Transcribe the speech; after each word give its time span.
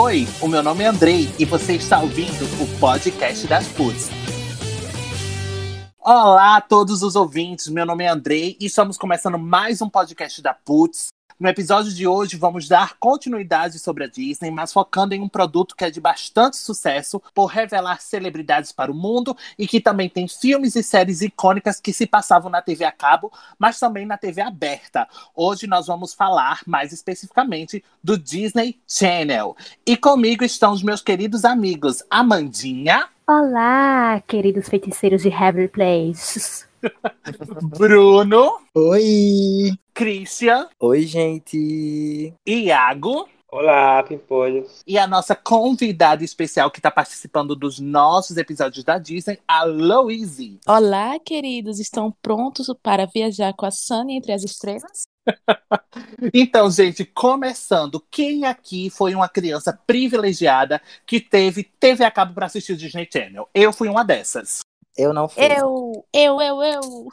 Oi, 0.00 0.28
o 0.40 0.46
meu 0.46 0.62
nome 0.62 0.84
é 0.84 0.86
Andrei 0.86 1.28
e 1.40 1.44
você 1.44 1.72
está 1.72 1.98
ouvindo 1.98 2.44
o 2.62 2.78
podcast 2.78 3.44
das 3.48 3.66
Puts. 3.66 4.08
Olá 5.98 6.58
a 6.58 6.60
todos 6.60 7.02
os 7.02 7.16
ouvintes, 7.16 7.66
meu 7.66 7.84
nome 7.84 8.04
é 8.04 8.08
Andrei 8.08 8.56
e 8.60 8.66
estamos 8.66 8.96
começando 8.96 9.36
mais 9.36 9.82
um 9.82 9.90
podcast 9.90 10.40
da 10.40 10.54
Puts. 10.54 11.08
No 11.38 11.48
episódio 11.48 11.94
de 11.94 12.04
hoje, 12.04 12.36
vamos 12.36 12.66
dar 12.66 12.96
continuidade 12.98 13.78
sobre 13.78 14.02
a 14.02 14.08
Disney, 14.08 14.50
mas 14.50 14.72
focando 14.72 15.14
em 15.14 15.20
um 15.20 15.28
produto 15.28 15.76
que 15.76 15.84
é 15.84 15.90
de 15.90 16.00
bastante 16.00 16.56
sucesso 16.56 17.22
por 17.32 17.46
revelar 17.46 18.00
celebridades 18.00 18.72
para 18.72 18.90
o 18.90 18.94
mundo 18.94 19.36
e 19.56 19.64
que 19.64 19.80
também 19.80 20.08
tem 20.08 20.26
filmes 20.26 20.74
e 20.74 20.82
séries 20.82 21.22
icônicas 21.22 21.78
que 21.78 21.92
se 21.92 22.08
passavam 22.08 22.50
na 22.50 22.60
TV 22.60 22.84
a 22.84 22.90
cabo, 22.90 23.32
mas 23.56 23.78
também 23.78 24.04
na 24.04 24.18
TV 24.18 24.40
aberta. 24.40 25.06
Hoje 25.32 25.68
nós 25.68 25.86
vamos 25.86 26.12
falar 26.12 26.60
mais 26.66 26.92
especificamente 26.92 27.84
do 28.02 28.18
Disney 28.18 28.76
Channel. 28.88 29.56
E 29.86 29.96
comigo 29.96 30.42
estão 30.42 30.72
os 30.72 30.82
meus 30.82 31.00
queridos 31.00 31.44
amigos 31.44 32.02
Amandinha. 32.10 33.06
Olá, 33.28 34.20
queridos 34.26 34.68
feiticeiros 34.68 35.22
de 35.22 35.28
Heavenly 35.28 35.68
Place. 35.68 36.67
Bruno. 37.78 38.60
Oi. 38.74 39.72
Christian. 39.94 40.68
Oi, 40.80 41.02
gente. 41.02 42.34
Iago. 42.46 43.28
Olá, 43.50 44.02
Pimpolhos. 44.02 44.82
E 44.86 44.98
a 44.98 45.06
nossa 45.06 45.34
convidada 45.34 46.22
especial 46.22 46.70
que 46.70 46.80
está 46.80 46.90
participando 46.90 47.56
dos 47.56 47.80
nossos 47.80 48.36
episódios 48.36 48.84
da 48.84 48.98
Disney, 48.98 49.38
a 49.48 49.64
Louise. 49.64 50.60
Olá, 50.66 51.18
queridos. 51.18 51.80
Estão 51.80 52.14
prontos 52.20 52.66
para 52.82 53.06
viajar 53.06 53.54
com 53.54 53.64
a 53.64 53.70
Sunny 53.70 54.16
entre 54.16 54.32
as 54.32 54.44
estrelas? 54.44 55.08
então, 56.34 56.70
gente, 56.70 57.06
começando, 57.06 58.04
quem 58.10 58.44
aqui 58.44 58.90
foi 58.90 59.14
uma 59.14 59.30
criança 59.30 59.72
privilegiada 59.86 60.80
que 61.06 61.18
teve 61.18 61.64
TV 61.64 62.04
a 62.04 62.10
cabo 62.10 62.34
para 62.34 62.46
assistir 62.46 62.74
o 62.74 62.76
Disney 62.76 63.08
Channel? 63.10 63.48
Eu 63.54 63.72
fui 63.72 63.88
uma 63.88 64.04
dessas. 64.04 64.60
Eu 64.98 65.14
não 65.14 65.28
fui. 65.28 65.44
Eu, 65.44 66.04
eu, 66.12 66.40
eu, 66.40 66.62
eu. 66.62 67.08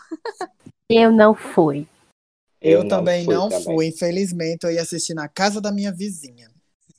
Eu 0.89 1.11
não 1.11 1.35
fui. 1.35 1.87
Eu, 2.59 2.79
Eu 2.79 2.83
não 2.83 2.89
também 2.89 3.25
fui 3.25 3.33
não 3.35 3.47
também. 3.47 3.63
fui. 3.63 3.87
Infelizmente, 3.87 4.63
eu 4.63 4.71
ia 4.71 4.81
assistir 4.81 5.13
na 5.13 5.27
casa 5.27 5.61
da 5.61 5.71
minha 5.71 5.91
vizinha. 5.91 6.49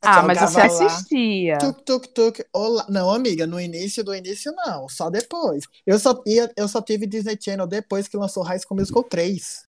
Ah, 0.00 0.22
mas 0.22 0.38
você 0.38 0.58
lá, 0.58 0.66
assistia. 0.66 1.58
Tuk, 1.58 1.82
tuk, 1.82 2.08
tuk. 2.08 2.44
Olá. 2.52 2.86
Não, 2.88 3.10
amiga, 3.10 3.46
no 3.46 3.58
início 3.58 4.04
do 4.04 4.14
início, 4.14 4.52
não. 4.52 4.88
Só 4.88 5.10
depois. 5.10 5.64
Eu 5.84 5.98
só, 5.98 6.22
ia, 6.24 6.52
eu 6.56 6.68
só 6.68 6.80
tive 6.80 7.06
Disney 7.06 7.36
Channel 7.40 7.66
depois 7.66 8.06
que 8.06 8.16
lançou 8.16 8.44
High 8.44 8.60
School 8.60 8.78
Musical 8.78 9.02
3. 9.02 9.64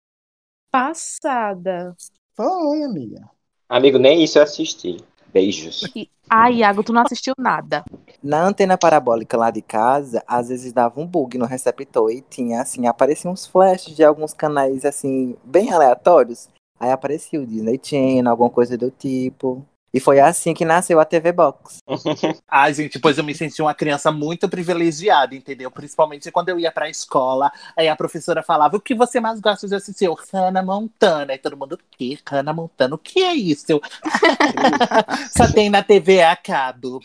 Passada. 0.70 1.96
Foi, 2.34 2.82
amiga. 2.82 3.30
Amigo, 3.66 3.98
nem 3.98 4.22
isso 4.22 4.38
eu 4.38 4.42
assisti. 4.42 4.98
Beijos. 5.32 5.82
E... 5.94 6.08
Ah, 6.28 6.50
Iago, 6.50 6.82
tu 6.82 6.92
não 6.92 7.02
assistiu 7.02 7.34
nada. 7.38 7.84
Na 8.22 8.42
antena 8.42 8.76
parabólica 8.76 9.36
lá 9.36 9.50
de 9.50 9.62
casa, 9.62 10.24
às 10.26 10.48
vezes 10.48 10.72
dava 10.72 11.00
um 11.00 11.06
bug 11.06 11.38
no 11.38 11.46
receptor 11.46 12.10
e 12.10 12.20
tinha, 12.20 12.60
assim, 12.60 12.86
apareciam 12.86 13.32
uns 13.32 13.46
flashes 13.46 13.94
de 13.94 14.02
alguns 14.02 14.34
canais, 14.34 14.84
assim, 14.84 15.36
bem 15.44 15.72
aleatórios. 15.72 16.48
Aí 16.80 16.90
aparecia 16.90 17.40
o 17.40 17.46
Disney 17.46 17.80
Channel, 17.82 18.28
alguma 18.28 18.50
coisa 18.50 18.76
do 18.76 18.90
tipo. 18.90 19.64
E 19.96 20.00
foi 20.00 20.20
assim 20.20 20.52
que 20.52 20.62
nasceu 20.62 21.00
a 21.00 21.06
TV 21.06 21.32
Box. 21.32 21.78
Ai, 22.46 22.74
gente, 22.74 22.98
pois 22.98 23.16
eu 23.16 23.24
me 23.24 23.34
senti 23.34 23.62
uma 23.62 23.72
criança 23.72 24.12
muito 24.12 24.46
privilegiada, 24.46 25.34
entendeu? 25.34 25.70
Principalmente 25.70 26.30
quando 26.30 26.50
eu 26.50 26.60
ia 26.60 26.70
pra 26.70 26.90
escola, 26.90 27.50
aí 27.74 27.88
a 27.88 27.96
professora 27.96 28.42
falava: 28.42 28.76
o 28.76 28.80
que 28.80 28.94
você 28.94 29.20
mais 29.20 29.40
gosta 29.40 29.66
de 29.66 29.74
assistir? 29.74 30.04
Eu, 30.04 30.14
Hannah 30.30 30.62
Montana. 30.62 31.32
Aí 31.32 31.38
todo 31.38 31.56
mundo, 31.56 31.76
o 31.76 31.78
quê? 31.96 32.18
Hannah 32.28 32.52
Montana? 32.52 32.94
O 32.94 32.98
que 32.98 33.22
é 33.22 33.32
isso? 33.32 33.64
Eu, 33.70 33.80
Só 35.34 35.50
tem 35.50 35.70
na 35.70 35.82
TV 35.82 36.22
a 36.22 36.36
cabo. 36.36 37.00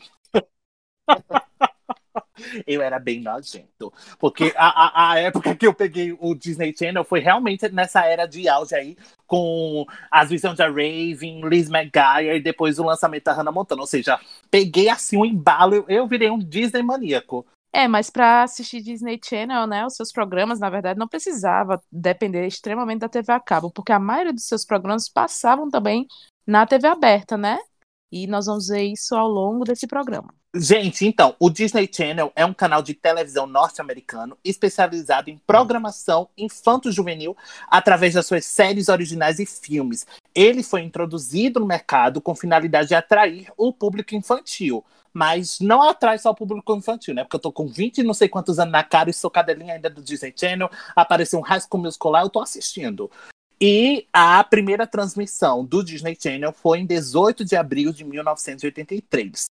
Eu 2.66 2.82
era 2.82 3.00
bem 3.00 3.22
nojento. 3.22 3.94
Porque 4.20 4.54
a, 4.56 4.68
a, 4.68 5.12
a 5.12 5.20
época 5.20 5.56
que 5.56 5.66
eu 5.66 5.74
peguei 5.74 6.16
o 6.20 6.36
Disney 6.36 6.74
Channel 6.78 7.04
foi 7.04 7.20
realmente 7.20 7.70
nessa 7.70 8.06
era 8.06 8.26
de 8.26 8.48
auge 8.48 8.76
aí, 8.76 8.98
com 9.32 9.86
as 10.12 10.30
visões 10.30 10.58
da 10.58 10.68
Raven, 10.68 11.40
Liz 11.46 11.70
McGuire, 11.70 12.36
e 12.36 12.42
depois 12.42 12.78
o 12.78 12.84
lançamento 12.84 13.24
da 13.24 13.32
Hannah 13.32 13.50
Montana. 13.50 13.80
Ou 13.80 13.88
seja, 13.88 14.20
peguei 14.50 14.90
assim 14.90 15.16
um 15.16 15.24
embalo, 15.24 15.86
eu, 15.88 16.06
virei 16.06 16.30
um 16.30 16.38
Disney 16.38 16.84
maníaco. 16.84 17.46
É, 17.72 17.88
mas 17.88 18.10
pra 18.10 18.44
assistir 18.44 18.82
Disney 18.82 19.18
Channel, 19.24 19.66
né, 19.68 19.86
os 19.86 19.96
seus 19.96 20.12
programas, 20.12 20.60
na 20.60 20.70
verdade, 20.70 21.00
não 21.00 21.08
precisava 21.08 21.82
depender 21.90 22.46
extremamente 22.46 23.00
da 23.00 23.08
TV 23.08 23.32
a 23.32 23.40
cabo, 23.40 23.72
porque 23.72 23.94
a 23.94 24.00
maioria 24.00 24.34
dos 24.34 24.44
seus 24.44 24.66
programas 24.66 25.08
passavam 25.08 25.70
também 25.70 26.06
na 26.46 26.68
TV 26.68 26.90
aberta, 26.90 27.38
né? 27.38 27.58
E 28.12 28.28
nós 28.28 28.48
vamos 28.48 28.68
ver 28.68 28.84
isso 28.84 29.16
ao 29.16 29.30
longo 29.30 29.64
desse 29.64 29.88
programa. 29.88 30.34
Gente, 30.54 31.06
então, 31.06 31.34
o 31.40 31.50
Disney 31.50 31.90
Channel 31.90 32.30
é 32.36 32.46
um 32.46 32.54
canal 32.54 32.82
de 32.82 32.94
televisão 32.94 33.48
norte-americano 33.48 34.38
especializado 34.44 35.30
em 35.30 35.38
programação 35.38 36.28
infanto-juvenil 36.38 37.38
através 37.70 38.16
das 38.16 38.28
suas 38.28 38.46
séries 38.46 38.90
originais 38.90 39.40
e 39.40 39.46
filmes. 39.46 40.06
Ele 40.36 40.62
foi 40.62 40.82
introduzido 40.82 41.58
no 41.62 41.66
mercado 41.66 42.20
com 42.20 42.36
finalidade 42.36 42.90
de 42.90 42.96
atrair 42.96 43.48
o 43.56 43.72
público 43.72 44.14
infantil. 44.14 44.84
Mas 45.14 45.62
não 45.62 45.82
atrai 45.82 46.18
só 46.18 46.32
o 46.32 46.36
público 46.36 46.76
infantil, 46.76 47.14
né? 47.14 47.24
Porque 47.24 47.38
eu 47.38 47.42
tô 47.42 47.52
com 47.54 47.68
20 47.68 48.00
e 48.00 48.04
não 48.04 48.14
sei 48.14 48.28
quantos 48.28 48.60
anos 48.60 48.74
na 48.74 48.84
cara 48.84 49.10
e 49.10 49.14
sou 49.14 49.32
cadelinha 49.32 49.76
ainda 49.76 49.90
do 49.90 50.02
Disney 50.02 50.34
Channel. 50.38 50.70
Apareceu 50.94 51.40
um 51.40 51.44
High 51.44 51.62
School 51.62 52.12
lá, 52.12 52.24
eu 52.24 52.30
tô 52.30 52.42
assistindo. 52.42 53.10
E 53.60 54.06
a 54.12 54.44
primeira 54.44 54.86
transmissão 54.86 55.64
do 55.64 55.82
Disney 55.82 56.18
Channel 56.22 56.52
foi 56.52 56.80
em 56.80 56.86
18 56.86 57.46
de 57.46 57.56
abril 57.56 57.94
de 57.94 58.04
1983. 58.04 59.46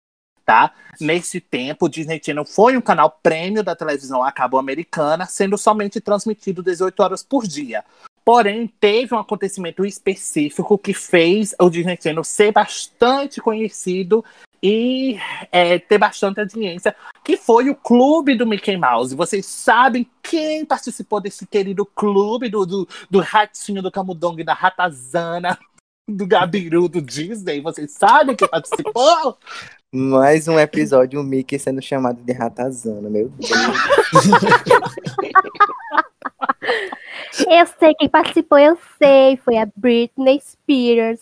Tá? 0.49 0.73
Nesse 0.99 1.39
tempo, 1.39 1.85
o 1.85 1.89
Disney 1.89 2.19
Channel 2.25 2.43
foi 2.43 2.75
um 2.75 2.81
canal 2.81 3.19
prêmio 3.21 3.63
da 3.63 3.75
televisão 3.75 4.23
a 4.23 4.31
cabo 4.31 4.57
americana, 4.57 5.27
sendo 5.27 5.55
somente 5.59 6.01
transmitido 6.01 6.63
18 6.63 6.99
horas 7.03 7.21
por 7.21 7.45
dia. 7.45 7.85
Porém, 8.25 8.65
teve 8.79 9.13
um 9.13 9.19
acontecimento 9.19 9.85
específico 9.85 10.75
que 10.75 10.91
fez 10.91 11.53
o 11.59 11.69
Disney 11.69 11.99
Channel 12.01 12.23
ser 12.23 12.51
bastante 12.51 13.39
conhecido 13.39 14.25
e 14.61 15.19
é, 15.51 15.77
ter 15.77 15.99
bastante 15.99 16.39
audiência, 16.39 16.95
que 17.23 17.37
foi 17.37 17.69
o 17.69 17.75
clube 17.75 18.35
do 18.35 18.47
Mickey 18.47 18.75
Mouse. 18.75 19.15
Vocês 19.15 19.45
sabem 19.45 20.09
quem 20.23 20.65
participou 20.65 21.21
desse 21.21 21.45
querido 21.45 21.85
clube 21.85 22.49
do, 22.49 22.65
do, 22.65 22.87
do 23.07 23.19
ratinho, 23.19 23.83
do 23.83 23.91
camundongo 23.91 24.39
e 24.39 24.43
da 24.43 24.53
ratazana, 24.53 25.57
do 26.15 26.27
Gabiru, 26.27 26.87
do 26.87 27.01
Disney? 27.01 27.61
Vocês 27.61 27.91
sabem 27.91 28.35
quem 28.35 28.47
participou? 28.47 29.37
Mais 29.91 30.47
um 30.47 30.59
episódio, 30.59 31.19
o 31.19 31.23
Mickey 31.23 31.57
sendo 31.57 31.81
chamado 31.81 32.21
de 32.21 32.31
ratazana, 32.31 33.09
meu 33.09 33.29
Deus. 33.29 33.51
Eu 37.49 37.65
sei 37.79 37.93
quem 37.95 38.09
participou, 38.09 38.59
eu 38.59 38.77
sei. 39.01 39.37
Foi 39.37 39.57
a 39.57 39.67
Britney 39.75 40.41
Spears. 40.41 41.21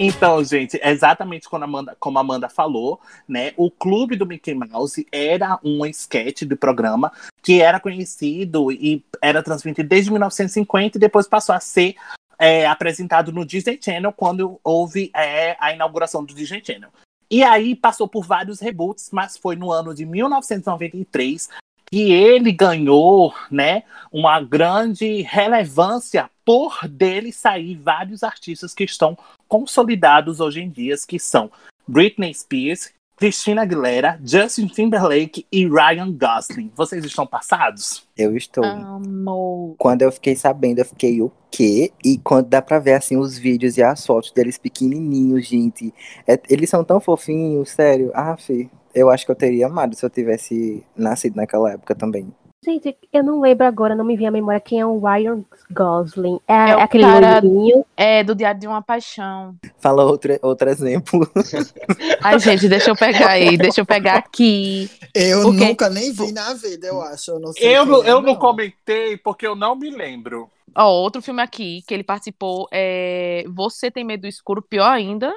Então, 0.00 0.44
gente, 0.44 0.78
exatamente 0.80 1.48
como 1.48 1.64
a 1.64 1.66
Amanda, 1.66 1.96
como 1.98 2.18
a 2.18 2.20
Amanda 2.20 2.48
falou, 2.48 3.00
né? 3.26 3.52
O 3.56 3.68
clube 3.68 4.14
do 4.14 4.24
Mickey 4.24 4.54
Mouse 4.54 5.04
era 5.10 5.58
um 5.64 5.84
esquete 5.84 6.44
do 6.44 6.56
programa 6.56 7.10
que 7.42 7.60
era 7.60 7.80
conhecido 7.80 8.70
e 8.70 9.04
era 9.20 9.42
transmitido 9.42 9.88
desde 9.88 10.12
1950 10.12 10.96
e 10.96 11.00
depois 11.00 11.26
passou 11.26 11.52
a 11.52 11.58
ser 11.58 11.96
é, 12.38 12.64
apresentado 12.66 13.32
no 13.32 13.44
Disney 13.44 13.76
Channel 13.82 14.12
quando 14.12 14.60
houve 14.62 15.10
é, 15.16 15.56
a 15.58 15.72
inauguração 15.72 16.24
do 16.24 16.32
Disney 16.32 16.62
Channel. 16.64 16.90
E 17.28 17.42
aí 17.42 17.74
passou 17.74 18.06
por 18.06 18.24
vários 18.24 18.60
reboots, 18.60 19.10
mas 19.12 19.36
foi 19.36 19.56
no 19.56 19.72
ano 19.72 19.92
de 19.92 20.06
1993 20.06 21.48
que 21.90 22.12
ele 22.12 22.52
ganhou, 22.52 23.34
né, 23.50 23.82
uma 24.12 24.40
grande 24.40 25.22
relevância 25.22 26.30
por 26.44 26.86
dele 26.88 27.32
sair 27.32 27.76
vários 27.76 28.22
artistas 28.22 28.74
que 28.74 28.84
estão 28.84 29.16
consolidados 29.46 30.40
hoje 30.40 30.60
em 30.60 30.70
dia, 30.70 30.94
que 31.06 31.18
são 31.18 31.50
Britney 31.86 32.32
Spears, 32.34 32.90
Christina 33.18 33.62
Aguilera, 33.62 34.20
Justin 34.24 34.68
Timberlake 34.68 35.44
e 35.50 35.66
Ryan 35.66 36.12
Gosling. 36.12 36.70
Vocês 36.76 37.04
estão 37.04 37.26
passados? 37.26 38.06
Eu 38.16 38.36
estou. 38.36 38.64
Amor. 38.64 39.74
Quando 39.76 40.02
eu 40.02 40.12
fiquei 40.12 40.36
sabendo, 40.36 40.78
eu 40.78 40.84
fiquei 40.84 41.20
o 41.20 41.32
quê? 41.50 41.90
E 42.04 42.16
quando 42.18 42.46
dá 42.48 42.62
pra 42.62 42.78
ver, 42.78 42.94
assim, 42.94 43.16
os 43.16 43.36
vídeos 43.36 43.76
e 43.76 43.82
as 43.82 44.06
fotos 44.06 44.30
deles 44.30 44.56
pequenininhos, 44.56 45.48
gente. 45.48 45.92
É- 46.28 46.40
eles 46.48 46.70
são 46.70 46.84
tão 46.84 47.00
fofinhos, 47.00 47.70
sério. 47.70 48.12
Ah, 48.14 48.36
Fê, 48.36 48.68
eu 49.00 49.10
acho 49.10 49.24
que 49.24 49.30
eu 49.32 49.36
teria 49.36 49.66
amado 49.66 49.94
se 49.94 50.04
eu 50.04 50.10
tivesse 50.10 50.84
nascido 50.96 51.36
naquela 51.36 51.72
época 51.72 51.94
também. 51.94 52.32
Gente, 52.64 52.96
eu 53.12 53.22
não 53.22 53.40
lembro 53.40 53.64
agora, 53.66 53.94
não 53.94 54.04
me 54.04 54.16
vem 54.16 54.26
à 54.26 54.30
memória 54.32 54.58
quem 54.58 54.80
é 54.80 54.84
o 54.84 54.98
Ryan 54.98 55.44
Gosling. 55.70 56.40
É, 56.46 56.52
É 56.52 56.72
aquele 56.72 57.04
cara- 57.04 57.40
loirinho. 57.40 57.84
É 57.96 58.24
do 58.24 58.34
Diário 58.34 58.60
de 58.60 58.66
uma 58.66 58.82
Paixão. 58.82 59.54
Fala 59.78 60.04
outro, 60.04 60.36
outro 60.42 60.68
exemplo. 60.68 61.20
Ai, 62.20 62.38
gente, 62.40 62.68
deixa 62.68 62.90
eu 62.90 62.96
pegar 62.96 63.28
aí, 63.30 63.56
deixa 63.56 63.80
eu 63.80 63.86
pegar 63.86 64.16
aqui. 64.16 64.90
Eu 65.14 65.42
Porque- 65.42 65.64
nunca 65.66 65.88
nem 65.88 66.12
vi 66.12 66.32
na 66.32 66.52
vida, 66.54 66.88
eu 66.88 67.00
acho. 67.00 67.30
Eu 67.30 67.38
não 67.40 67.52
sei 67.52 67.76
Eu, 67.76 67.84
quem 67.84 67.92
não- 67.92 68.04
é, 68.04 68.10
eu 68.10 68.20
não 68.22 68.34
comentei 68.34 69.16
porque 69.16 69.46
eu 69.46 69.54
não 69.54 69.76
me 69.76 69.90
lembro. 69.90 70.50
Ó, 70.76 70.84
outro 70.92 71.22
filme 71.22 71.40
aqui 71.40 71.82
que 71.86 71.94
ele 71.94 72.04
participou 72.04 72.68
é 72.72 73.44
Você 73.54 73.88
Tem 73.90 74.04
Medo 74.04 74.22
do 74.22 74.28
Escuro, 74.28 74.60
pior 74.62 74.90
ainda. 74.90 75.32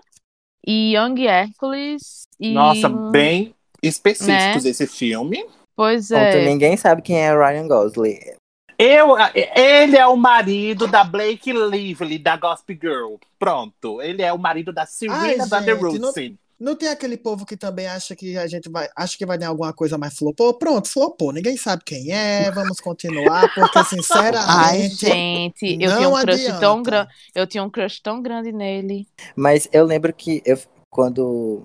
E 0.65 0.95
Young 0.95 1.25
Hércules. 1.25 2.27
E... 2.39 2.53
Nossa, 2.53 2.89
bem 2.89 3.53
específicos 3.81 4.63
Né? 4.63 4.69
esse 4.69 4.87
filme. 4.87 5.43
Pois 5.75 6.11
é. 6.11 6.45
ninguém 6.45 6.77
sabe 6.77 7.01
quem 7.01 7.17
é 7.17 7.33
Ryan 7.33 7.67
Gosling. 7.67 8.19
Eu, 8.77 9.15
ele 9.55 9.95
é 9.95 10.07
o 10.07 10.15
marido 10.15 10.87
da 10.87 11.03
Blake 11.03 11.53
Lively, 11.53 12.17
da 12.17 12.35
Gossip 12.35 12.79
Girl. 12.81 13.15
Pronto. 13.37 14.01
Ele 14.01 14.23
é 14.23 14.33
o 14.33 14.39
marido 14.39 14.73
da 14.73 14.87
Serena 14.87 15.45
Van 15.45 15.61
der 15.61 15.77
gente, 15.79 16.39
não- 16.61 16.75
tem 16.75 16.89
aquele 16.89 17.17
povo 17.17 17.45
que 17.45 17.57
também 17.57 17.87
acha 17.87 18.15
que 18.15 18.37
a 18.37 18.47
gente 18.47 18.69
vai. 18.69 18.87
Acha 18.95 19.17
que 19.17 19.25
vai 19.25 19.37
ter 19.37 19.45
alguma 19.45 19.73
coisa, 19.73 19.97
mas 19.97 20.17
flopou? 20.17 20.53
Pronto, 20.53 20.87
flopou. 20.87 21.31
Ninguém 21.31 21.57
sabe 21.57 21.83
quem 21.83 22.11
é. 22.11 22.49
Vamos 22.51 22.79
continuar, 22.79 23.53
porque, 23.53 23.83
sinceramente. 23.85 24.45
Ai, 24.47 24.89
gente, 24.89 25.77
eu 25.79 25.95
tinha 25.95 26.09
um 26.09 26.19
crush 26.19 26.41
adianta. 26.41 26.59
tão 26.59 26.83
grande. 26.83 27.09
Eu 27.35 27.47
tinha 27.47 27.63
um 27.63 27.69
crush 27.69 27.99
tão 28.01 28.21
grande 28.21 28.51
nele. 28.51 29.07
Mas 29.35 29.67
eu 29.73 29.85
lembro 29.85 30.13
que 30.13 30.41
eu, 30.45 30.57
quando 30.89 31.63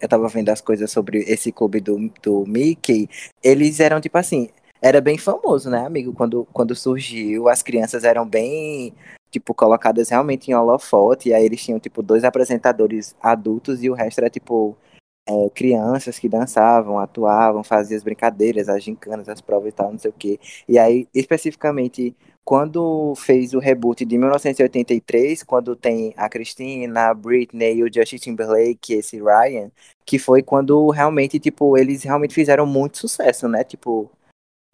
eu 0.00 0.08
tava 0.08 0.28
vendo 0.28 0.48
as 0.50 0.60
coisas 0.60 0.90
sobre 0.90 1.20
esse 1.20 1.52
clube 1.52 1.80
do, 1.80 2.12
do 2.22 2.44
Mickey, 2.46 3.08
eles 3.42 3.78
eram 3.80 4.00
tipo 4.00 4.18
assim, 4.18 4.50
era 4.80 5.00
bem 5.00 5.16
famoso, 5.16 5.70
né, 5.70 5.86
amigo? 5.86 6.12
Quando, 6.12 6.44
quando 6.52 6.74
surgiu, 6.74 7.48
as 7.48 7.62
crianças 7.62 8.02
eram 8.02 8.26
bem, 8.26 8.92
tipo, 9.32 9.54
colocadas 9.54 10.10
realmente 10.10 10.50
em 10.50 10.54
holofote, 10.54 11.30
e 11.30 11.34
aí 11.34 11.44
eles 11.44 11.64
tinham, 11.64 11.80
tipo, 11.80 12.02
dois 12.02 12.22
apresentadores 12.24 13.16
adultos 13.20 13.82
e 13.82 13.90
o 13.90 13.94
resto 13.94 14.18
era, 14.20 14.30
tipo, 14.30 14.76
é, 15.26 15.50
crianças 15.50 16.18
que 16.18 16.28
dançavam, 16.28 16.98
atuavam, 16.98 17.64
faziam 17.64 17.96
as 17.96 18.04
brincadeiras, 18.04 18.68
as 18.68 18.82
gincanas, 18.84 19.28
as 19.28 19.40
provas 19.40 19.70
e 19.70 19.72
tal, 19.72 19.92
não 19.92 19.98
sei 19.98 20.10
o 20.10 20.14
quê. 20.14 20.38
E 20.68 20.78
aí, 20.78 21.08
especificamente, 21.14 22.14
quando 22.44 23.14
fez 23.16 23.54
o 23.54 23.58
reboot 23.60 24.04
de 24.04 24.18
1983, 24.18 25.42
quando 25.44 25.76
tem 25.76 26.12
a 26.16 26.28
Christina, 26.28 27.10
a 27.10 27.14
Britney 27.14 27.76
e 27.76 27.84
o 27.84 27.92
Justin 27.92 28.16
Timberlake, 28.16 28.94
esse 28.94 29.18
Ryan, 29.18 29.70
que 30.04 30.18
foi 30.18 30.42
quando 30.42 30.90
realmente, 30.90 31.38
tipo, 31.38 31.78
eles 31.78 32.02
realmente 32.02 32.34
fizeram 32.34 32.66
muito 32.66 32.98
sucesso, 32.98 33.48
né? 33.48 33.62
Tipo, 33.64 34.10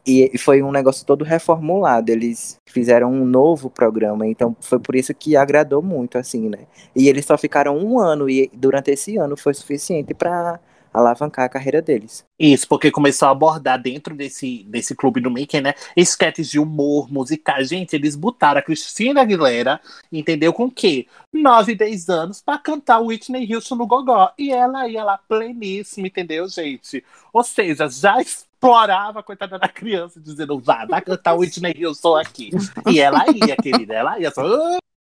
e 0.09 0.39
foi 0.39 0.63
um 0.63 0.73
negócio 0.73 1.05
todo 1.05 1.23
reformulado. 1.23 2.11
Eles 2.11 2.57
fizeram 2.65 3.13
um 3.13 3.27
novo 3.27 3.69
programa, 3.69 4.27
então 4.27 4.57
foi 4.59 4.79
por 4.79 4.97
isso 4.97 5.13
que 5.13 5.37
agradou 5.37 5.83
muito, 5.83 6.17
assim, 6.17 6.49
né? 6.49 6.61
E 6.97 7.09
eles 7.09 7.27
só 7.27 7.37
ficaram 7.37 7.77
um 7.77 7.99
ano, 7.99 8.29
e 8.29 8.51
durante 8.55 8.91
esse 8.91 9.19
ano 9.19 9.37
foi 9.37 9.53
suficiente 9.53 10.15
pra 10.15 10.59
alavancar 10.93 11.45
a 11.45 11.49
carreira 11.49 11.83
deles. 11.83 12.25
Isso, 12.39 12.67
porque 12.67 12.91
começou 12.91 13.29
a 13.29 13.33
abordar 13.33 13.81
dentro 13.81 14.15
desse, 14.15 14.65
desse 14.65 14.95
clube 14.95 15.21
do 15.21 15.31
Mickey, 15.31 15.61
né? 15.61 15.75
Esquetes 15.95 16.49
de 16.49 16.59
humor, 16.59 17.13
musicais. 17.13 17.69
Gente, 17.69 17.95
eles 17.95 18.17
botaram 18.17 18.61
a 18.61 18.63
Cristina 18.63 19.21
Aguilera, 19.21 19.81
entendeu? 20.11 20.53
Com 20.55 20.65
o 20.65 20.71
quê? 20.71 21.07
9, 21.33 21.75
10 21.75 22.09
anos 22.09 22.41
pra 22.41 22.57
cantar 22.57 23.01
Whitney 23.01 23.55
Houston 23.55 23.77
no 23.77 23.87
Gogó. 23.87 24.33
E 24.39 24.51
ela 24.51 24.89
ia 24.89 25.05
lá 25.05 25.19
pleníssima, 25.19 26.07
entendeu, 26.07 26.49
gente? 26.49 27.05
Ou 27.33 27.45
seja, 27.45 27.89
já 27.89 28.17
explorava 28.59 29.21
a 29.21 29.23
coitada 29.23 29.59
da 29.59 29.69
criança, 29.69 30.21
dizendo, 30.21 30.59
vá, 30.59 30.85
vai 30.85 31.01
cantar 31.01 31.35
Whitney 31.35 31.87
Houston 31.87 32.17
aqui. 32.17 32.51
E 32.91 32.99
ela 33.01 33.25
ia, 33.33 33.57
querida, 33.57 33.95
ela 33.95 34.19
ia 34.19 34.31
só. 34.33 34.43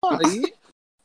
"Ah", 0.04 0.18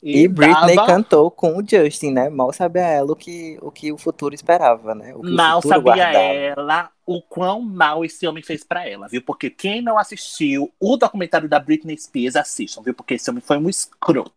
E, 0.02 0.22
E, 0.22 0.28
Britney 0.28 0.74
dava- 0.76 0.86
cantou 0.86 1.30
com 1.30 1.58
o 1.58 1.62
Justin, 1.66 2.12
né? 2.12 2.30
Mal 2.30 2.50
sabia 2.54 2.80
ela 2.86 3.12
o 3.12 3.16
que 3.16 3.58
o, 3.60 3.70
que 3.70 3.92
o 3.92 3.98
futuro 3.98 4.34
esperava, 4.34 4.94
né? 4.94 5.14
O 5.14 5.20
que 5.20 5.30
Mal 5.30 5.60
sabia 5.60 5.82
guardava. 5.82 6.16
ela 6.24 6.90
o 7.04 7.20
quão 7.20 7.60
mal 7.60 8.02
esse 8.02 8.26
homem 8.26 8.42
fez 8.42 8.64
pra 8.64 8.88
ela, 8.88 9.08
viu? 9.08 9.20
Porque 9.22 9.50
quem 9.50 9.82
não 9.82 9.98
assistiu 9.98 10.72
o 10.80 10.96
documentário 10.96 11.48
da 11.50 11.58
Britney 11.58 11.98
Spears, 11.98 12.34
assistam, 12.36 12.80
viu? 12.82 12.94
Porque 12.94 13.14
esse 13.14 13.28
homem 13.28 13.42
foi 13.42 13.58
um 13.58 13.68
escroto. 13.68 14.32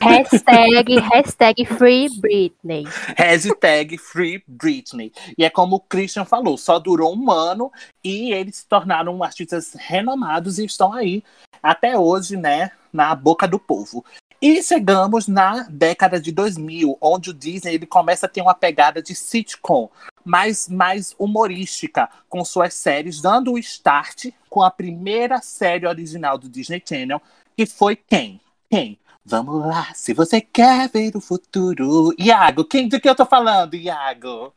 Hashtag, 0.00 1.00
hashtag 1.00 1.64
Free 1.64 2.08
Britney. 2.20 2.84
Hashtag 3.16 3.98
Free 3.98 4.42
Britney. 4.46 5.12
E 5.36 5.44
é 5.44 5.50
como 5.50 5.76
o 5.76 5.80
Christian 5.80 6.24
falou, 6.24 6.56
só 6.56 6.78
durou 6.78 7.14
um 7.16 7.30
ano 7.30 7.72
e 8.02 8.32
eles 8.32 8.56
se 8.56 8.68
tornaram 8.68 9.22
artistas 9.22 9.74
renomados 9.74 10.58
e 10.58 10.64
estão 10.64 10.92
aí 10.92 11.22
até 11.62 11.98
hoje, 11.98 12.36
né? 12.36 12.70
Na 12.92 13.14
boca 13.14 13.48
do 13.48 13.58
povo. 13.58 14.04
E 14.40 14.62
chegamos 14.62 15.26
na 15.26 15.62
década 15.70 16.20
de 16.20 16.30
2000, 16.30 16.98
onde 17.00 17.30
o 17.30 17.34
Disney 17.34 17.74
ele 17.74 17.86
começa 17.86 18.26
a 18.26 18.28
ter 18.28 18.42
uma 18.42 18.54
pegada 18.54 19.02
de 19.02 19.14
sitcom, 19.14 19.88
mais, 20.22 20.68
mais 20.68 21.14
humorística, 21.18 22.10
com 22.28 22.44
suas 22.44 22.74
séries, 22.74 23.22
dando 23.22 23.52
o 23.52 23.58
start 23.58 24.26
com 24.50 24.62
a 24.62 24.70
primeira 24.70 25.40
série 25.40 25.86
original 25.86 26.36
do 26.36 26.48
Disney 26.48 26.82
Channel, 26.86 27.22
que 27.56 27.64
foi 27.64 27.96
quem? 27.96 28.38
Quem? 28.70 28.98
Vamos 29.26 29.64
lá, 29.66 29.88
se 29.94 30.12
você 30.12 30.38
quer 30.38 30.90
ver 30.90 31.16
o 31.16 31.20
futuro. 31.20 32.14
Iago, 32.18 32.62
quem 32.62 32.86
de 32.86 33.00
que 33.00 33.08
eu 33.08 33.14
tô 33.14 33.24
falando, 33.24 33.74
Iago? 33.74 34.52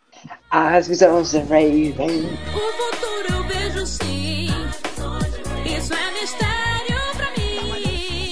As 0.51 0.89
visões 0.89 1.31
da 1.31 1.39
Raven. 1.39 2.25
O 2.53 2.71
futuro 2.73 3.33
eu 3.33 3.43
vejo 3.43 3.85
sim. 3.85 4.47
Isso 5.65 5.93
é 5.93 6.11
mistério 6.11 6.99
pra 7.15 7.31
mim. 7.37 8.31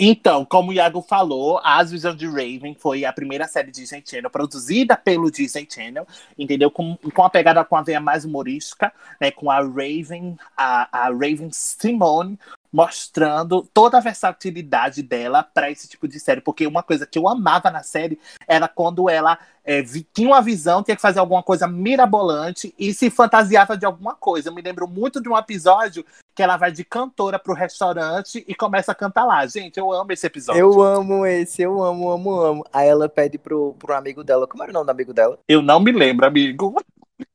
Então, 0.00 0.44
como 0.44 0.70
o 0.70 0.72
Iago 0.72 1.02
falou, 1.02 1.60
As 1.64 1.90
Visões 1.90 2.16
de 2.16 2.26
Raven 2.26 2.76
foi 2.78 3.04
a 3.04 3.12
primeira 3.12 3.48
série 3.48 3.72
Disney 3.72 4.00
Channel 4.06 4.30
produzida 4.30 4.96
pelo 4.96 5.28
Disney 5.28 5.66
Channel, 5.68 6.06
entendeu? 6.38 6.70
Com, 6.70 6.96
com 6.96 7.24
a 7.24 7.30
pegada 7.30 7.64
com 7.64 7.74
a 7.74 7.82
veia 7.82 8.00
mais 8.00 8.24
humorística, 8.24 8.92
né? 9.20 9.32
Com 9.32 9.50
a 9.50 9.58
Raven, 9.58 10.38
a, 10.56 11.06
a 11.06 11.08
Raven 11.08 11.50
Simone, 11.50 12.38
mostrando 12.72 13.66
toda 13.72 13.98
a 13.98 14.00
versatilidade 14.00 15.02
dela 15.02 15.42
para 15.42 15.70
esse 15.70 15.88
tipo 15.88 16.06
de 16.06 16.18
série. 16.20 16.40
Porque 16.40 16.66
uma 16.66 16.82
coisa 16.82 17.06
que 17.06 17.18
eu 17.18 17.28
amava 17.28 17.70
na 17.70 17.82
série 17.82 18.18
era 18.46 18.68
quando 18.68 19.08
ela 19.08 19.38
é, 19.64 19.82
vi- 19.82 20.06
tinha 20.12 20.28
uma 20.28 20.42
visão, 20.42 20.82
tinha 20.82 20.96
que 20.96 21.02
fazer 21.02 21.18
alguma 21.18 21.42
coisa 21.42 21.66
mirabolante 21.66 22.74
e 22.78 22.92
se 22.94 23.10
fantasiava 23.10 23.76
de 23.76 23.84
alguma 23.86 24.14
coisa. 24.14 24.48
Eu 24.48 24.54
me 24.54 24.62
lembro 24.62 24.86
muito 24.86 25.20
de 25.20 25.28
um 25.28 25.36
episódio 25.36 26.04
que 26.34 26.42
ela 26.42 26.56
vai 26.56 26.70
de 26.70 26.84
cantora 26.84 27.38
pro 27.38 27.52
restaurante 27.52 28.44
e 28.46 28.54
começa 28.54 28.92
a 28.92 28.94
cantar 28.94 29.24
lá. 29.24 29.44
Gente, 29.46 29.76
eu 29.78 29.92
amo 29.92 30.12
esse 30.12 30.26
episódio. 30.26 30.60
Eu 30.60 30.80
amo 30.80 31.26
esse, 31.26 31.62
eu 31.62 31.82
amo, 31.82 32.10
amo, 32.10 32.40
amo. 32.40 32.64
Aí 32.72 32.86
ela 32.88 33.08
pede 33.08 33.38
pro, 33.38 33.74
pro 33.78 33.94
amigo 33.94 34.22
dela. 34.22 34.46
Como 34.46 34.62
era 34.62 34.70
o 34.70 34.74
nome 34.74 34.86
do 34.86 34.90
amigo 34.90 35.12
dela? 35.12 35.38
Eu 35.48 35.60
não 35.60 35.80
me 35.80 35.90
lembro, 35.90 36.26
amigo. 36.26 36.76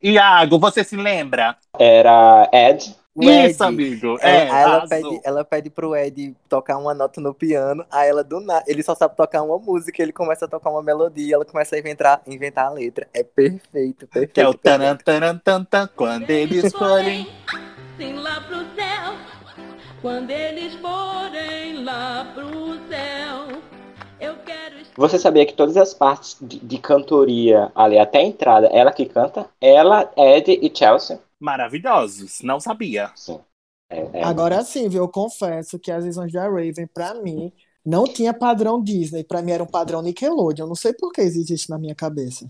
Iago, 0.02 0.58
você 0.58 0.84
se 0.84 0.96
lembra? 0.96 1.58
Era 1.78 2.50
Ed. 2.54 2.96
O 3.16 3.30
Ed. 3.30 3.52
Isso, 3.52 3.64
amigo. 3.64 4.18
Ela, 4.22 4.44
É, 4.44 4.50
aí 4.50 4.64
ela, 4.64 4.78
arrasou. 4.78 4.90
pede, 4.90 5.22
ela 5.24 5.46
pede 5.46 5.70
pro 5.70 5.96
Ed 5.96 6.36
tocar 6.50 6.78
uma 6.78 6.94
nota 6.96 7.22
no 7.22 7.34
piano, 7.34 7.86
aí 7.92 8.10
ela 8.10 8.24
do 8.24 8.40
nada, 8.40 8.64
ele 8.68 8.82
só 8.82 8.96
sabe 8.96 9.16
tocar 9.16 9.44
uma 9.44 9.60
música, 9.60 10.02
ele 10.02 10.12
começa 10.12 10.46
a 10.46 10.48
tocar 10.48 10.72
uma 10.72 10.82
melodia, 10.82 11.36
ela 11.36 11.46
começa 11.46 11.76
a 11.76 11.80
inventar, 11.80 12.22
inventar 12.26 12.66
a 12.66 12.70
letra. 12.72 13.08
É 13.14 13.24
perfeito, 13.24 14.08
perfeito. 14.08 14.34
Que 14.34 14.42
é 14.42 14.48
o 14.48 14.54
taran, 14.54 14.96
taran, 14.98 15.38
tan, 15.38 15.64
tan, 15.64 15.88
quando 15.96 16.30
eles 16.32 16.72
forem. 16.74 17.28
Sim, 17.98 18.16
lá 18.16 18.42
pro 18.42 18.58
céu. 18.76 19.14
Quando 20.02 20.32
eles 20.32 20.74
forem 20.76 21.84
lá 21.84 22.32
pro 22.34 22.74
céu. 22.90 23.62
Eu 24.20 24.36
quero 24.46 24.80
estar. 24.80 24.94
Você 24.98 25.20
sabia 25.20 25.46
que 25.46 25.54
todas 25.54 25.78
as 25.78 25.94
partes 25.94 26.38
de, 26.42 26.60
de 26.60 26.78
cantoria 26.78 27.72
ali, 27.76 28.00
até 28.00 28.20
a 28.20 28.24
entrada, 28.24 28.68
ela 28.68 28.92
que 28.92 29.06
canta? 29.06 29.46
Ela, 29.62 30.12
Ed 30.18 30.52
e 30.62 30.72
Chelsea? 30.76 31.20
Maravilhosos. 31.44 32.40
Não 32.42 32.58
sabia. 32.58 33.12
Sim. 33.18 33.38
É, 33.90 34.20
é. 34.20 34.24
Agora 34.24 34.64
sim, 34.64 34.88
viu? 34.88 35.04
Eu 35.04 35.10
confesso 35.10 35.78
que 35.78 35.92
as 35.92 36.06
visões 36.06 36.32
da 36.32 36.50
Raven, 36.50 36.88
pra 36.88 37.14
mim, 37.16 37.52
não 37.86 38.06
tinha 38.06 38.34
padrão 38.34 38.82
Disney. 38.82 39.26
Pra 39.26 39.42
mim 39.42 39.52
era 39.52 39.62
um 39.62 39.68
padrão 39.68 40.02
Nickelodeon. 40.02 40.64
Eu 40.64 40.70
não 40.70 40.76
sei 40.76 40.94
por 40.94 41.12
que 41.12 41.20
existe 41.20 41.54
isso 41.54 41.70
na 41.70 41.78
minha 41.78 41.94
cabeça. 41.94 42.50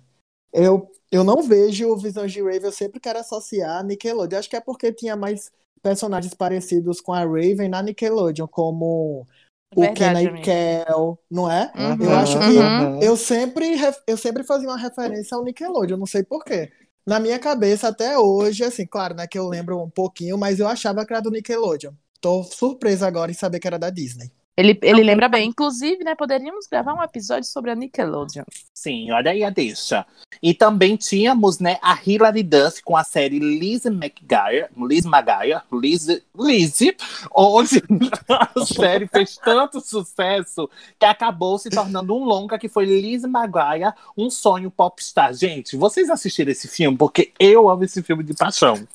Eu, 0.54 0.92
eu 1.12 1.24
não 1.24 1.42
vejo 1.42 1.96
visões 1.98 2.32
de 2.32 2.40
Raven, 2.40 2.66
eu 2.66 2.72
sempre 2.72 3.00
quero 3.00 3.18
associar 3.18 3.80
a 3.80 3.84
Nickelodeon. 3.84 4.38
Acho 4.38 4.50
que 4.50 4.56
é 4.56 4.62
porque 4.62 4.94
tinha 4.94 5.16
mais 5.16 5.52
personagens 5.82 6.36
parecidos 6.36 7.02
com 7.02 7.12
a 7.12 7.22
Raven 7.22 7.68
na 7.70 7.82
Nickelodeon, 7.82 8.48
como 8.48 9.28
o 9.76 9.94
Kenan 9.94 10.22
e. 10.22 10.42
Kel, 10.42 11.18
não 11.32 11.52
é? 11.52 11.72
Uhum, 11.76 12.06
Eu 12.06 12.12
acho 12.12 12.38
que 12.38 12.46
uhum. 12.46 13.02
eu 13.02 13.18
sempre, 13.18 13.76
eu 14.06 14.18
sempre 14.18 14.44
fazia 14.44 14.70
uma 14.70 14.78
referência 14.78 15.36
ao 15.36 15.44
Nickelodeon, 15.44 15.98
não 15.98 16.06
sei 16.06 16.24
por 16.24 16.46
quê. 16.46 16.72
Na 17.06 17.20
minha 17.20 17.38
cabeça, 17.40 17.90
até 17.90 18.18
hoje, 18.18 18.64
assim, 18.64 18.86
claro, 18.86 19.14
né, 19.16 19.28
que 19.28 19.38
eu 19.38 19.48
lembro 19.48 19.82
um 19.82 19.90
pouquinho, 19.90 20.38
mas 20.38 20.60
eu 20.60 20.68
achava 20.68 21.06
que 21.06 21.14
era 21.14 21.22
do 21.22 21.32
Nickelodeon. 21.32 21.94
Tô 22.22 22.44
surpresa 22.44 23.06
agora 23.08 23.32
em 23.32 23.34
saber 23.34 23.60
que 23.60 23.68
era 23.68 23.78
da 23.80 23.90
Disney. 23.90 24.32
Ele, 24.56 24.78
ele 24.84 25.04
lembra 25.04 25.28
bem. 25.28 25.50
Inclusive, 25.50 26.04
né, 26.04 26.16
poderíamos 26.16 26.68
gravar 26.68 26.94
um 26.94 27.04
episódio 27.04 27.50
sobre 27.50 27.72
a 27.72 27.76
Nickelodeon. 27.76 28.44
Sim, 28.74 29.12
olha 29.12 29.32
aí 29.32 29.44
a 29.44 29.50
deixa. 29.50 30.06
E 30.42 30.54
também 30.54 30.96
tínhamos, 30.96 31.60
né, 31.60 31.80
a 31.82 31.98
Hilary 32.06 32.44
Duff 32.44 32.84
com 32.84 32.96
a 32.96 33.04
série 33.04 33.40
Lizzie 33.40 33.92
McGuire, 33.92 34.68
Liz 34.78 35.06
Maguire, 35.06 35.62
Liz, 35.72 36.08
Lizzie, 36.38 36.96
onde 37.34 37.82
a 38.30 38.66
série 38.66 39.08
fez 39.08 39.38
tanto 39.38 39.82
sucesso 39.82 40.70
que 41.00 41.06
acabou 41.06 41.58
se 41.58 41.70
tornando 41.70 42.16
um 42.16 42.24
longa 42.24 42.60
que 42.60 42.70
foi 42.70 42.86
Liz 42.86 43.24
Maguire, 43.24 43.94
um 44.16 44.30
sonho 44.30 44.70
popstar. 44.70 45.34
Gente, 45.34 45.76
vocês 45.76 46.10
assistiram 46.10 46.52
esse 46.52 46.68
filme? 46.68 46.98
Porque 46.98 47.32
eu 47.40 47.70
amo 47.70 47.84
esse 47.84 48.04
filme 48.04 48.24
de 48.24 48.34
paixão. 48.34 48.88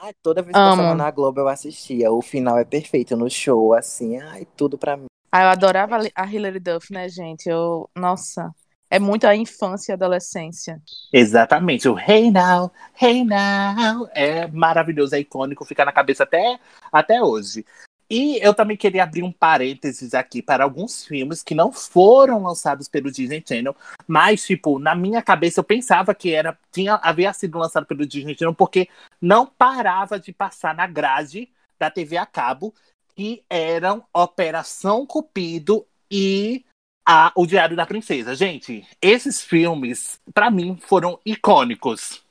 Ai, 0.00 0.12
toda 0.22 0.42
vez 0.42 0.56
que 0.56 0.62
passava 0.62 0.82
Amo. 0.82 0.94
na 0.94 1.10
Globo 1.10 1.40
eu 1.40 1.48
assistia. 1.48 2.12
O 2.12 2.22
final 2.22 2.56
é 2.56 2.64
perfeito 2.64 3.16
no 3.16 3.28
show, 3.28 3.74
assim, 3.74 4.16
ai, 4.18 4.46
tudo 4.56 4.78
pra 4.78 4.96
mim. 4.96 5.06
Ah, 5.32 5.42
eu 5.42 5.48
adorava 5.48 5.98
a 6.14 6.26
Hilary 6.26 6.60
Duff, 6.60 6.92
né, 6.92 7.08
gente? 7.08 7.48
Eu, 7.48 7.90
nossa, 7.96 8.50
é 8.88 8.98
muito 8.98 9.26
a 9.26 9.34
infância 9.34 9.92
e 9.92 9.94
adolescência. 9.94 10.80
Exatamente. 11.12 11.88
O 11.88 11.98
Hey 11.98 12.30
Now, 12.30 12.72
Hey 13.00 13.24
Now 13.24 14.08
é 14.14 14.46
maravilhoso, 14.46 15.16
é 15.16 15.20
icônico, 15.20 15.64
fica 15.64 15.84
na 15.84 15.92
cabeça 15.92 16.22
até, 16.22 16.58
até 16.92 17.20
hoje. 17.20 17.64
E 18.10 18.38
eu 18.40 18.54
também 18.54 18.76
queria 18.76 19.02
abrir 19.02 19.22
um 19.22 19.30
parênteses 19.30 20.14
aqui 20.14 20.40
para 20.40 20.64
alguns 20.64 21.04
filmes 21.04 21.42
que 21.42 21.54
não 21.54 21.70
foram 21.70 22.42
lançados 22.42 22.88
pelo 22.88 23.10
Disney 23.10 23.44
Channel, 23.46 23.76
mas, 24.06 24.46
tipo, 24.46 24.78
na 24.78 24.94
minha 24.94 25.20
cabeça 25.20 25.60
eu 25.60 25.64
pensava 25.64 26.14
que 26.14 26.32
era, 26.32 26.58
tinha, 26.72 26.94
havia 27.02 27.32
sido 27.34 27.58
lançado 27.58 27.84
pelo 27.84 28.06
Disney 28.06 28.34
Channel 28.34 28.54
porque 28.54 28.88
não 29.20 29.44
parava 29.44 30.18
de 30.18 30.32
passar 30.32 30.74
na 30.74 30.86
grade 30.86 31.50
da 31.78 31.90
TV 31.90 32.16
a 32.16 32.24
cabo, 32.24 32.74
que 33.14 33.44
eram 33.50 34.02
Operação 34.12 35.04
Cupido 35.04 35.86
e 36.10 36.64
a, 37.04 37.30
O 37.34 37.46
Diário 37.46 37.76
da 37.76 37.84
Princesa. 37.84 38.34
Gente, 38.34 38.86
esses 39.02 39.42
filmes, 39.42 40.18
pra 40.32 40.50
mim, 40.50 40.78
foram 40.80 41.20
icônicos. 41.26 42.22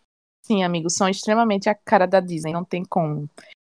Sim, 0.43 0.63
amigos, 0.63 0.96
são 0.96 1.07
extremamente 1.07 1.69
a 1.69 1.75
cara 1.75 2.07
da 2.07 2.19
Disney, 2.19 2.53
não 2.53 2.63
tem 2.63 2.84
como. 2.84 3.29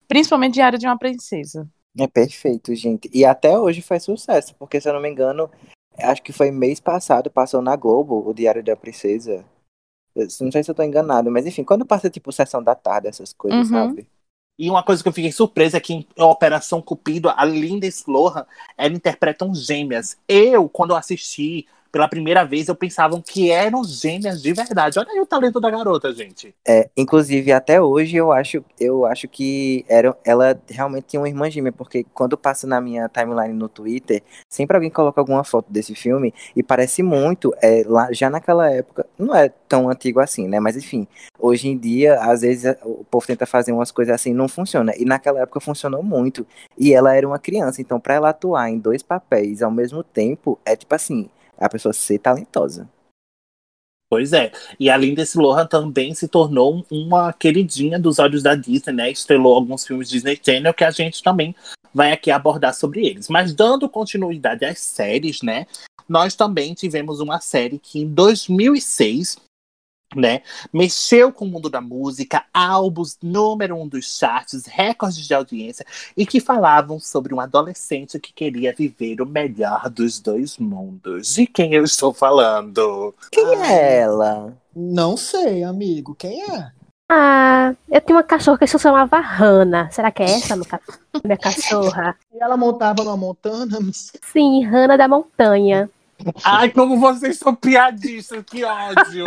Principalmente 0.07 0.55
Diário 0.55 0.77
de 0.77 0.85
uma 0.85 0.97
Princesa. 0.97 1.69
É 1.97 2.07
perfeito, 2.07 2.73
gente. 2.73 3.09
E 3.13 3.23
até 3.23 3.57
hoje 3.57 3.81
faz 3.81 4.03
sucesso, 4.03 4.55
porque 4.55 4.81
se 4.81 4.89
eu 4.89 4.93
não 4.93 5.01
me 5.01 5.09
engano, 5.09 5.49
acho 5.99 6.23
que 6.23 6.33
foi 6.33 6.49
mês 6.51 6.79
passado, 6.79 7.29
passou 7.29 7.61
na 7.61 7.75
Globo, 7.75 8.27
o 8.27 8.33
Diário 8.33 8.63
da 8.63 8.75
Princesa. 8.75 9.45
Eu 10.15 10.27
Não 10.41 10.51
sei 10.51 10.63
se 10.63 10.71
eu 10.71 10.75
tô 10.75 10.83
enganado, 10.83 11.31
mas 11.31 11.45
enfim, 11.45 11.63
quando 11.63 11.85
passa 11.85 12.09
tipo 12.09 12.31
sessão 12.31 12.63
da 12.63 12.75
tarde, 12.75 13.07
essas 13.07 13.33
coisas, 13.33 13.69
Uhum. 13.69 13.89
sabe? 13.89 14.07
E 14.57 14.69
uma 14.69 14.83
coisa 14.83 15.01
que 15.01 15.09
eu 15.09 15.13
fiquei 15.13 15.31
surpresa 15.31 15.77
é 15.77 15.79
que 15.79 15.93
em 15.93 16.07
Operação 16.19 16.81
Cupido, 16.81 17.29
a 17.29 17.43
Linda 17.45 17.87
Lohan, 18.07 18.45
ela 18.77 18.93
interpretam 18.93 19.53
gêmeas. 19.53 20.17
Eu, 20.27 20.69
quando 20.69 20.91
eu 20.91 20.95
assisti 20.97 21.67
pela 21.93 22.07
primeira 22.07 22.43
vez, 22.43 22.67
eu 22.67 22.75
pensava 22.75 23.21
que 23.21 23.51
eram 23.51 23.83
gêmeas 23.83 24.41
de 24.41 24.51
verdade. 24.51 24.97
Olha 24.97 25.11
aí 25.11 25.19
o 25.19 25.27
talento 25.27 25.59
da 25.59 25.69
garota, 25.69 26.11
gente. 26.11 26.53
É, 26.67 26.89
inclusive, 26.97 27.51
até 27.51 27.79
hoje 27.79 28.17
eu 28.17 28.31
acho, 28.31 28.65
eu 28.79 29.05
acho 29.05 29.27
que 29.27 29.85
era, 29.87 30.17
ela 30.25 30.59
realmente 30.67 31.05
tinha 31.09 31.19
uma 31.19 31.29
irmã 31.29 31.51
gêmea, 31.51 31.71
porque 31.71 32.03
quando 32.11 32.35
passa 32.35 32.65
na 32.65 32.81
minha 32.81 33.07
timeline 33.07 33.53
no 33.53 33.69
Twitter, 33.69 34.23
sempre 34.49 34.75
alguém 34.75 34.89
coloca 34.89 35.21
alguma 35.21 35.43
foto 35.43 35.71
desse 35.71 35.93
filme 35.93 36.33
e 36.55 36.63
parece 36.63 37.03
muito, 37.03 37.53
é, 37.61 37.83
lá, 37.85 38.11
já 38.11 38.27
naquela 38.27 38.71
época, 38.71 39.05
não 39.15 39.35
é 39.35 39.49
tão 39.69 39.87
antigo 39.87 40.19
assim, 40.19 40.47
né? 40.47 40.59
Mas 40.59 40.75
enfim, 40.75 41.07
hoje 41.37 41.67
em 41.67 41.77
dia, 41.77 42.19
às 42.21 42.41
vezes 42.41 42.75
o 42.83 43.05
povo 43.05 43.27
tenta 43.27 43.45
fazer 43.45 43.71
umas 43.71 43.91
coisas 43.91 44.15
assim, 44.15 44.33
não 44.33 44.47
funciona. 44.47 44.93
E 44.97 45.05
naquela 45.05 45.41
época 45.41 45.59
funcionou 45.59 46.01
muito. 46.01 46.43
E 46.75 46.91
ela 46.91 47.15
era 47.15 47.27
uma 47.27 47.37
criança, 47.37 47.81
então 47.81 47.99
pra 47.99 48.15
ela 48.15 48.29
atuar 48.29 48.67
em 48.71 48.79
dois 48.79 49.03
papéis 49.03 49.61
ao 49.61 49.69
mesmo 49.69 50.03
tempo, 50.03 50.57
é 50.65 50.75
tipo 50.75 50.95
assim, 50.95 51.29
a 51.57 51.69
pessoa 51.69 51.93
ser 51.93 52.19
talentosa. 52.19 52.89
Pois 54.09 54.31
é. 54.31 54.51
E 54.79 54.91
a 54.91 54.97
Lindsay 54.97 55.41
Lohan 55.41 55.65
também 55.65 56.13
se 56.13 56.27
tornou 56.27 56.85
uma 56.91 57.33
queridinha 57.33 57.97
dos 57.97 58.19
olhos 58.19 58.43
da 58.43 58.53
Disney, 58.53 58.93
né? 58.93 59.09
Estrelou 59.09 59.55
alguns 59.55 59.87
filmes 59.87 60.07
Disney 60.07 60.39
Channel 60.39 60.73
que 60.73 60.83
a 60.83 60.91
gente 60.91 61.23
também 61.23 61.55
vai 61.91 62.11
aqui 62.11 62.29
abordar 62.29 62.75
sobre 62.75 63.07
eles. 63.07 63.27
Mas 63.27 63.55
dando 63.55 63.89
continuidade 63.89 64.65
às 64.65 64.79
séries, 64.79 65.41
né? 65.41 65.65
Nós 66.07 66.35
também 66.35 66.75
tivemos 66.75 67.19
uma 67.19 67.39
série 67.39 67.79
que 67.79 68.01
em 68.01 68.07
2006 68.07 69.37
né? 70.15 70.41
Mexeu 70.71 71.31
com 71.31 71.45
o 71.45 71.47
mundo 71.47 71.69
da 71.69 71.81
música, 71.81 72.43
álbuns 72.53 73.17
número 73.21 73.75
um 73.75 73.87
dos 73.87 74.17
charts, 74.17 74.65
recordes 74.65 75.25
de 75.27 75.33
audiência, 75.33 75.85
e 76.15 76.25
que 76.25 76.39
falavam 76.39 76.99
sobre 76.99 77.33
um 77.33 77.39
adolescente 77.39 78.19
que 78.19 78.33
queria 78.33 78.73
viver 78.73 79.21
o 79.21 79.25
melhor 79.25 79.89
dos 79.89 80.19
dois 80.19 80.57
mundos. 80.57 81.33
De 81.35 81.45
quem 81.47 81.73
eu 81.73 81.83
estou 81.83 82.13
falando? 82.13 83.13
Quem 83.31 83.45
Ai. 83.57 83.73
é 83.73 83.97
ela? 83.99 84.53
Não 84.75 85.15
sei, 85.17 85.63
amigo. 85.63 86.15
Quem 86.15 86.41
é? 86.43 86.71
Ah, 87.11 87.75
eu 87.91 88.01
tinha 88.01 88.15
uma 88.15 88.23
cachorra 88.23 88.57
que 88.57 88.65
se 88.65 88.79
chamava 88.79 89.19
Hannah. 89.19 89.91
Será 89.91 90.09
que 90.11 90.23
é 90.23 90.25
essa 90.25 90.55
minha, 90.55 90.67
ca- 90.67 90.81
minha 91.23 91.37
cachorra? 91.37 92.15
E 92.33 92.41
ela 92.41 92.57
montava 92.57 93.03
numa 93.03 93.17
montanha. 93.17 93.77
Sim, 94.31 94.63
Hannah 94.65 94.97
da 94.97 95.07
Montanha. 95.07 95.89
Ai, 96.43 96.69
como 96.69 96.99
vocês 96.99 97.37
são 97.37 97.53
piadistas, 97.55 98.43
que 98.45 98.63
ódio! 98.63 99.25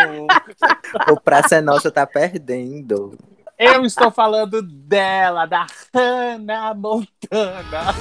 O 1.10 1.20
Praça 1.20 1.56
é 1.56 1.60
Nossa 1.60 1.90
tá 1.90 2.06
perdendo. 2.06 3.16
Eu 3.58 3.84
estou 3.84 4.10
falando 4.10 4.60
dela, 4.62 5.46
da 5.46 5.66
Hannah 5.94 6.74
Montana. 6.74 7.94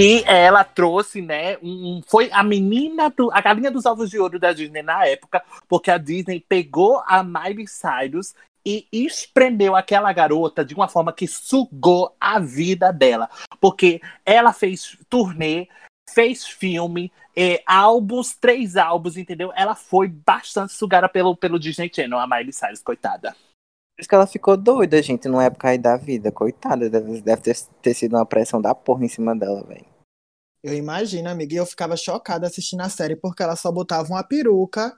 E 0.00 0.22
ela 0.26 0.62
trouxe, 0.62 1.20
né? 1.20 1.58
Um, 1.60 2.00
foi 2.06 2.30
a 2.32 2.44
menina 2.44 3.10
do. 3.10 3.32
A 3.32 3.40
galinha 3.40 3.68
dos 3.68 3.84
ovos 3.84 4.08
de 4.08 4.16
ouro 4.16 4.38
da 4.38 4.52
Disney 4.52 4.80
na 4.80 5.04
época, 5.04 5.42
porque 5.68 5.90
a 5.90 5.98
Disney 5.98 6.38
pegou 6.38 7.02
a 7.04 7.24
Miley 7.24 7.66
Cyrus 7.66 8.32
e 8.64 8.86
espremeu 8.92 9.74
aquela 9.74 10.12
garota 10.12 10.64
de 10.64 10.72
uma 10.72 10.86
forma 10.86 11.12
que 11.12 11.26
sugou 11.26 12.14
a 12.20 12.38
vida 12.38 12.92
dela. 12.92 13.28
Porque 13.60 14.00
ela 14.24 14.52
fez 14.52 14.96
turnê, 15.10 15.66
fez 16.08 16.46
filme, 16.46 17.10
eh, 17.36 17.60
álbuns, 17.66 18.36
três 18.36 18.76
álbuns, 18.76 19.16
entendeu? 19.16 19.52
Ela 19.56 19.74
foi 19.74 20.06
bastante 20.06 20.74
sugada 20.74 21.08
pelo, 21.08 21.34
pelo 21.34 21.58
Disney 21.58 21.90
Channel, 21.92 22.20
a 22.20 22.26
Miley 22.28 22.52
Cyrus, 22.52 22.80
coitada. 22.82 23.34
Por 23.98 24.02
isso 24.02 24.08
que 24.10 24.14
ela 24.14 24.28
ficou 24.28 24.56
doida, 24.56 25.02
gente, 25.02 25.26
numa 25.26 25.42
época 25.42 25.70
aí 25.70 25.76
da 25.76 25.96
vida. 25.96 26.30
Coitada, 26.30 26.88
deve, 26.88 27.20
deve 27.20 27.42
ter, 27.42 27.56
ter 27.82 27.94
sido 27.94 28.14
uma 28.14 28.24
pressão 28.24 28.62
da 28.62 28.72
porra 28.72 29.04
em 29.04 29.08
cima 29.08 29.34
dela, 29.34 29.64
velho. 29.64 29.84
Eu 30.62 30.72
imagino, 30.74 31.28
amiga, 31.28 31.54
e 31.54 31.56
eu 31.56 31.66
ficava 31.66 31.96
chocada 31.96 32.46
assistindo 32.46 32.82
a 32.82 32.88
série 32.88 33.16
porque 33.16 33.42
ela 33.42 33.56
só 33.56 33.72
botava 33.72 34.08
uma 34.08 34.22
peruca 34.22 34.94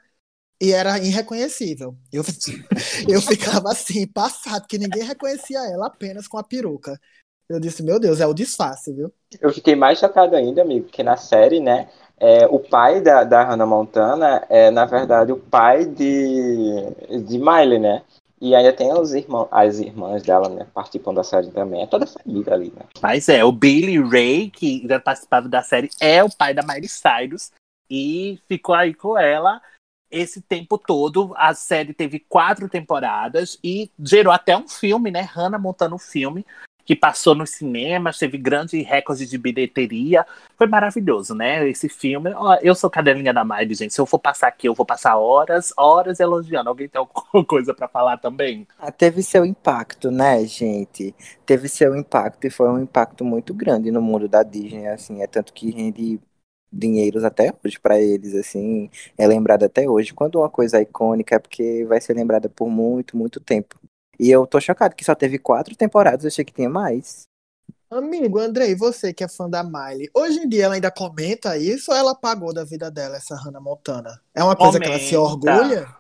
e 0.60 0.72
era 0.72 0.98
irreconhecível. 0.98 1.96
Eu, 2.12 2.22
eu 3.08 3.22
ficava 3.22 3.70
assim, 3.70 4.06
passado, 4.06 4.66
que 4.68 4.76
ninguém 4.76 5.02
reconhecia 5.02 5.60
ela 5.72 5.86
apenas 5.86 6.28
com 6.28 6.36
a 6.36 6.44
peruca. 6.44 7.00
Eu 7.48 7.58
disse, 7.58 7.82
meu 7.82 7.98
Deus, 7.98 8.20
é 8.20 8.26
o 8.26 8.34
disfarce, 8.34 8.92
viu? 8.92 9.10
Eu 9.40 9.50
fiquei 9.50 9.74
mais 9.74 9.98
chocado 9.98 10.36
ainda, 10.36 10.60
amigo, 10.60 10.88
que 10.88 11.02
na 11.02 11.16
série, 11.16 11.58
né, 11.58 11.88
é, 12.18 12.46
o 12.46 12.58
pai 12.58 13.00
da, 13.00 13.24
da 13.24 13.44
Hannah 13.44 13.64
Montana 13.64 14.44
é, 14.50 14.70
na 14.70 14.84
verdade, 14.84 15.32
o 15.32 15.38
pai 15.38 15.86
de, 15.86 17.22
de 17.24 17.38
Miley, 17.38 17.78
né? 17.78 18.02
E 18.40 18.54
ainda 18.54 18.72
tem 18.72 18.92
os 18.92 19.12
irmãos, 19.12 19.48
as 19.50 19.78
irmãs 19.78 20.22
dela, 20.22 20.48
né, 20.48 20.66
participam 20.72 21.12
da 21.12 21.22
série 21.22 21.50
também. 21.50 21.82
É 21.82 21.86
toda 21.86 22.04
a 22.04 22.08
família 22.08 22.54
ali, 22.54 22.72
né? 22.74 22.86
Mas 23.02 23.28
é, 23.28 23.44
o 23.44 23.52
Billy 23.52 24.00
Ray, 24.02 24.50
que 24.50 24.86
já 24.88 24.98
participava 24.98 25.48
da 25.48 25.62
série, 25.62 25.90
é 26.00 26.24
o 26.24 26.34
pai 26.34 26.54
da 26.54 26.62
Miley 26.62 26.88
Cyrus 26.88 27.52
e 27.90 28.40
ficou 28.48 28.74
aí 28.74 28.94
com 28.94 29.18
ela 29.18 29.60
esse 30.10 30.40
tempo 30.40 30.78
todo. 30.78 31.34
A 31.36 31.52
série 31.52 31.92
teve 31.92 32.18
quatro 32.18 32.66
temporadas 32.68 33.58
e 33.62 33.90
gerou 33.98 34.32
até 34.32 34.56
um 34.56 34.68
filme, 34.68 35.10
né? 35.10 35.20
Hannah 35.20 35.58
montando 35.58 35.94
um 35.94 35.98
filme 35.98 36.46
que 36.90 36.96
passou 36.96 37.36
nos 37.36 37.50
cinemas, 37.50 38.18
teve 38.18 38.36
grande 38.36 38.82
recorde 38.82 39.24
de 39.24 39.38
bilheteria. 39.38 40.26
Foi 40.58 40.66
maravilhoso, 40.66 41.36
né? 41.36 41.68
Esse 41.68 41.88
filme. 41.88 42.32
Eu 42.62 42.74
sou 42.74 42.90
cadelinha 42.90 43.32
da 43.32 43.44
Miley, 43.44 43.76
gente. 43.76 43.94
Se 43.94 44.00
eu 44.00 44.06
for 44.06 44.18
passar 44.18 44.48
aqui, 44.48 44.66
eu 44.66 44.74
vou 44.74 44.84
passar 44.84 45.16
horas, 45.16 45.72
horas 45.78 46.18
elogiando. 46.18 46.68
Alguém 46.68 46.88
tem 46.88 46.98
alguma 46.98 47.44
coisa 47.46 47.72
pra 47.72 47.86
falar 47.86 48.16
também? 48.16 48.66
Ah, 48.76 48.90
Teve 48.90 49.22
seu 49.22 49.44
impacto, 49.44 50.10
né, 50.10 50.44
gente? 50.44 51.14
Teve 51.46 51.68
seu 51.68 51.94
impacto 51.94 52.44
e 52.46 52.50
foi 52.50 52.68
um 52.68 52.80
impacto 52.82 53.24
muito 53.24 53.54
grande 53.54 53.92
no 53.92 54.02
mundo 54.02 54.26
da 54.28 54.42
Disney, 54.42 54.88
assim, 54.88 55.22
é 55.22 55.28
tanto 55.28 55.52
que 55.52 55.70
rende 55.70 56.20
dinheiros 56.72 57.24
até 57.24 57.52
hoje 57.64 57.78
pra 57.80 58.00
eles, 58.00 58.34
assim, 58.34 58.90
é 59.16 59.26
lembrado 59.28 59.64
até 59.64 59.88
hoje. 59.88 60.12
Quando 60.12 60.40
uma 60.40 60.50
coisa 60.50 60.78
é 60.78 60.82
icônica 60.82 61.36
é 61.36 61.38
porque 61.38 61.84
vai 61.86 62.00
ser 62.00 62.14
lembrada 62.14 62.48
por 62.48 62.68
muito, 62.68 63.16
muito 63.16 63.40
tempo. 63.40 63.79
E 64.20 64.30
eu 64.30 64.46
tô 64.46 64.60
chocado 64.60 64.94
que 64.94 65.02
só 65.02 65.14
teve 65.14 65.38
quatro 65.38 65.74
temporadas, 65.74 66.24
eu 66.24 66.28
achei 66.28 66.44
que 66.44 66.52
tinha 66.52 66.68
mais. 66.68 67.22
Amigo, 67.90 68.38
Andrei, 68.38 68.74
você 68.74 69.14
que 69.14 69.24
é 69.24 69.28
fã 69.28 69.48
da 69.48 69.64
Miley, 69.64 70.10
hoje 70.12 70.40
em 70.40 70.48
dia 70.48 70.66
ela 70.66 70.74
ainda 70.74 70.90
comenta 70.90 71.56
isso 71.56 71.90
ou 71.90 71.96
ela 71.96 72.12
apagou 72.12 72.52
da 72.52 72.62
vida 72.62 72.90
dela 72.90 73.16
essa 73.16 73.34
Hannah 73.34 73.62
Montana? 73.62 74.20
É 74.34 74.44
uma 74.44 74.54
coisa 74.54 74.78
que 74.78 74.86
ela 74.86 74.98
se 74.98 75.16
Comenta. 75.16 75.20
orgulha? 75.22 75.96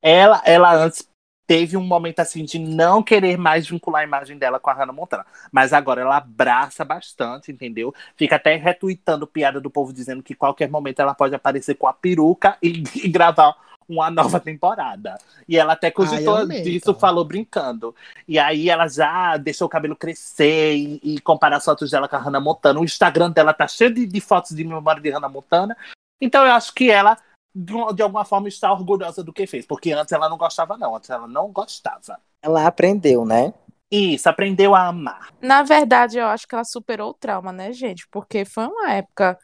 Ela, 0.00 0.40
ela 0.46 0.76
antes 0.76 1.04
teve 1.44 1.76
um 1.76 1.82
momento 1.82 2.20
assim 2.20 2.44
de 2.44 2.60
não 2.60 3.02
querer 3.02 3.36
mais 3.36 3.68
vincular 3.68 4.02
a 4.02 4.04
imagem 4.04 4.38
dela 4.38 4.60
com 4.60 4.70
a 4.70 4.72
Hannah 4.72 4.92
Montana. 4.92 5.26
Mas 5.50 5.72
agora 5.72 6.02
ela 6.02 6.18
abraça 6.18 6.84
bastante, 6.84 7.50
entendeu? 7.50 7.92
Fica 8.16 8.36
até 8.36 8.54
retweetando 8.54 9.26
piada 9.26 9.60
do 9.60 9.68
povo 9.68 9.92
dizendo 9.92 10.22
que 10.22 10.36
qualquer 10.36 10.70
momento 10.70 11.00
ela 11.00 11.14
pode 11.14 11.34
aparecer 11.34 11.74
com 11.74 11.88
a 11.88 11.92
peruca 11.92 12.56
e, 12.62 12.84
e 13.04 13.08
gravar 13.08 13.56
uma 13.90 14.10
nova 14.10 14.38
temporada. 14.40 15.18
E 15.48 15.56
ela 15.58 15.72
até 15.72 15.90
cogitou 15.90 16.36
Ai, 16.36 16.42
amei, 16.44 16.62
disso, 16.62 16.90
então. 16.90 17.00
falou 17.00 17.24
brincando. 17.24 17.94
E 18.26 18.38
aí 18.38 18.70
ela 18.70 18.86
já 18.88 19.36
deixou 19.36 19.66
o 19.66 19.70
cabelo 19.70 19.96
crescer 19.96 20.74
e, 20.74 21.00
e 21.02 21.20
comparar 21.20 21.56
as 21.56 21.64
fotos 21.64 21.90
dela 21.90 22.08
com 22.08 22.16
a 22.16 22.18
Hannah 22.18 22.40
Montana. 22.40 22.80
O 22.80 22.84
Instagram 22.84 23.30
dela 23.30 23.52
tá 23.52 23.66
cheio 23.66 23.92
de, 23.92 24.06
de 24.06 24.20
fotos 24.20 24.54
de 24.54 24.64
memória 24.64 25.02
de 25.02 25.10
Hannah 25.10 25.28
Montana. 25.28 25.76
Então 26.20 26.44
eu 26.46 26.52
acho 26.52 26.72
que 26.72 26.90
ela, 26.90 27.18
de, 27.54 27.72
uma- 27.72 27.92
de 27.92 28.02
alguma 28.02 28.24
forma, 28.24 28.48
está 28.48 28.72
orgulhosa 28.72 29.24
do 29.24 29.32
que 29.32 29.46
fez. 29.46 29.66
Porque 29.66 29.92
antes 29.92 30.12
ela 30.12 30.28
não 30.28 30.36
gostava, 30.38 30.76
não. 30.76 30.94
Antes 30.94 31.10
ela 31.10 31.26
não 31.26 31.50
gostava. 31.50 32.18
Ela 32.42 32.66
aprendeu, 32.66 33.24
né? 33.24 33.52
Isso, 33.90 34.28
aprendeu 34.28 34.72
a 34.74 34.86
amar. 34.86 35.32
Na 35.42 35.64
verdade, 35.64 36.16
eu 36.16 36.26
acho 36.26 36.46
que 36.46 36.54
ela 36.54 36.62
superou 36.62 37.10
o 37.10 37.14
trauma, 37.14 37.52
né, 37.52 37.72
gente? 37.72 38.06
Porque 38.08 38.44
foi 38.44 38.66
uma 38.68 38.92
época 38.92 39.36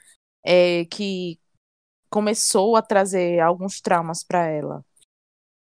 é, 0.44 0.84
que 0.84 1.36
começou 2.10 2.76
a 2.76 2.82
trazer 2.82 3.40
alguns 3.40 3.80
traumas 3.80 4.22
pra 4.24 4.46
ela. 4.46 4.84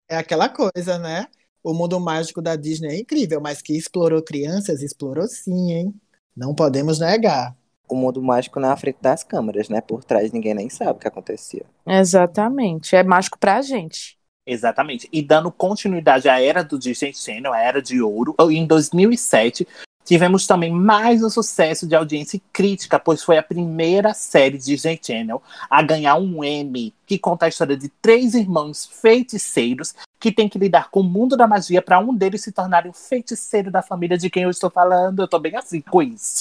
É 0.09 0.17
aquela 0.17 0.49
coisa, 0.49 0.97
né? 0.99 1.27
O 1.63 1.73
mundo 1.73 1.99
mágico 1.99 2.41
da 2.41 2.55
Disney 2.55 2.89
é 2.89 2.99
incrível, 2.99 3.41
mas 3.41 3.61
que 3.61 3.75
explorou 3.75 4.21
crianças, 4.21 4.83
explorou 4.83 5.27
sim, 5.27 5.71
hein? 5.71 5.93
Não 6.35 6.53
podemos 6.53 6.99
negar. 6.99 7.55
O 7.89 7.95
mundo 7.95 8.21
mágico 8.21 8.59
na 8.59 8.75
frente 8.75 8.97
das 9.01 9.23
câmeras, 9.23 9.69
né? 9.69 9.81
Por 9.81 10.03
trás 10.03 10.31
ninguém 10.31 10.53
nem 10.53 10.69
sabe 10.69 10.91
o 10.91 10.95
que 10.95 11.07
acontecia. 11.07 11.65
Exatamente. 11.85 12.95
É 12.95 13.03
mágico 13.03 13.39
pra 13.39 13.61
gente. 13.61 14.17
Exatamente. 14.45 15.09
E 15.11 15.23
dando 15.23 15.51
continuidade 15.51 16.29
à 16.29 16.39
era 16.39 16.63
do 16.63 16.77
Disney 16.77 17.13
Channel, 17.13 17.51
a 17.51 17.59
era 17.59 17.81
de 17.81 17.99
ouro, 18.01 18.35
em 18.51 18.65
2007 18.65 19.67
tivemos 20.05 20.45
também 20.45 20.71
mais 20.71 21.23
um 21.23 21.29
sucesso 21.29 21.87
de 21.87 21.95
audiência 21.95 22.37
e 22.37 22.43
crítica, 22.53 22.99
pois 22.99 23.23
foi 23.23 23.37
a 23.37 23.43
primeira 23.43 24.13
série 24.13 24.57
Disney 24.57 24.99
Channel 25.01 25.41
a 25.69 25.81
ganhar 25.81 26.15
um 26.15 26.43
Emmy, 26.43 26.93
que 27.05 27.17
conta 27.17 27.47
a 27.47 27.49
história 27.49 27.75
de 27.75 27.89
três 27.89 28.35
irmãos 28.35 28.85
feiticeiros 28.85 29.95
que 30.19 30.31
têm 30.31 30.47
que 30.47 30.59
lidar 30.59 30.89
com 30.91 31.01
o 31.01 31.03
mundo 31.03 31.35
da 31.35 31.47
magia 31.47 31.81
para 31.81 31.99
um 31.99 32.15
deles 32.15 32.43
se 32.43 32.51
tornar 32.51 32.87
o 32.87 32.93
feiticeiro 32.93 33.71
da 33.71 33.81
família 33.81 34.17
de 34.17 34.29
quem 34.29 34.43
eu 34.43 34.49
estou 34.49 34.69
falando. 34.69 35.23
Eu 35.23 35.27
tô 35.27 35.39
bem 35.39 35.55
assim 35.55 35.81
com 35.81 36.01
isso. 36.01 36.37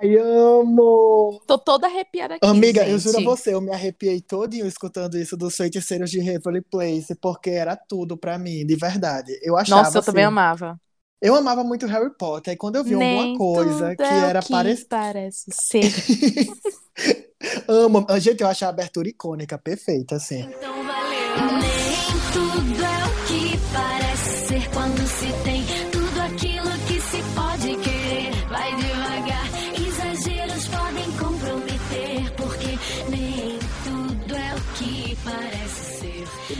Ai, 0.00 0.16
amo! 0.16 1.40
Tô 1.46 1.56
toda 1.56 1.86
arrepiada 1.86 2.34
aqui, 2.34 2.46
Amiga, 2.46 2.86
eu 2.86 2.98
juro 2.98 3.16
a 3.16 3.20
gente. 3.20 3.28
você, 3.28 3.54
eu 3.54 3.60
me 3.60 3.72
arrepiei 3.72 4.20
todinho 4.20 4.66
escutando 4.66 5.16
isso 5.16 5.36
dos 5.36 5.56
feiticeiros 5.56 6.10
de 6.10 6.18
Waverly 6.18 6.62
Place, 6.62 7.14
porque 7.14 7.50
era 7.50 7.76
tudo 7.76 8.16
pra 8.16 8.36
mim, 8.36 8.66
de 8.66 8.74
verdade. 8.74 9.38
Eu 9.40 9.56
achava 9.56 9.84
Nossa, 9.84 9.98
eu 9.98 10.02
também 10.02 10.24
assim, 10.24 10.32
amava. 10.32 10.80
Eu 11.22 11.34
amava 11.34 11.64
muito 11.64 11.86
Harry 11.86 12.10
Potter, 12.18 12.52
e 12.52 12.56
quando 12.56 12.76
eu 12.76 12.84
vi 12.84 12.94
Nem 12.94 13.18
alguma 13.18 13.38
coisa 13.38 13.88
tudo 13.90 13.96
que 13.96 14.02
é 14.02 14.18
era 14.28 14.42
que 14.42 14.50
parecido. 14.50 14.88
parece 14.88 15.44
ser. 15.52 15.90
Amo. 17.68 18.06
Gente, 18.20 18.42
eu 18.42 18.48
achei 18.48 18.66
a 18.66 18.70
abertura 18.70 19.08
icônica, 19.08 19.56
perfeita, 19.58 20.16
assim. 20.16 20.40
Então 20.40 20.74
valeu. 20.84 21.73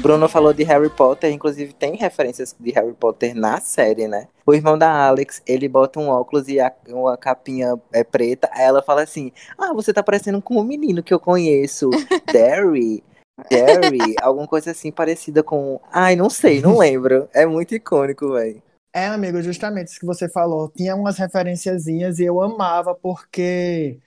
Bruno 0.04 0.28
falou 0.28 0.52
de 0.52 0.62
Harry 0.64 0.90
Potter, 0.90 1.32
inclusive 1.32 1.72
tem 1.72 1.96
referências 1.96 2.54
de 2.60 2.70
Harry 2.72 2.92
Potter 2.92 3.34
na 3.34 3.58
série, 3.58 4.06
né? 4.06 4.28
O 4.44 4.52
irmão 4.52 4.76
da 4.76 5.06
Alex, 5.06 5.40
ele 5.46 5.66
bota 5.66 5.98
um 5.98 6.08
óculos 6.10 6.46
e 6.46 6.60
a- 6.60 6.70
uma 6.88 7.16
capinha 7.16 7.74
é 7.90 8.04
preta, 8.04 8.50
aí 8.52 8.64
ela 8.64 8.82
fala 8.82 9.02
assim: 9.02 9.32
Ah, 9.56 9.72
você 9.72 9.94
tá 9.94 10.02
parecendo 10.02 10.42
com 10.42 10.60
um 10.60 10.62
menino 10.62 11.02
que 11.02 11.14
eu 11.14 11.18
conheço, 11.18 11.88
Derry. 12.30 13.02
Derry, 13.48 14.14
alguma 14.20 14.46
coisa 14.46 14.72
assim 14.72 14.92
parecida 14.92 15.42
com. 15.42 15.80
Ai, 15.90 16.14
não 16.16 16.28
sei, 16.28 16.60
não 16.60 16.76
lembro. 16.78 17.26
É 17.32 17.46
muito 17.46 17.74
icônico, 17.74 18.34
velho. 18.34 18.62
É, 18.94 19.06
amigo, 19.06 19.40
justamente 19.40 19.88
isso 19.88 20.00
que 20.00 20.06
você 20.06 20.28
falou. 20.28 20.68
Tinha 20.68 20.94
umas 20.94 21.16
referenciazinhas 21.16 22.18
e 22.18 22.24
eu 22.24 22.42
amava 22.42 22.94
porque. 22.94 23.98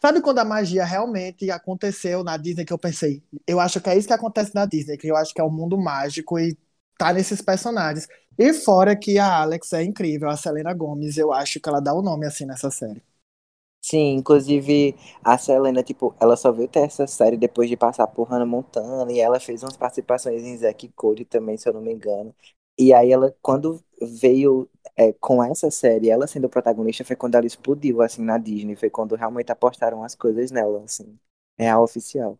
Sabe 0.00 0.20
quando 0.20 0.38
a 0.38 0.44
magia 0.44 0.84
realmente 0.84 1.50
aconteceu 1.50 2.22
na 2.22 2.36
Disney 2.36 2.64
que 2.64 2.72
eu 2.72 2.78
pensei, 2.78 3.22
eu 3.46 3.58
acho 3.60 3.80
que 3.80 3.88
é 3.90 3.96
isso 3.98 4.06
que 4.08 4.14
acontece 4.14 4.54
na 4.54 4.66
Disney, 4.66 4.96
que 4.96 5.08
eu 5.08 5.16
acho 5.16 5.32
que 5.34 5.40
é 5.40 5.44
o 5.44 5.50
mundo 5.50 5.76
mágico 5.78 6.38
e 6.38 6.56
tá 6.98 7.12
nesses 7.12 7.40
personagens. 7.42 8.06
E 8.38 8.52
fora 8.52 8.94
que 8.96 9.18
a 9.18 9.40
Alex 9.42 9.72
é 9.72 9.82
incrível, 9.82 10.28
a 10.28 10.36
Selena 10.36 10.74
Gomez, 10.74 11.16
eu 11.16 11.32
acho 11.32 11.58
que 11.60 11.68
ela 11.68 11.80
dá 11.80 11.94
o 11.94 12.02
nome 12.02 12.26
assim 12.26 12.44
nessa 12.46 12.70
série. 12.70 13.02
Sim, 13.80 14.14
inclusive 14.16 14.96
a 15.22 15.38
Selena, 15.38 15.80
tipo, 15.82 16.12
ela 16.20 16.36
só 16.36 16.50
veio 16.50 16.68
ter 16.68 16.80
essa 16.80 17.06
série 17.06 17.36
depois 17.36 17.68
de 17.68 17.76
passar 17.76 18.06
por 18.08 18.24
Hannah 18.28 18.44
Montana 18.44 19.10
e 19.12 19.20
ela 19.20 19.38
fez 19.38 19.62
umas 19.62 19.76
participações 19.76 20.42
em 20.42 20.56
Zack 20.56 20.88
Cody 20.88 21.24
também, 21.24 21.56
se 21.56 21.68
eu 21.68 21.72
não 21.72 21.80
me 21.80 21.92
engano. 21.92 22.34
E 22.76 22.92
aí 22.92 23.12
ela, 23.12 23.34
quando 23.40 23.80
veio 24.20 24.68
é, 24.96 25.12
com 25.14 25.42
essa 25.42 25.70
série, 25.70 26.10
ela 26.10 26.26
sendo 26.26 26.48
protagonista, 26.48 27.04
foi 27.04 27.16
quando 27.16 27.34
ela 27.34 27.46
explodiu, 27.46 28.02
assim, 28.02 28.22
na 28.22 28.38
Disney, 28.38 28.76
foi 28.76 28.90
quando 28.90 29.14
realmente 29.14 29.50
apostaram 29.50 30.04
as 30.04 30.14
coisas 30.14 30.50
nela, 30.50 30.82
assim, 30.84 31.18
real 31.58 31.82
oficial. 31.82 32.38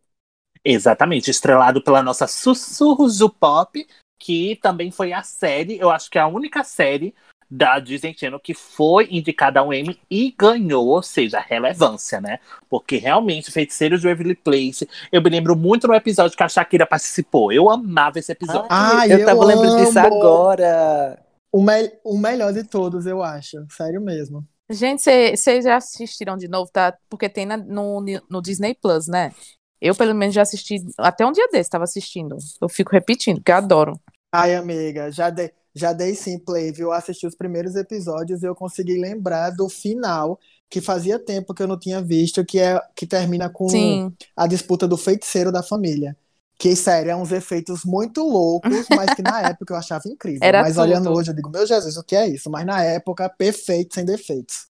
Exatamente, 0.64 1.30
estrelado 1.30 1.82
pela 1.82 2.02
nossa 2.02 2.26
Sussurros 2.26 3.18
do 3.18 3.30
Pop, 3.30 3.86
que 4.18 4.56
também 4.56 4.90
foi 4.90 5.12
a 5.12 5.22
série, 5.22 5.78
eu 5.78 5.90
acho 5.90 6.10
que 6.10 6.18
é 6.18 6.20
a 6.20 6.26
única 6.26 6.64
série 6.64 7.14
da 7.48 7.78
Disney 7.78 8.14
Channel 8.16 8.40
que 8.40 8.54
foi 8.54 9.08
indicada 9.10 9.60
ao 9.60 9.72
Emmy 9.72 9.98
e 10.10 10.34
ganhou, 10.36 10.88
ou 10.88 11.02
seja, 11.02 11.38
relevância, 11.38 12.20
né? 12.20 12.40
Porque 12.68 12.96
realmente, 12.96 13.52
Feiticeiros 13.52 14.00
de 14.00 14.08
Waverly 14.08 14.34
Place, 14.34 14.88
eu 15.12 15.22
me 15.22 15.30
lembro 15.30 15.54
muito 15.56 15.86
no 15.86 15.94
episódio 15.94 16.36
que 16.36 16.42
a 16.42 16.48
Shakira 16.48 16.86
participou. 16.86 17.52
Eu 17.52 17.70
amava 17.70 18.18
esse 18.18 18.32
episódio. 18.32 18.66
Ai, 18.68 19.12
eu 19.12 19.18
eu 19.18 19.26
tava 19.26 19.44
lembrando 19.44 19.76
disso 19.76 19.98
amo! 19.98 20.08
agora. 20.08 21.25
O, 21.56 21.62
me- 21.62 21.92
o 22.04 22.18
melhor 22.18 22.52
de 22.52 22.64
todos, 22.64 23.06
eu 23.06 23.22
acho. 23.22 23.56
Sério 23.70 24.00
mesmo. 24.00 24.46
Gente, 24.68 25.02
vocês 25.36 25.64
já 25.64 25.76
assistiram 25.76 26.36
de 26.36 26.48
novo, 26.48 26.70
tá? 26.72 26.96
Porque 27.08 27.28
tem 27.28 27.46
na- 27.46 27.56
no, 27.56 28.00
no 28.28 28.42
Disney 28.42 28.74
Plus, 28.74 29.06
né? 29.06 29.32
Eu, 29.80 29.94
pelo 29.94 30.14
menos, 30.14 30.34
já 30.34 30.42
assisti 30.42 30.76
até 30.98 31.24
um 31.24 31.32
dia 31.32 31.46
desse, 31.52 31.70
tava 31.70 31.84
assistindo. 31.84 32.36
Eu 32.60 32.68
fico 32.68 32.90
repetindo, 32.92 33.36
porque 33.36 33.52
eu 33.52 33.56
adoro. 33.56 33.92
Ai, 34.32 34.54
amiga, 34.54 35.10
já 35.10 35.30
dei, 35.30 35.50
já 35.74 35.92
dei 35.92 36.14
sim 36.14 36.38
play, 36.38 36.72
viu? 36.72 36.88
Eu 36.88 36.92
assisti 36.92 37.26
os 37.26 37.34
primeiros 37.34 37.74
episódios 37.76 38.42
e 38.42 38.46
eu 38.46 38.54
consegui 38.54 38.98
lembrar 39.00 39.50
do 39.50 39.68
final, 39.68 40.38
que 40.68 40.80
fazia 40.80 41.18
tempo 41.18 41.54
que 41.54 41.62
eu 41.62 41.68
não 41.68 41.78
tinha 41.78 42.02
visto, 42.02 42.44
que 42.44 42.58
é 42.58 42.78
que 42.94 43.06
termina 43.06 43.48
com 43.48 43.68
Sim. 43.70 44.16
a 44.36 44.46
disputa 44.46 44.86
do 44.88 44.96
feiticeiro 44.96 45.52
da 45.52 45.62
família. 45.62 46.16
Que, 46.58 46.74
sério, 46.74 47.10
é 47.10 47.16
uns 47.16 47.32
efeitos 47.32 47.84
muito 47.84 48.22
loucos, 48.22 48.86
mas 48.90 49.14
que 49.14 49.22
na 49.22 49.42
época 49.50 49.74
eu 49.74 49.78
achava 49.78 50.02
incrível. 50.06 50.40
Era 50.42 50.62
mas 50.62 50.78
olhando 50.78 51.04
tudo. 51.04 51.18
hoje, 51.18 51.30
eu 51.30 51.34
digo, 51.34 51.50
meu 51.50 51.66
Jesus, 51.66 51.96
o 51.96 52.04
que 52.04 52.16
é 52.16 52.26
isso? 52.28 52.50
Mas 52.50 52.64
na 52.64 52.82
época, 52.82 53.28
perfeito, 53.28 53.94
sem 53.94 54.04
defeitos. 54.04 54.68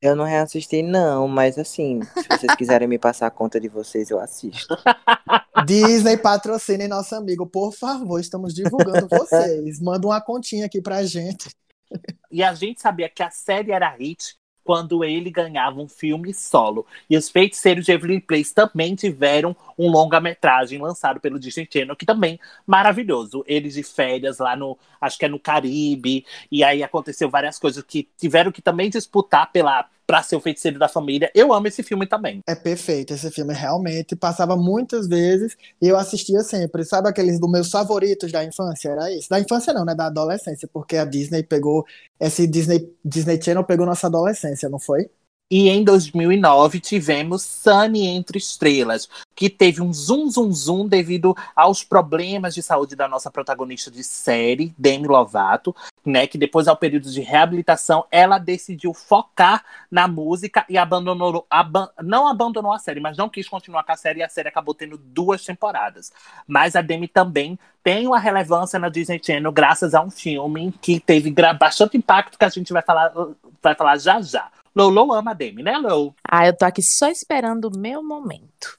Eu 0.00 0.16
não 0.16 0.24
reassisti, 0.24 0.82
não, 0.82 1.28
mas 1.28 1.56
assim, 1.58 2.00
se 2.02 2.26
vocês 2.28 2.54
quiserem 2.56 2.88
me 2.88 2.98
passar 2.98 3.28
a 3.28 3.30
conta 3.30 3.60
de 3.60 3.68
vocês, 3.68 4.10
eu 4.10 4.18
assisto. 4.18 4.76
Disney 5.64 6.16
patrocinem 6.16 6.88
nosso 6.88 7.14
amigo, 7.14 7.46
por 7.46 7.72
favor, 7.72 8.18
estamos 8.18 8.52
divulgando 8.52 9.06
vocês. 9.08 9.80
Manda 9.80 10.06
uma 10.06 10.20
continha 10.20 10.66
aqui 10.66 10.82
pra 10.82 11.04
gente. 11.04 11.48
E 12.32 12.42
a 12.42 12.52
gente 12.52 12.80
sabia 12.80 13.08
que 13.08 13.22
a 13.22 13.30
série 13.30 13.70
era 13.70 13.90
hit 13.90 14.36
quando 14.64 15.04
ele 15.04 15.30
ganhava 15.30 15.80
um 15.80 15.88
filme 15.88 16.32
solo. 16.32 16.86
E 17.08 17.16
os 17.16 17.28
Feiticeiros 17.28 17.84
de 17.84 17.92
Evelyn 17.92 18.20
Place 18.20 18.54
também 18.54 18.94
tiveram 18.94 19.56
um 19.78 19.90
longa-metragem 19.90 20.78
lançado 20.80 21.20
pelo 21.20 21.38
Disney 21.38 21.68
Channel, 21.70 21.96
que 21.96 22.06
também 22.06 22.38
maravilhoso. 22.66 23.44
Eles 23.46 23.74
de 23.74 23.82
férias 23.82 24.38
lá 24.38 24.56
no, 24.56 24.78
acho 25.00 25.18
que 25.18 25.24
é 25.24 25.28
no 25.28 25.38
Caribe, 25.38 26.24
e 26.50 26.62
aí 26.62 26.82
aconteceu 26.82 27.28
várias 27.28 27.58
coisas 27.58 27.82
que 27.82 28.08
tiveram 28.16 28.52
que 28.52 28.62
também 28.62 28.90
disputar 28.90 29.50
pela 29.50 29.88
para 30.06 30.22
ser 30.22 30.36
o 30.36 30.40
feiticeiro 30.40 30.78
da 30.78 30.88
família. 30.88 31.30
Eu 31.34 31.52
amo 31.52 31.66
esse 31.66 31.82
filme 31.82 32.06
também. 32.06 32.40
É 32.46 32.54
perfeito, 32.54 33.14
esse 33.14 33.30
filme 33.30 33.54
realmente 33.54 34.14
passava 34.16 34.56
muitas 34.56 35.06
vezes 35.06 35.56
e 35.80 35.88
eu 35.88 35.96
assistia 35.96 36.42
sempre. 36.42 36.84
Sabe 36.84 37.08
aqueles 37.08 37.40
dos 37.40 37.50
meus 37.50 37.70
favoritos 37.70 38.30
da 38.30 38.44
infância? 38.44 38.90
Era 38.90 39.10
isso. 39.10 39.28
Da 39.28 39.40
infância 39.40 39.72
não, 39.72 39.84
né? 39.84 39.94
Da 39.94 40.06
adolescência, 40.06 40.68
porque 40.72 40.96
a 40.96 41.04
Disney 41.04 41.42
pegou, 41.42 41.84
esse 42.20 42.46
Disney, 42.46 42.90
Disney 43.04 43.40
Channel 43.40 43.64
pegou 43.64 43.86
nossa 43.86 44.06
adolescência, 44.06 44.68
não 44.68 44.78
foi? 44.78 45.08
E 45.54 45.68
em 45.68 45.84
2009 45.84 46.80
tivemos 46.80 47.42
Sunny 47.42 48.06
Entre 48.06 48.38
Estrelas, 48.38 49.06
que 49.36 49.50
teve 49.50 49.82
um 49.82 49.92
zoom, 49.92 50.30
zoom, 50.30 50.50
zoom 50.50 50.88
devido 50.88 51.36
aos 51.54 51.84
problemas 51.84 52.54
de 52.54 52.62
saúde 52.62 52.96
da 52.96 53.06
nossa 53.06 53.30
protagonista 53.30 53.90
de 53.90 54.02
série, 54.02 54.74
Demi 54.78 55.06
Lovato, 55.06 55.76
né? 56.06 56.26
Que 56.26 56.38
depois, 56.38 56.68
ao 56.68 56.76
período 56.78 57.10
de 57.10 57.20
reabilitação, 57.20 58.06
ela 58.10 58.38
decidiu 58.38 58.94
focar 58.94 59.62
na 59.90 60.08
música 60.08 60.64
e 60.70 60.78
abandonou, 60.78 61.46
aban- 61.50 61.90
não 62.02 62.26
abandonou 62.26 62.72
a 62.72 62.78
série, 62.78 62.98
mas 62.98 63.18
não 63.18 63.28
quis 63.28 63.46
continuar 63.46 63.84
com 63.84 63.92
a 63.92 63.96
série 63.96 64.20
e 64.20 64.22
a 64.22 64.30
série 64.30 64.48
acabou 64.48 64.72
tendo 64.72 64.96
duas 64.96 65.44
temporadas. 65.44 66.10
Mas 66.46 66.74
a 66.74 66.80
Demi 66.80 67.08
também 67.08 67.58
tem 67.84 68.06
uma 68.06 68.18
relevância 68.18 68.78
na 68.78 68.88
Disney 68.88 69.20
Channel 69.22 69.52
graças 69.52 69.92
a 69.94 70.00
um 70.00 70.10
filme 70.10 70.72
que 70.80 70.98
teve 70.98 71.30
bastante 71.58 71.98
impacto 71.98 72.38
que 72.38 72.44
a 72.46 72.48
gente 72.48 72.72
vai 72.72 72.80
falar, 72.80 73.12
vai 73.62 73.74
falar 73.74 73.98
já 73.98 74.18
já. 74.22 74.48
Lolo 74.74 75.12
ama 75.12 75.32
a 75.32 75.34
Demi, 75.34 75.62
né, 75.62 75.76
Lolo? 75.76 76.14
Ah, 76.28 76.46
eu 76.46 76.56
tô 76.56 76.64
aqui 76.64 76.82
só 76.82 77.08
esperando 77.08 77.66
o 77.66 77.78
meu 77.78 78.02
momento. 78.02 78.78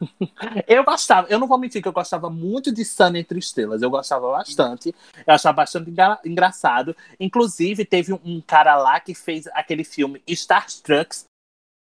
Eu 0.66 0.84
gostava, 0.84 1.26
eu 1.28 1.38
não 1.38 1.46
vou 1.48 1.58
mentir 1.58 1.82
que 1.82 1.88
eu 1.88 1.92
gostava 1.92 2.30
muito 2.30 2.72
de 2.72 2.84
Sun 2.84 3.16
Entre 3.16 3.38
Estrelas, 3.38 3.82
eu 3.82 3.90
gostava 3.90 4.30
bastante, 4.30 4.94
eu 5.26 5.34
achava 5.34 5.56
bastante 5.56 5.90
engra- 5.90 6.20
engraçado. 6.24 6.94
Inclusive, 7.18 7.84
teve 7.84 8.12
um, 8.12 8.20
um 8.24 8.40
cara 8.40 8.76
lá 8.76 9.00
que 9.00 9.14
fez 9.14 9.46
aquele 9.48 9.82
filme 9.84 10.22
Starstruck. 10.26 11.16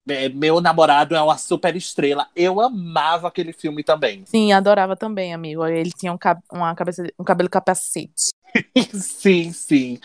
É, 0.07 0.27
meu 0.29 0.59
namorado 0.59 1.15
é 1.15 1.21
uma 1.21 1.37
super 1.37 1.75
estrela. 1.75 2.27
Eu 2.35 2.59
amava 2.59 3.27
aquele 3.29 3.53
filme 3.53 3.83
também. 3.83 4.25
Sim, 4.25 4.51
adorava 4.51 4.95
também, 4.97 5.33
amigo. 5.33 5.65
Ele 5.65 5.91
tinha 5.91 6.11
um, 6.11 6.17
cab- 6.17 6.41
uma 6.51 6.75
cabeça, 6.75 7.03
um 7.17 7.23
cabelo 7.23 7.49
capacete. 7.49 8.31
sim, 8.93 9.51
sim. 9.53 9.99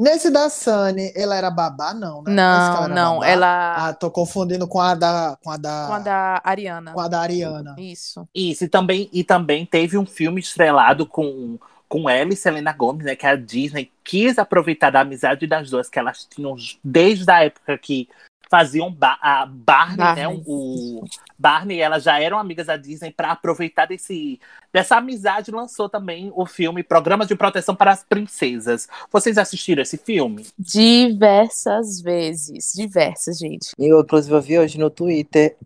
Nesse 0.00 0.30
da 0.30 0.48
Sunny, 0.48 1.12
ela 1.14 1.36
era 1.36 1.50
babá, 1.50 1.92
não, 1.92 2.22
né? 2.22 2.32
Não, 2.32 2.84
era 2.84 2.88
não, 2.88 3.14
babá? 3.16 3.28
ela 3.28 3.88
Ah, 3.88 3.92
tô 3.92 4.10
confundindo 4.10 4.66
com 4.66 4.80
a 4.80 4.94
da. 4.94 5.36
Com 5.44 5.50
a 5.50 5.58
da. 5.58 5.86
com 5.88 5.92
a 5.92 5.98
da 5.98 6.40
Ariana. 6.42 6.92
com 6.92 7.00
a 7.00 7.06
da 7.06 7.20
Ariana. 7.20 7.76
Isso. 7.78 8.26
Isso, 8.34 8.64
e 8.64 8.68
também, 8.68 9.10
e 9.12 9.22
também 9.22 9.66
teve 9.66 9.98
um 9.98 10.06
filme 10.06 10.40
estrelado 10.40 11.04
com, 11.04 11.58
com 11.86 12.08
ela 12.08 12.32
e 12.32 12.36
Selena 12.36 12.72
Gomez, 12.72 13.04
né? 13.04 13.14
Que 13.14 13.26
a 13.26 13.36
Disney 13.36 13.92
quis 14.02 14.38
aproveitar 14.38 14.88
da 14.88 15.00
amizade 15.00 15.46
das 15.46 15.68
duas, 15.68 15.90
que 15.90 15.98
elas 15.98 16.24
tinham 16.24 16.56
desde 16.82 17.30
a 17.30 17.44
época 17.44 17.76
que 17.76 18.08
faziam 18.50 18.92
ba 18.92 19.16
a 19.22 19.46
Barney, 19.46 19.96
né? 19.96 20.26
Barney. 20.26 20.42
O 20.44 21.04
Barney 21.38 21.76
e 21.78 21.80
ela 21.80 22.00
já 22.00 22.20
eram 22.20 22.36
amigas 22.36 22.66
da 22.66 22.76
Disney 22.76 23.12
para 23.12 23.30
aproveitar 23.30 23.86
desse, 23.86 24.40
dessa 24.72 24.96
amizade, 24.96 25.52
lançou 25.52 25.88
também 25.88 26.32
o 26.34 26.44
filme 26.44 26.82
Programa 26.82 27.24
de 27.24 27.36
Proteção 27.36 27.76
para 27.76 27.92
as 27.92 28.02
Princesas. 28.02 28.88
Vocês 29.10 29.38
assistiram 29.38 29.82
esse 29.82 29.96
filme? 29.96 30.44
Diversas 30.58 32.00
vezes. 32.00 32.72
Diversas, 32.74 33.38
gente. 33.38 33.70
Eu, 33.78 34.00
inclusive, 34.00 34.34
eu 34.34 34.42
vi 34.42 34.58
hoje 34.58 34.78
no 34.78 34.90
Twitter. 34.90 35.56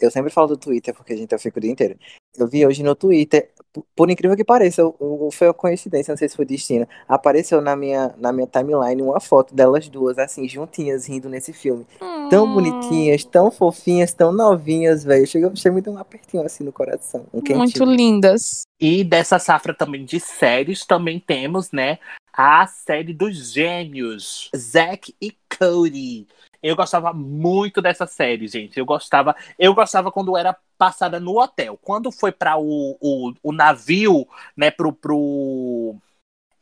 Eu 0.00 0.10
sempre 0.10 0.30
falo 0.30 0.48
do 0.48 0.56
Twitter, 0.56 0.94
porque, 0.94 1.16
gente, 1.16 1.32
eu 1.32 1.38
fico 1.38 1.58
o 1.58 1.62
dia 1.62 1.70
inteiro. 1.70 1.98
Eu 2.36 2.48
vi 2.48 2.66
hoje 2.66 2.82
no 2.82 2.94
Twitter, 2.94 3.50
por, 3.94 4.10
incrível 4.10 4.36
que 4.36 4.44
pareça, 4.44 4.80
eu- 4.82 4.94
eu- 5.00 5.30
foi 5.32 5.48
uma 5.48 5.54
coincidência, 5.54 6.12
não 6.12 6.16
sei 6.18 6.28
se 6.28 6.36
foi 6.36 6.44
destino. 6.44 6.86
Apareceu 7.08 7.60
na 7.60 7.74
minha, 7.74 8.14
na 8.18 8.32
minha 8.32 8.46
timeline 8.46 9.00
uma 9.02 9.20
foto 9.20 9.54
delas 9.54 9.88
duas, 9.88 10.18
assim, 10.18 10.48
juntinhas, 10.48 11.06
rindo 11.06 11.28
nesse 11.28 11.52
filme. 11.52 11.86
Tão 12.30 12.46
Hum, 12.46 12.52
bonitinhas, 12.54 13.24
tão 13.24 13.50
fofinhas, 13.50 14.12
tão 14.12 14.32
novinhas, 14.32 15.04
velho. 15.04 15.26
Chegou, 15.26 15.54
chegou 15.56 15.76
me 15.76 15.82
deu 15.82 15.92
um 15.94 15.98
apertinho 15.98 16.44
assim 16.44 16.64
no 16.64 16.72
coração. 16.72 17.26
Um 17.32 17.40
Muito 17.56 17.84
lindas. 17.84 18.62
E 18.80 19.04
dessa 19.04 19.38
safra 19.38 19.72
também 19.74 20.04
de 20.04 20.18
séries, 20.18 20.84
também 20.84 21.20
temos, 21.20 21.70
né, 21.70 21.98
a 22.32 22.66
série 22.66 23.12
dos 23.12 23.52
gêmeos, 23.52 24.50
Zack 24.56 25.14
e 25.20 25.32
Cody. 25.58 26.26
Eu 26.62 26.76
gostava 26.76 27.12
muito 27.12 27.82
dessa 27.82 28.06
série, 28.06 28.46
gente. 28.46 28.78
Eu 28.78 28.86
gostava, 28.86 29.34
eu 29.58 29.74
gostava 29.74 30.12
quando 30.12 30.36
era 30.36 30.56
passada 30.78 31.18
no 31.18 31.40
hotel. 31.40 31.78
Quando 31.82 32.12
foi 32.12 32.30
para 32.30 32.56
o, 32.56 32.96
o, 33.00 33.32
o 33.42 33.52
navio, 33.52 34.26
né, 34.56 34.70
pro 34.70 34.92
pro 34.92 35.96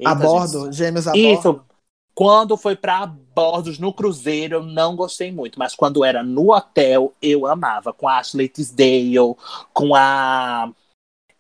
A 0.04 0.10
Eita, 0.10 0.14
bordo, 0.14 0.64
gente. 0.66 0.76
gêmeos 0.76 1.06
a 1.06 1.16
Isso. 1.16 1.52
bordo. 1.52 1.70
Quando 2.14 2.56
foi 2.56 2.76
para 2.76 3.06
bordos 3.06 3.78
no 3.78 3.94
cruzeiro, 3.94 4.56
eu 4.56 4.62
não 4.62 4.94
gostei 4.96 5.32
muito, 5.32 5.58
mas 5.58 5.74
quando 5.74 6.04
era 6.04 6.22
no 6.22 6.52
hotel, 6.52 7.14
eu 7.22 7.46
amava. 7.46 7.92
Com 7.92 8.08
a 8.08 8.18
Ashley 8.18 8.48
Tisdale, 8.48 9.34
com 9.72 9.94
a 9.94 10.70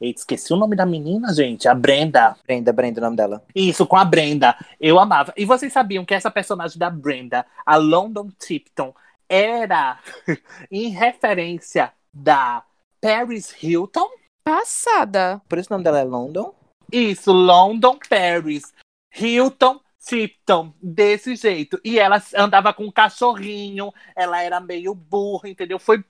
Eita, 0.00 0.20
esqueci 0.20 0.52
o 0.52 0.56
nome 0.56 0.74
da 0.74 0.86
menina, 0.86 1.32
gente. 1.34 1.68
A 1.68 1.74
Brenda. 1.74 2.34
Brenda, 2.46 2.72
Brenda, 2.72 3.00
o 3.00 3.04
nome 3.04 3.16
dela. 3.16 3.44
Isso, 3.54 3.86
com 3.86 3.96
a 3.96 4.04
Brenda. 4.04 4.56
Eu 4.80 4.98
amava. 4.98 5.32
E 5.36 5.44
vocês 5.44 5.72
sabiam 5.72 6.06
que 6.06 6.14
essa 6.14 6.30
personagem 6.30 6.78
da 6.78 6.88
Brenda, 6.88 7.44
a 7.66 7.76
London 7.76 8.30
Tipton, 8.38 8.94
era 9.28 9.98
em 10.72 10.88
referência 10.88 11.92
da 12.12 12.64
Paris 13.00 13.54
Hilton? 13.62 14.08
Passada. 14.42 15.40
Por 15.46 15.58
isso 15.58 15.68
o 15.70 15.74
nome 15.74 15.84
dela 15.84 16.00
é 16.00 16.04
London. 16.04 16.54
Isso, 16.90 17.30
London 17.30 17.98
Paris. 18.08 18.72
Hilton 19.14 19.80
Tipton, 20.02 20.72
desse 20.82 21.36
jeito. 21.36 21.78
E 21.84 21.98
ela 21.98 22.22
andava 22.34 22.72
com 22.72 22.84
um 22.84 22.90
cachorrinho, 22.90 23.92
ela 24.16 24.42
era 24.42 24.60
meio 24.60 24.94
burra, 24.94 25.48
entendeu? 25.48 25.78
Foi, 25.78 26.02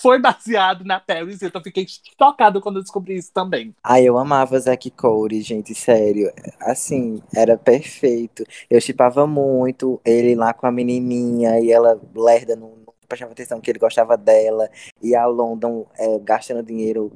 foi 0.00 0.18
baseado 0.20 0.84
na 0.84 1.00
Paris 1.00 1.40
Hilton. 1.42 1.62
Fiquei 1.62 1.86
chocado 2.18 2.60
quando 2.60 2.76
eu 2.76 2.82
descobri 2.82 3.16
isso 3.16 3.32
também. 3.32 3.74
Ai, 3.82 4.04
eu 4.04 4.18
amava 4.18 4.58
Zack 4.58 4.90
Cody, 4.90 5.40
gente, 5.42 5.74
sério. 5.74 6.32
Assim, 6.60 7.22
era 7.34 7.56
perfeito. 7.56 8.44
Eu 8.68 8.80
chipava 8.80 9.26
muito 9.26 10.00
ele 10.04 10.34
lá 10.34 10.52
com 10.52 10.66
a 10.66 10.72
menininha 10.72 11.60
e 11.60 11.70
ela 11.70 12.00
lerda, 12.14 12.56
não, 12.56 12.84
prestava 13.08 13.30
atenção 13.32 13.60
que 13.60 13.70
ele 13.70 13.78
gostava 13.78 14.16
dela. 14.16 14.68
E 15.00 15.14
a 15.14 15.24
London 15.26 15.86
é, 15.96 16.18
gastando 16.18 16.64
dinheiro, 16.64 17.12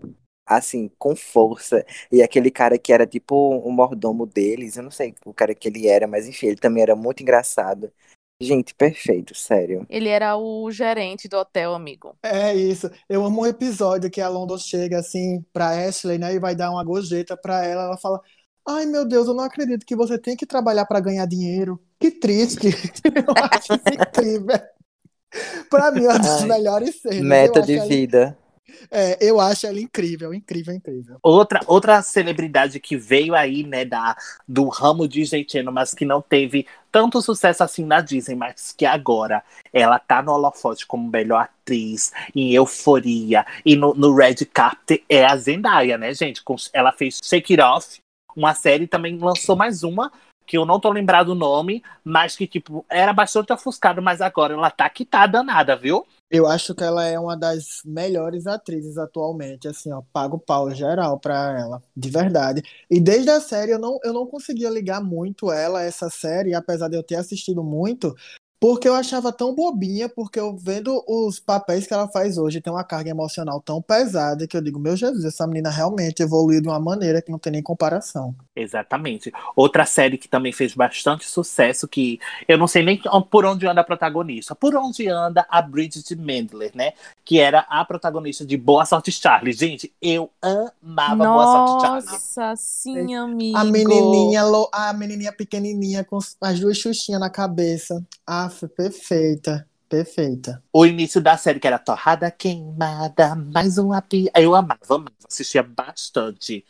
assim, 0.47 0.90
com 0.99 1.16
força. 1.16 1.85
E 2.12 2.23
aquele 2.23 2.51
cara 2.53 2.79
que 2.79 2.93
era 2.93 3.05
tipo 3.07 3.35
o 3.35 3.71
mordomo 3.73 4.27
deles, 4.27 4.77
eu 4.77 4.83
não 4.85 4.90
sei 4.93 5.14
o 5.25 5.35
cara 5.35 5.53
que 5.55 5.69
ele 5.69 5.88
era, 5.88 6.07
mas 6.07 6.29
enfim, 6.29 6.47
ele 6.49 6.57
também 6.57 6.83
era 6.85 6.95
muito 6.97 7.23
engraçado. 7.23 7.93
Gente, 8.40 8.74
perfeito, 8.74 9.35
sério. 9.35 9.87
Ele 9.88 10.09
era 10.09 10.37
o 10.37 10.70
gerente 10.70 11.29
do 11.29 11.37
hotel, 11.37 11.74
amigo. 11.74 12.16
É 12.22 12.55
isso. 12.55 12.90
Eu 13.09 13.24
amo 13.24 13.42
um 13.42 13.46
episódio 13.46 14.11
que 14.11 14.20
a 14.20 14.29
London 14.29 14.57
chega 14.57 14.98
assim 14.98 15.44
pra 15.53 15.87
Ashley, 15.87 16.18
né, 16.18 16.35
e 16.35 16.40
vai 16.40 16.55
dar 16.55 16.70
uma 16.70 16.83
gorjeta 16.83 17.37
pra 17.37 17.64
ela. 17.64 17.85
Ela 17.85 17.98
fala: 17.98 18.20
Ai, 18.66 18.87
meu 18.87 19.05
Deus, 19.05 19.26
eu 19.26 19.35
não 19.35 19.44
acredito 19.44 19.85
que 19.85 19.96
você 19.96 20.18
tem 20.18 20.37
que 20.37 20.46
trabalhar 20.46 20.87
pra 20.87 21.00
ganhar 21.00 21.26
dinheiro. 21.26 21.81
Que 21.98 22.11
triste. 22.11 22.68
Eu 23.05 23.35
acho 23.37 23.74
isso 23.74 23.94
incrível. 23.94 24.59
Pra 25.68 25.90
mim, 25.92 26.05
é 26.05 26.09
uma 26.09 26.18
das 26.18 26.44
melhores 26.44 27.00
cenas. 27.00 27.20
Meta 27.20 27.61
eu 27.61 27.64
de 27.64 27.81
vida. 27.81 28.37
É, 28.91 29.19
eu 29.21 29.41
acho 29.41 29.67
ela 29.67 29.81
incrível, 29.81 30.33
incrível, 30.35 30.75
incrível. 30.75 31.19
Outra, 31.23 31.61
outra 31.67 32.03
celebridade 32.03 32.81
que 32.81 32.97
veio 32.97 33.35
aí, 33.35 33.63
né, 33.63 33.85
da, 33.85 34.17
do 34.47 34.69
ramo 34.69 35.09
Disney 35.09 35.47
Channel, 35.49 35.73
mas 35.73 35.95
que 35.95 36.05
não 36.05 36.21
teve 36.21 36.67
tanto 36.91 37.23
sucesso 37.23 37.63
assim 37.63 37.85
na 37.85 38.01
Disney, 38.01 38.35
mas 38.35 38.73
que 38.77 38.85
agora 38.85 39.43
ela 39.73 39.99
tá 39.99 40.23
no 40.23 40.33
holofote 40.33 40.87
como 40.87 41.09
melhor 41.09 41.43
atriz, 41.43 42.13
em 42.35 42.53
Euforia, 42.53 43.47
e 43.65 43.77
no, 43.77 43.95
no 43.95 44.15
Red 44.15 44.47
Carpet 44.53 45.05
é 45.09 45.25
a 45.25 45.37
Zendaya, 45.37 45.97
né, 45.97 46.13
gente? 46.13 46.43
Ela 46.73 46.93
fez 46.93 47.21
Shake 47.23 47.55
It 47.55 47.63
Off, 47.63 47.99
uma 48.37 48.55
série, 48.55 48.87
também 48.87 49.19
lançou 49.19 49.57
mais 49.57 49.83
uma, 49.83 50.13
que 50.47 50.59
eu 50.59 50.67
não 50.67 50.81
tô 50.81 50.91
lembrado 50.91 51.29
o 51.29 51.35
nome, 51.35 51.83
mas 52.03 52.37
que, 52.37 52.47
tipo, 52.47 52.85
era 52.89 53.13
bastante 53.13 53.53
ofuscado, 53.53 54.03
mas 54.03 54.21
agora 54.21 54.55
ela 54.55 54.71
tá 54.71 54.89
que 54.91 55.05
tá 55.05 55.27
danada, 55.27 55.77
viu? 55.77 56.05
Eu 56.33 56.47
acho 56.47 56.75
que 56.77 56.85
ela 56.85 57.05
é 57.05 57.19
uma 57.19 57.37
das 57.37 57.81
melhores 57.85 58.47
atrizes 58.47 58.97
atualmente, 58.97 59.66
assim, 59.66 59.90
ó, 59.93 60.01
pago 60.12 60.38
pau 60.38 60.71
geral 60.73 61.19
pra 61.19 61.59
ela, 61.59 61.83
de 61.97 62.09
verdade. 62.09 62.62
E 62.88 63.01
desde 63.01 63.31
a 63.31 63.40
série 63.40 63.73
eu 63.73 63.81
não, 63.81 63.99
eu 64.05 64.12
não 64.12 64.25
conseguia 64.27 64.71
ligar 64.71 65.03
muito 65.03 65.51
ela 65.51 65.81
a 65.81 65.83
essa 65.83 66.09
série, 66.09 66.55
apesar 66.55 66.88
de 66.88 66.97
eu 66.97 67.03
ter 67.03 67.16
assistido 67.16 67.64
muito, 67.64 68.14
porque 68.61 68.87
eu 68.87 68.94
achava 68.94 69.33
tão 69.33 69.55
bobinha, 69.55 70.07
porque 70.07 70.38
eu 70.38 70.55
vendo 70.55 71.03
os 71.09 71.40
papéis 71.40 71.87
que 71.87 71.94
ela 71.94 72.07
faz 72.07 72.37
hoje, 72.37 72.61
tem 72.61 72.70
uma 72.70 72.85
carga 72.85 73.09
emocional 73.09 73.59
tão 73.59 73.81
pesada 73.81 74.46
que 74.46 74.55
eu 74.55 74.61
digo, 74.61 74.79
meu 74.79 74.94
Jesus, 74.94 75.25
essa 75.25 75.46
menina 75.46 75.70
realmente 75.70 76.23
evoluiu 76.23 76.61
de 76.61 76.68
uma 76.68 76.79
maneira 76.79 77.23
que 77.23 77.31
não 77.31 77.38
tem 77.38 77.53
nem 77.53 77.62
comparação. 77.62 78.35
Exatamente. 78.55 79.33
Outra 79.57 79.87
série 79.87 80.18
que 80.18 80.29
também 80.29 80.53
fez 80.53 80.75
bastante 80.75 81.25
sucesso, 81.25 81.88
que 81.88 82.20
eu 82.46 82.59
não 82.59 82.66
sei 82.66 82.83
nem 82.83 83.01
por 83.31 83.46
onde 83.46 83.66
anda 83.66 83.81
a 83.81 83.85
protagonista. 83.85 84.55
Por 84.55 84.77
onde 84.77 85.09
anda 85.09 85.46
a 85.49 85.62
Bridget 85.62 86.14
Mendler, 86.14 86.73
né? 86.75 86.92
Que 87.25 87.40
era 87.40 87.61
a 87.61 87.83
protagonista 87.85 88.44
de 88.44 88.59
Boa 88.59 88.85
Sorte 88.85 89.11
Charlie. 89.11 89.55
Gente, 89.55 89.90
eu 90.03 90.29
amava 90.42 91.25
Boa 91.25 91.44
Sorte 91.44 91.87
Charlie. 91.87 92.12
Nossa, 92.12 92.55
sim, 92.57 93.14
amigo. 93.14 93.57
A 93.57 93.64
menininha, 93.64 94.42
a 94.70 94.92
menininha 94.92 95.33
pequenininha 95.33 96.05
com 96.05 96.18
as 96.42 96.61
duas 96.61 96.77
xuxinhas 96.77 97.20
na 97.20 97.31
cabeça. 97.31 98.05
Ah, 98.27 98.50
perfeita, 98.51 99.69
perfeita. 99.89 100.63
O 100.73 100.85
início 100.85 101.21
da 101.21 101.37
série, 101.37 101.61
que 101.61 101.67
era 101.67 101.79
Torrada 101.79 102.31
Queimada, 102.31 103.35
mais 103.35 103.79
uma 103.79 104.03
pia. 104.03 104.31
Eu 104.37 104.55
amava, 104.55 104.81
amava, 104.89 105.13
assistia 105.27 105.63
bastante. 105.63 106.65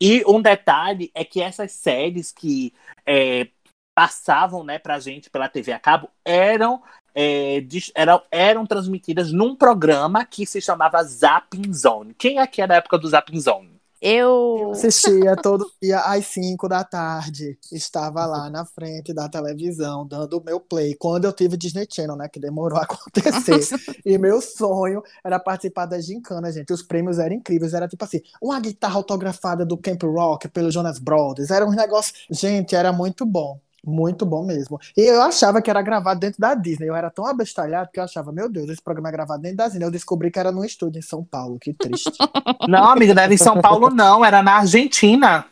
E 0.00 0.24
um 0.26 0.40
detalhe 0.40 1.10
é 1.14 1.24
que 1.24 1.40
essas 1.40 1.72
séries 1.72 2.32
que 2.32 2.72
é, 3.06 3.48
passavam 3.94 4.64
né, 4.64 4.78
pra 4.78 4.98
gente 4.98 5.30
pela 5.30 5.48
TV 5.48 5.72
a 5.72 5.78
cabo 5.78 6.10
eram, 6.24 6.82
é, 7.14 7.64
eram, 7.94 8.22
eram 8.30 8.66
transmitidas 8.66 9.32
num 9.32 9.54
programa 9.54 10.24
que 10.24 10.44
se 10.44 10.60
chamava 10.60 11.02
Zapping 11.02 11.72
Zone. 11.72 12.14
Quem 12.14 12.38
aqui 12.38 12.60
é 12.60 12.66
da 12.66 12.76
época 12.76 12.98
do 12.98 13.08
Zapping 13.08 13.40
Zone? 13.40 13.73
Eu. 14.06 14.72
Assistia 14.72 15.34
todo 15.34 15.64
dia 15.82 15.98
às 16.00 16.26
5 16.26 16.68
da 16.68 16.84
tarde. 16.84 17.56
Estava 17.72 18.26
lá 18.26 18.50
na 18.50 18.66
frente 18.66 19.14
da 19.14 19.30
televisão, 19.30 20.06
dando 20.06 20.36
o 20.36 20.44
meu 20.44 20.60
play. 20.60 20.94
Quando 20.94 21.24
eu 21.24 21.32
tive 21.32 21.56
Disney 21.56 21.86
Channel, 21.90 22.14
né? 22.14 22.28
Que 22.28 22.38
demorou 22.38 22.78
a 22.78 22.82
acontecer. 22.82 23.64
E 24.04 24.18
meu 24.18 24.42
sonho 24.42 25.02
era 25.24 25.40
participar 25.40 25.86
da 25.86 25.98
gincana, 25.98 26.52
gente. 26.52 26.70
Os 26.70 26.82
prêmios 26.82 27.18
eram 27.18 27.36
incríveis. 27.36 27.72
Era 27.72 27.88
tipo 27.88 28.04
assim, 28.04 28.20
uma 28.42 28.60
guitarra 28.60 28.96
autografada 28.96 29.64
do 29.64 29.78
Camp 29.78 30.02
Rock 30.02 30.48
pelo 30.48 30.70
Jonas 30.70 30.98
Brothers. 30.98 31.50
Era 31.50 31.64
um 31.64 31.70
negócio. 31.70 32.12
Gente, 32.30 32.76
era 32.76 32.92
muito 32.92 33.24
bom. 33.24 33.58
Muito 33.86 34.24
bom 34.24 34.44
mesmo. 34.44 34.80
E 34.96 35.02
eu 35.02 35.20
achava 35.20 35.60
que 35.60 35.68
era 35.68 35.82
gravado 35.82 36.18
dentro 36.18 36.40
da 36.40 36.54
Disney. 36.54 36.88
Eu 36.88 36.96
era 36.96 37.10
tão 37.10 37.26
abestalhado 37.26 37.90
que 37.92 38.00
eu 38.00 38.04
achava, 38.04 38.32
meu 38.32 38.48
Deus, 38.48 38.70
esse 38.70 38.82
programa 38.82 39.10
é 39.10 39.12
gravado 39.12 39.42
dentro 39.42 39.58
da 39.58 39.68
Disney. 39.68 39.84
Eu 39.84 39.90
descobri 39.90 40.30
que 40.30 40.38
era 40.38 40.50
num 40.50 40.64
estúdio 40.64 40.98
em 40.98 41.02
São 41.02 41.22
Paulo. 41.22 41.58
Que 41.60 41.74
triste. 41.74 42.10
Não, 42.68 42.88
amiga, 42.88 43.14
não 43.14 43.22
era 43.22 43.34
em 43.34 43.38
São 43.38 43.60
Paulo, 43.60 43.90
não, 43.90 44.24
era 44.24 44.42
na 44.42 44.56
Argentina. 44.56 45.46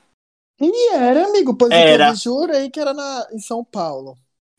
e 0.58 0.94
era, 0.94 1.26
amigo. 1.26 1.54
Pois 1.54 1.70
Era. 1.70 2.08
eu 2.08 2.14
jurei 2.14 2.70
que 2.70 2.80
era 2.80 2.94
na, 2.94 3.26
em 3.32 3.38
São 3.38 3.62
Paulo. 3.62 4.16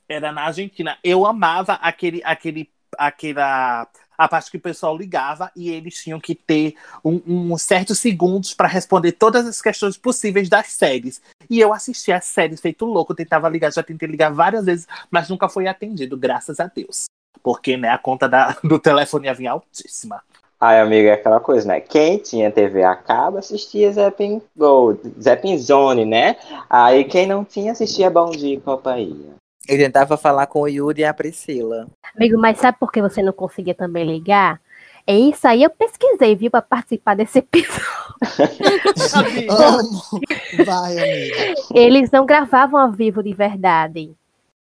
Era 0.07 0.31
na 0.31 0.43
Argentina. 0.43 0.97
Eu 1.03 1.25
amava 1.25 1.73
aquele, 1.73 2.21
aquele, 2.23 2.69
aquela 2.97 3.87
a 4.17 4.27
parte 4.27 4.51
que 4.51 4.57
o 4.57 4.61
pessoal 4.61 4.97
ligava 4.97 5.51
e 5.55 5.69
eles 5.69 5.95
tinham 5.95 6.19
que 6.19 6.35
ter 6.35 6.75
um, 7.03 7.21
um 7.25 7.57
certos 7.57 7.99
segundos 7.99 8.53
para 8.53 8.67
responder 8.67 9.13
todas 9.13 9.45
as 9.45 9.61
questões 9.61 9.97
possíveis 9.97 10.49
das 10.49 10.67
séries. 10.67 11.21
E 11.49 11.59
eu 11.59 11.73
assistia 11.73 12.17
as 12.17 12.25
séries 12.25 12.61
feito 12.61 12.85
louco, 12.85 13.15
tentava 13.15 13.49
ligar, 13.49 13.71
já 13.71 13.83
tentei 13.83 14.07
ligar 14.07 14.31
várias 14.31 14.65
vezes, 14.65 14.87
mas 15.09 15.29
nunca 15.29 15.49
foi 15.49 15.67
atendido, 15.67 16.17
graças 16.17 16.59
a 16.59 16.67
Deus. 16.67 17.05
Porque, 17.41 17.75
né, 17.75 17.89
a 17.89 17.97
conta 17.97 18.27
da- 18.29 18.57
do 18.63 18.79
telefone 18.79 19.27
ia 19.27 19.33
vir 19.33 19.47
altíssima. 19.47 20.21
Ai, 20.59 20.79
amiga, 20.79 21.09
é 21.09 21.13
aquela 21.13 21.41
coisa, 21.41 21.67
né? 21.67 21.81
Quem 21.81 22.17
tinha 22.19 22.49
TV 22.49 22.83
a 22.83 22.95
cabo 22.95 23.37
assistia 23.37 23.91
Zeppin 23.91 24.41
Gold, 24.55 25.13
Zeppin 25.21 25.57
Zone, 25.57 26.05
né? 26.05 26.37
Aí 26.69 27.03
quem 27.03 27.27
não 27.27 27.43
tinha 27.43 27.73
assistia 27.73 28.09
Bom 28.09 28.31
Dia 28.31 28.53
e 28.55 28.61
Companhia. 28.61 29.33
Eu 29.67 29.77
tentava 29.77 30.17
falar 30.17 30.47
com 30.47 30.61
o 30.61 30.67
Yuri 30.67 31.01
e 31.01 31.05
a 31.05 31.13
Priscila. 31.13 31.87
Amigo, 32.15 32.37
mas 32.37 32.57
sabe 32.57 32.77
por 32.77 32.91
que 32.91 33.01
você 33.01 33.21
não 33.21 33.31
conseguia 33.31 33.73
também 33.73 34.05
ligar? 34.05 34.59
É 35.05 35.17
isso 35.17 35.45
aí, 35.47 35.63
eu 35.63 35.69
pesquisei, 35.69 36.35
viu, 36.35 36.49
para 36.49 36.61
participar 36.61 37.15
desse 37.15 37.39
episódio. 37.39 37.83
Vai, 40.65 40.97
amiga. 40.97 41.53
Eles 41.73 42.09
não 42.09 42.25
gravavam 42.25 42.79
ao 42.79 42.91
vivo 42.91 43.21
de 43.21 43.33
verdade. 43.33 44.13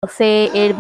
Você, 0.05 0.51
ele, 0.53 0.75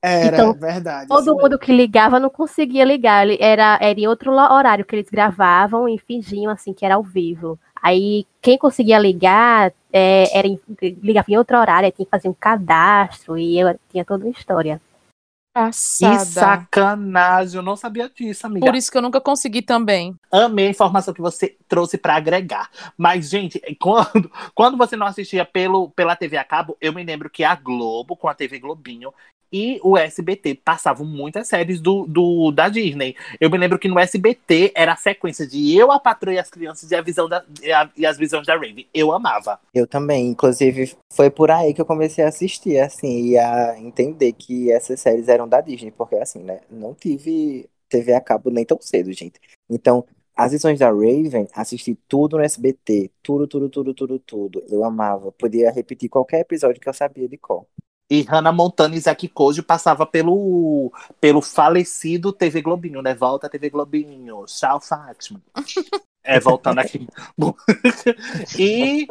Era, 0.00 0.36
Então, 0.36 0.52
verdade. 0.52 1.08
todo 1.08 1.34
mundo 1.34 1.58
que 1.58 1.72
ligava 1.72 2.20
não 2.20 2.30
conseguia 2.30 2.84
ligar. 2.84 3.26
Era, 3.40 3.76
era 3.80 3.98
em 3.98 4.06
outro 4.06 4.32
horário 4.32 4.84
que 4.84 4.94
eles 4.94 5.10
gravavam 5.10 5.88
e 5.88 5.98
fingiam 5.98 6.52
assim 6.52 6.72
que 6.72 6.84
era 6.84 6.94
ao 6.94 7.02
vivo. 7.02 7.58
Aí 7.82 8.26
quem 8.40 8.58
conseguia 8.58 8.98
ligar 8.98 9.72
é, 9.92 10.36
era 10.36 10.46
em, 10.46 10.60
ligava 11.02 11.30
em 11.30 11.36
outro 11.36 11.58
horário, 11.58 11.90
tinha 11.92 12.04
que 12.04 12.10
fazer 12.10 12.28
um 12.28 12.34
cadastro 12.34 13.38
e 13.38 13.58
eu, 13.58 13.78
tinha 13.90 14.04
toda 14.04 14.24
uma 14.24 14.30
história. 14.30 14.80
Que 15.56 15.62
Passada. 15.62 16.24
sacanagem, 16.26 17.56
eu 17.56 17.62
não 17.62 17.76
sabia 17.76 18.10
disso, 18.10 18.46
amiga. 18.46 18.66
Por 18.66 18.74
isso 18.74 18.92
que 18.92 18.98
eu 18.98 19.00
nunca 19.00 19.22
consegui 19.22 19.62
também. 19.62 20.14
Amei 20.30 20.66
a 20.66 20.70
informação 20.70 21.14
que 21.14 21.20
você 21.20 21.56
trouxe 21.66 21.96
para 21.96 22.14
agregar. 22.14 22.70
Mas, 22.94 23.30
gente, 23.30 23.58
quando, 23.80 24.30
quando 24.54 24.76
você 24.76 24.96
não 24.96 25.06
assistia 25.06 25.46
pelo, 25.46 25.88
pela 25.92 26.14
TV 26.14 26.36
a 26.36 26.44
cabo, 26.44 26.76
eu 26.78 26.92
me 26.92 27.02
lembro 27.02 27.30
que 27.30 27.42
a 27.42 27.54
Globo, 27.54 28.14
com 28.14 28.28
a 28.28 28.34
TV 28.34 28.58
Globinho, 28.58 29.14
e 29.52 29.80
o 29.82 29.96
SBT 29.96 30.54
passavam 30.56 31.06
muitas 31.06 31.48
séries 31.48 31.80
do, 31.80 32.06
do, 32.06 32.50
da 32.50 32.68
Disney. 32.68 33.14
Eu 33.40 33.50
me 33.50 33.56
lembro 33.58 33.78
que 33.78 33.88
no 33.88 33.98
SBT 33.98 34.72
era 34.74 34.92
a 34.92 34.96
sequência 34.96 35.46
de 35.46 35.76
Eu, 35.76 35.90
a 35.92 35.98
Patroa 36.00 36.34
e 36.34 36.38
as 36.38 36.50
Crianças 36.50 36.90
e, 36.90 36.94
a 36.94 37.00
visão 37.02 37.28
da, 37.28 37.44
e, 37.62 37.70
a- 37.72 37.90
e 37.96 38.06
as 38.06 38.16
visões 38.18 38.46
da 38.46 38.54
Raven. 38.54 38.86
Eu 38.92 39.12
amava. 39.12 39.60
Eu 39.74 39.86
também, 39.86 40.28
inclusive, 40.28 40.94
foi 41.12 41.30
por 41.30 41.50
aí 41.50 41.72
que 41.72 41.80
eu 41.80 41.86
comecei 41.86 42.24
a 42.24 42.28
assistir, 42.28 42.78
assim, 42.78 43.28
e 43.30 43.38
a 43.38 43.78
entender 43.78 44.32
que 44.32 44.70
essas 44.70 45.00
séries 45.00 45.28
eram 45.28 45.48
da 45.48 45.60
Disney, 45.60 45.90
porque 45.90 46.16
assim, 46.16 46.40
né, 46.42 46.60
não 46.70 46.94
tive 46.94 47.68
TV 47.88 48.12
a 48.14 48.20
cabo 48.20 48.50
nem 48.50 48.64
tão 48.64 48.78
cedo, 48.80 49.12
gente. 49.12 49.40
Então, 49.70 50.04
as 50.34 50.52
visões 50.52 50.78
da 50.78 50.88
Raven, 50.88 51.48
assisti 51.54 51.96
tudo 52.06 52.36
no 52.36 52.42
SBT, 52.44 53.10
tudo, 53.22 53.46
tudo, 53.46 53.70
tudo, 53.70 53.94
tudo, 53.94 54.18
tudo. 54.18 54.62
Eu 54.68 54.84
amava, 54.84 55.32
podia 55.32 55.70
repetir 55.70 56.10
qualquer 56.10 56.40
episódio 56.40 56.80
que 56.80 56.88
eu 56.88 56.92
sabia 56.92 57.26
de 57.26 57.38
qual. 57.38 57.66
E 58.08 58.22
Hannah 58.22 58.52
Montana 58.52 58.94
e 58.94 59.00
Zack 59.00 59.26
Code 59.28 59.62
passava 59.62 60.06
pelo, 60.06 60.92
pelo 61.20 61.42
falecido 61.42 62.32
TV 62.32 62.62
Globinho, 62.62 63.02
né? 63.02 63.14
Volta 63.14 63.48
TV 63.48 63.68
Globinho, 63.68 64.44
tchau 64.46 64.80
Fátima. 64.80 65.40
É, 66.28 66.40
voltando 66.40 66.80
aqui. 66.80 67.06
E 68.58 69.06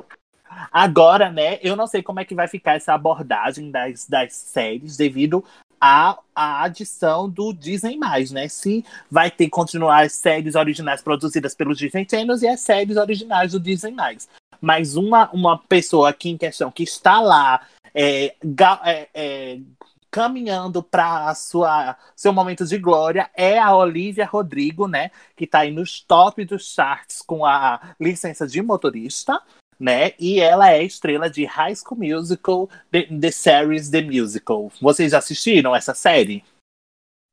agora, 0.69 1.31
né, 1.31 1.59
eu 1.61 1.73
não 1.73 1.87
sei 1.87 2.03
como 2.03 2.19
é 2.19 2.25
que 2.25 2.35
vai 2.35 2.45
ficar 2.45 2.75
essa 2.75 2.93
abordagem 2.93 3.71
das, 3.71 4.05
das 4.05 4.33
séries 4.33 4.97
devido 4.97 5.41
à, 5.79 6.19
à 6.35 6.63
adição 6.63 7.29
do 7.29 7.53
Disney+, 7.53 7.97
né? 8.31 8.49
Se 8.49 8.83
vai 9.09 9.31
ter 9.31 9.45
que 9.45 9.51
continuar 9.51 10.03
as 10.03 10.11
séries 10.11 10.55
originais 10.55 11.01
produzidas 11.01 11.55
pelo 11.55 11.73
Disney 11.73 12.05
Channel 12.09 12.37
e 12.41 12.47
as 12.49 12.59
séries 12.59 12.97
originais 12.97 13.53
do 13.53 13.61
Disney+. 13.61 13.93
Mas 14.59 14.97
uma, 14.97 15.29
uma 15.31 15.57
pessoa 15.57 16.09
aqui 16.09 16.29
em 16.29 16.37
questão 16.37 16.69
que 16.69 16.83
está 16.83 17.21
lá 17.21 17.61
é, 17.95 18.35
ga- 18.43 18.81
é, 18.83 19.07
é, 19.13 19.59
caminhando 20.11 20.83
para 20.83 21.33
sua 21.35 21.97
seu 22.15 22.31
momento 22.31 22.65
de 22.65 22.77
glória 22.77 23.29
é 23.35 23.57
a 23.57 23.75
Olivia 23.75 24.25
Rodrigo, 24.25 24.87
né? 24.87 25.11
Que 25.35 25.45
está 25.45 25.59
aí 25.59 25.71
nos 25.71 26.01
top 26.01 26.43
dos 26.45 26.73
charts 26.73 27.21
com 27.21 27.45
a 27.45 27.95
licença 27.99 28.45
de 28.47 28.61
motorista, 28.61 29.41
né? 29.79 30.11
E 30.19 30.39
ela 30.39 30.71
é 30.71 30.83
estrela 30.83 31.29
de 31.29 31.45
High 31.45 31.75
School 31.75 31.99
Musical, 31.99 32.69
The, 32.91 33.03
The 33.03 33.31
Series 33.31 33.89
The 33.89 34.01
Musical. 34.01 34.71
Vocês 34.81 35.11
já 35.11 35.17
assistiram 35.17 35.75
essa 35.75 35.93
série? 35.93 36.43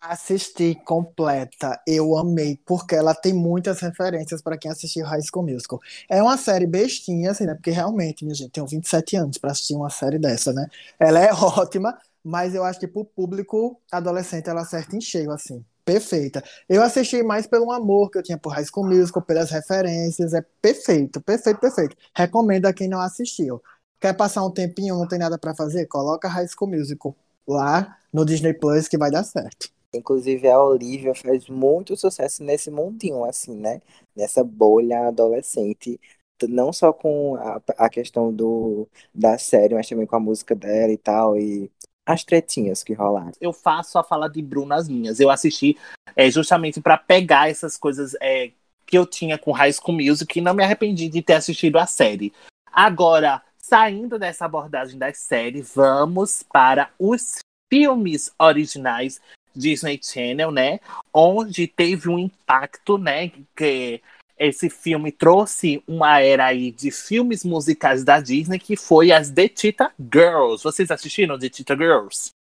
Assisti 0.05 0.75
completa, 0.85 1.81
eu 1.87 2.17
amei, 2.19 2.59
porque 2.67 2.93
ela 2.97 3.15
tem 3.15 3.33
muitas 3.33 3.79
referências 3.79 4.43
para 4.43 4.59
quem 4.59 4.69
assistiu 4.69 5.07
High 5.07 5.23
School 5.23 5.47
Musical. 5.47 5.79
É 6.11 6.21
uma 6.21 6.37
série 6.37 6.67
bestinha, 6.67 7.31
assim, 7.31 7.45
né? 7.47 7.55
Porque 7.55 7.71
realmente, 7.71 8.25
minha 8.25 8.35
gente, 8.35 8.51
tenho 8.51 8.67
27 8.67 9.15
anos 9.15 9.39
para 9.39 9.53
assistir 9.53 9.77
uma 9.77 9.91
série 9.91 10.19
dessa, 10.19 10.53
né? 10.53 10.67
Ela 10.99 11.21
é 11.21 11.31
ótima, 11.33 11.97
mas 12.25 12.53
eu 12.53 12.65
acho 12.65 12.81
que 12.81 12.89
pro 12.89 13.05
público 13.05 13.81
adolescente 13.93 14.49
ela 14.51 14.63
acerta 14.63 14.97
em 14.97 15.01
cheio, 15.01 15.31
assim. 15.31 15.65
Perfeita. 15.85 16.43
Eu 16.69 16.83
assisti 16.83 17.23
mais 17.23 17.47
pelo 17.47 17.71
amor 17.71 18.11
que 18.11 18.19
eu 18.19 18.23
tinha 18.25 18.37
por 18.39 18.53
High 18.53 18.65
School 18.65 18.89
Musical, 18.89 19.23
pelas 19.23 19.51
referências. 19.53 20.35
É 20.35 20.43
perfeito, 20.61 21.21
perfeito, 21.21 21.61
perfeito. 21.61 21.97
Recomendo 22.13 22.67
a 22.67 22.73
quem 22.73 22.89
não 22.89 23.01
assistiu. 23.01 23.63
Quer 24.01 24.15
passar 24.17 24.45
um 24.45 24.51
tempinho, 24.51 24.97
não 24.97 25.07
tem 25.07 25.19
nada 25.19 25.39
para 25.39 25.55
fazer? 25.55 25.87
Coloca 25.87 26.27
High 26.29 26.49
School 26.49 26.71
Musical 26.73 27.15
lá 27.47 27.97
no 28.13 28.25
Disney 28.25 28.53
Plus 28.53 28.89
que 28.89 28.99
vai 28.99 29.11
dar 29.11 29.23
certo. 29.23 29.71
Inclusive, 29.95 30.49
a 30.49 30.63
Olivia 30.63 31.15
faz 31.15 31.49
muito 31.49 31.97
sucesso 31.97 32.43
nesse 32.43 32.71
mundinho, 32.71 33.25
assim, 33.25 33.55
né? 33.55 33.83
Nessa 34.17 34.43
bolha 34.43 35.09
adolescente. 35.09 36.01
Não 36.49 36.73
só 36.73 36.93
com 36.93 37.37
a, 37.37 37.61
a 37.79 37.89
questão 37.89 38.33
do, 38.33 38.89
da 39.15 39.39
série, 39.39 39.75
mas 39.75 39.89
também 39.89 40.07
com 40.07 40.17
a 40.17 40.21
música 40.21 40.55
dela 40.55 40.93
e 40.93 40.97
tal. 40.97 41.39
E 41.39 41.71
as 42.05 42.25
tretinhas 42.25 42.83
que 42.83 42.93
rolaram. 42.93 43.33
eu 43.41 43.53
faço 43.53 43.99
a 43.99 44.03
fala 44.03 44.29
de 44.29 44.43
Bruno 44.43 44.75
as 44.75 44.89
minhas. 44.89 45.21
Eu 45.21 45.31
assisti 45.31 45.77
é, 46.17 46.31
justamente 46.31 46.81
para 46.81 46.99
pegar 46.99 47.49
essas 47.49 47.77
coisas 47.77 48.17
é, 48.21 48.51
que 48.87 48.99
eu 48.99 49.07
tinha 49.07 49.39
com 49.39 49.53
High 49.53 49.73
School 49.73 49.99
Music 49.99 50.39
e 50.39 50.43
não 50.43 50.55
me 50.55 50.65
arrependi 50.65 51.09
de 51.09 51.23
ter 51.23 51.35
assistido 51.35 51.79
a 51.79 51.87
série. 51.87 52.33
Agora, 52.73 53.43
saindo 53.59 54.19
dessa 54.19 54.47
abordagem 54.47 54.99
das 54.99 55.19
séries, 55.19 55.73
vamos 55.75 56.43
para 56.43 56.91
os 56.99 57.39
filmes 57.73 58.31
originais 58.39 59.21
Disney 59.55 59.99
Channel, 60.03 60.51
né? 60.51 60.81
Onde 61.13 61.67
teve 61.67 62.09
um 62.09 62.19
impacto, 62.19 62.99
né? 62.99 63.31
Que 63.57 64.01
esse 64.39 64.69
filme 64.69 65.13
trouxe 65.13 65.83
uma 65.87 66.21
era 66.21 66.47
aí 66.47 66.71
de 66.73 66.91
filmes 66.91 67.45
musicais 67.45 68.03
da 68.05 68.21
Disney 68.21 68.59
que 68.59 68.77
foi 68.77 69.13
as 69.13 69.31
The 69.31 69.51
Cheetah 69.55 69.93
Girls. 70.13 70.63
Vocês 70.65 70.91
assistiram 70.91 71.39
The 71.39 71.49
Cheetah 71.53 71.77
Girls? 71.77 72.31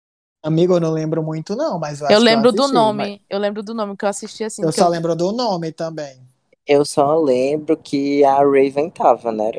Amigo, 0.45 0.75
eu 0.75 0.81
não 0.81 0.91
lembro 0.91 1.23
muito, 1.23 1.55
não, 1.55 1.79
mas 1.79 2.01
eu 2.01 2.07
acho 2.09 2.17
Eu 2.17 2.19
que 2.19 2.25
lembro 2.25 2.51
do 2.51 2.63
assisti, 2.63 2.75
nome. 2.75 3.23
Eu 3.31 3.39
lembro 3.39 3.63
do 3.63 3.73
nome 3.75 3.97
que 3.97 4.05
eu 4.05 4.09
assisti 4.09 4.43
assim. 4.43 4.63
mas 4.63 4.77
Eu 4.77 4.83
só 4.83 4.89
eu- 4.89 4.91
lembro 4.91 5.15
do 5.15 5.31
nome 5.31 5.71
também. 5.71 6.19
Eu 6.67 6.85
só 6.85 7.17
lembro 7.17 7.77
que 7.77 8.25
a 8.25 8.37
Raven 8.39 8.91
tava, 8.91 9.31
né? 9.31 9.51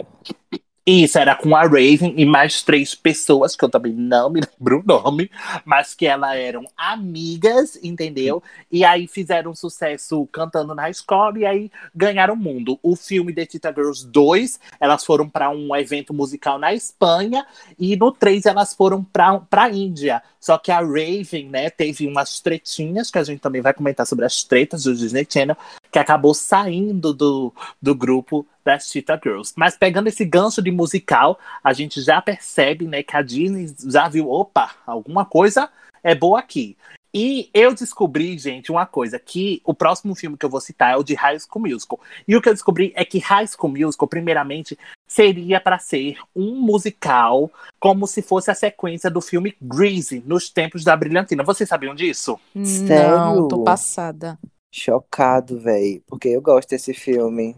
Isso, 0.86 1.18
era 1.18 1.34
com 1.34 1.56
a 1.56 1.62
Raven 1.62 2.14
e 2.18 2.26
mais 2.26 2.62
três 2.62 2.94
pessoas, 2.94 3.56
que 3.56 3.64
eu 3.64 3.70
também 3.70 3.94
não 3.94 4.30
me 4.30 4.42
lembro 4.60 4.82
o 4.82 4.84
nome, 4.86 5.32
mas 5.64 5.96
que 5.96 6.06
elas 6.06 6.36
eram 6.36 6.66
amigas, 6.76 7.80
entendeu? 7.82 8.44
E 8.70 8.84
aí 8.84 9.08
fizeram 9.08 9.56
sucesso 9.56 10.28
cantando 10.30 10.76
na 10.76 10.90
escola 10.90 11.40
e 11.40 11.46
aí 11.46 11.72
ganharam 11.96 12.34
o 12.34 12.38
mundo. 12.38 12.78
O 12.84 12.98
filme 12.98 13.34
The 13.34 13.46
Tita 13.46 13.74
Girls 13.74 14.06
2, 14.06 14.60
elas 14.78 15.06
foram 15.06 15.30
para 15.30 15.50
um 15.50 15.74
evento 15.74 16.14
musical 16.14 16.60
na 16.60 16.74
Espanha 16.74 17.48
e 17.80 17.96
no 17.96 18.12
3 18.12 18.46
elas 18.46 18.74
foram 18.74 19.02
para 19.02 19.42
a 19.52 19.70
Índia. 19.70 20.22
Só 20.38 20.58
que 20.58 20.70
a 20.70 20.80
Raven, 20.80 21.48
né, 21.50 21.70
teve 21.70 22.06
umas 22.06 22.42
tretinhas, 22.42 23.10
que 23.10 23.18
a 23.18 23.24
gente 23.24 23.40
também 23.40 23.62
vai 23.62 23.74
comentar 23.74 24.06
sobre 24.06 24.26
as 24.26 24.44
tretas 24.44 24.84
do 24.84 24.94
Disney 24.94 25.26
Channel, 25.30 25.56
que 25.90 25.98
acabou 25.98 26.34
saindo 26.34 27.14
do, 27.14 27.54
do 27.82 27.96
grupo 27.96 28.46
das 28.64 28.88
Cheetah 28.88 29.20
Girls. 29.22 29.54
Mas 29.56 29.78
pegando 29.78 30.08
esse 30.08 30.26
gancho 30.26 30.62
de 30.62 30.72
musical, 30.72 31.40
a 31.64 31.74
gente 31.74 32.02
já 32.02 32.22
percebe, 32.22 32.86
né, 32.86 33.04
que 33.04 33.16
a 33.16 33.22
Disney 33.22 33.74
já 33.88 34.08
viu, 34.08 34.30
opa, 34.30 34.72
alguma 34.86 35.26
coisa 35.26 35.70
é 36.04 36.14
boa 36.14 36.40
aqui. 36.40 36.78
E 37.16 37.52
eu 37.54 37.76
descobri, 37.76 38.36
gente, 38.40 38.72
uma 38.72 38.88
coisa, 38.88 39.20
que 39.20 39.62
o 39.64 39.72
próximo 39.72 40.16
filme 40.16 40.36
que 40.36 40.44
eu 40.44 40.50
vou 40.50 40.60
citar 40.60 40.94
é 40.94 40.98
o 40.98 41.04
de 41.04 41.14
High 41.14 41.40
School 41.40 41.62
Musical. 41.62 42.00
E 42.28 42.36
o 42.36 42.42
que 42.42 42.50
eu 42.50 42.54
descobri 42.54 42.92
é 42.96 43.06
que 43.06 43.20
High 43.20 43.46
School 43.46 43.72
Musical, 43.72 44.08
primeiramente, 44.08 44.76
seria 45.08 45.62
para 45.62 45.78
ser 45.78 46.18
um 46.36 46.60
musical, 46.60 47.52
como 47.80 48.08
se 48.08 48.24
fosse 48.24 48.50
a 48.50 48.56
sequência 48.56 49.12
do 49.12 49.22
filme 49.22 49.56
Greasy, 49.62 50.24
nos 50.26 50.50
tempos 50.50 50.84
da 50.84 50.98
Brilhantina. 50.98 51.44
Vocês 51.44 51.70
sabiam 51.70 51.94
disso? 51.94 52.40
Não, 52.56 52.66
Sério? 52.66 53.48
tô 53.48 53.64
passada. 53.64 54.40
Chocado, 54.72 55.60
velho. 55.60 56.02
Porque 56.08 56.30
eu 56.30 56.42
gosto 56.42 56.70
desse 56.72 56.96
filme. 56.96 57.56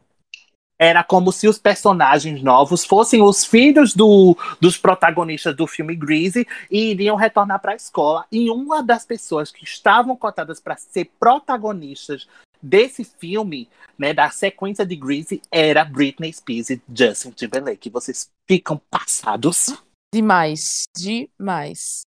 Era 0.77 1.03
como 1.03 1.31
se 1.31 1.47
os 1.47 1.57
personagens 1.57 2.41
novos 2.43 2.83
fossem 2.83 3.21
os 3.21 3.45
filhos 3.45 3.93
do, 3.93 4.37
dos 4.59 4.77
protagonistas 4.77 5.55
do 5.55 5.65
filme 5.65 5.95
Greasy 5.95 6.45
e 6.69 6.91
iriam 6.91 7.15
retornar 7.15 7.61
para 7.61 7.71
a 7.71 7.75
escola. 7.75 8.25
E 8.31 8.49
uma 8.49 8.83
das 8.83 9.05
pessoas 9.05 9.51
que 9.51 9.63
estavam 9.63 10.15
cotadas 10.15 10.59
para 10.59 10.75
ser 10.75 11.11
protagonistas 11.19 12.27
desse 12.61 13.03
filme, 13.03 13.69
né, 13.97 14.13
da 14.13 14.29
sequência 14.29 14.85
de 14.85 14.95
Greasy, 14.95 15.41
era 15.51 15.85
Britney 15.85 16.33
Spears 16.33 16.69
e 16.69 16.81
Justin 16.93 17.31
Timberlake. 17.31 17.89
Vocês 17.89 18.29
ficam 18.47 18.81
passados. 18.89 19.67
Demais, 20.13 20.83
demais. 20.95 22.01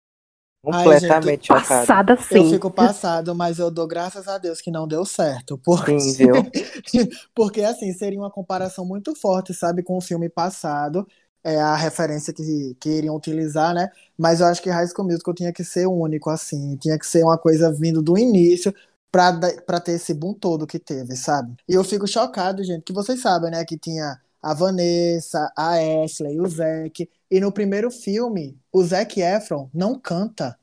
Completamente 0.66 1.48
chocado. 1.48 1.68
Passada 1.68 2.18
Eu 2.32 2.44
sim. 2.44 2.50
fico 2.50 2.72
passado, 2.72 3.36
mas 3.36 3.60
eu 3.60 3.70
dou 3.70 3.88
graças 3.88 4.28
a 4.28 4.38
Deus 4.40 4.60
que 4.60 4.72
não 4.72 4.88
deu 4.88 5.06
certo. 5.06 5.58
Porque, 5.64 6.00
Sim, 6.00 6.14
viu? 6.14 6.34
porque 7.36 7.62
assim, 7.62 7.94
seria 7.94 8.20
uma 8.20 8.32
comparação 8.32 8.86
muito 8.86 9.16
forte, 9.16 9.54
sabe, 9.54 9.84
com 9.84 9.98
o 9.98 10.02
filme 10.02 10.30
passado. 10.30 11.08
É 11.44 11.60
a 11.62 11.76
referência 11.76 12.34
que, 12.34 12.76
que 12.80 12.90
iriam 12.90 13.16
utilizar, 13.16 13.74
né? 13.74 13.90
Mas 14.18 14.40
eu 14.40 14.48
acho 14.48 14.62
que 14.64 14.70
High 14.70 14.88
School 14.88 15.08
Musical 15.08 15.34
tinha 15.36 15.54
que 15.54 15.64
ser 15.64 15.86
único, 15.86 16.30
assim. 16.32 16.76
Tinha 16.78 16.98
que 16.98 17.06
ser 17.06 17.24
uma 17.24 17.38
coisa 17.38 17.72
vindo 17.72 18.02
do 18.02 18.18
início 18.18 18.74
pra 19.12 19.80
ter 19.80 19.94
esse 19.94 20.14
boom 20.14 20.34
todo 20.34 20.68
que 20.68 20.80
teve, 20.80 21.16
sabe? 21.16 21.56
E 21.70 21.74
eu 21.76 21.84
fico 21.84 22.08
chocado, 22.08 22.64
gente, 22.64 22.84
que 22.84 22.92
vocês 22.94 23.22
sabem, 23.22 23.52
né? 23.52 23.64
Que 23.64 23.78
tinha 23.78 24.20
a 24.46 24.54
Vanessa, 24.54 25.52
a 25.58 25.74
Ashley, 26.04 26.40
o 26.40 26.48
Zac. 26.48 27.10
E 27.32 27.40
no 27.40 27.52
primeiro 27.52 27.90
filme, 27.90 28.60
o 28.72 28.84
Zac 28.84 29.20
Efron 29.20 29.72
não 29.74 30.00
canta. 30.00 30.56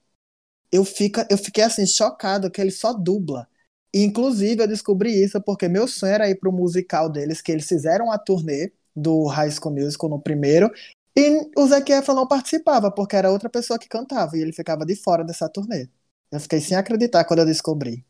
Eu, 0.73 0.85
fica, 0.85 1.27
eu 1.31 1.39
fiquei 1.39 1.65
assim, 1.65 1.87
chocado 1.87 2.51
que 2.51 2.61
ele 2.61 2.71
só 2.71 2.93
dubla. 2.93 3.49
E, 3.93 4.03
inclusive, 4.05 4.63
eu 4.63 4.69
descobri 4.69 5.13
isso 5.23 5.43
porque 5.43 5.69
meu 5.69 5.89
sonho 5.89 6.13
era 6.15 6.31
ir 6.31 6.37
pro 6.37 6.53
musical 6.53 7.11
deles, 7.11 7.43
que 7.43 7.53
eles 7.53 7.67
fizeram 7.69 8.13
a 8.13 8.19
turnê 8.19 8.73
do 8.95 9.27
High 9.27 9.51
School 9.51 9.75
Musical 9.75 10.11
no 10.11 10.23
primeiro. 10.23 10.71
E 11.17 11.51
o 11.57 11.67
Zac 11.67 11.91
Efron 11.93 12.15
não 12.15 12.29
participava, 12.29 12.91
porque 12.91 13.17
era 13.17 13.33
outra 13.33 13.51
pessoa 13.51 13.79
que 13.81 13.89
cantava. 13.89 14.37
E 14.37 14.43
ele 14.43 14.53
ficava 14.53 14.87
de 14.87 14.95
fora 14.97 15.25
dessa 15.25 15.49
turnê. 15.49 15.89
Eu 16.31 16.41
fiquei 16.41 16.61
sem 16.61 16.77
acreditar 16.77 17.25
quando 17.25 17.41
eu 17.41 17.47
descobri. 17.47 18.07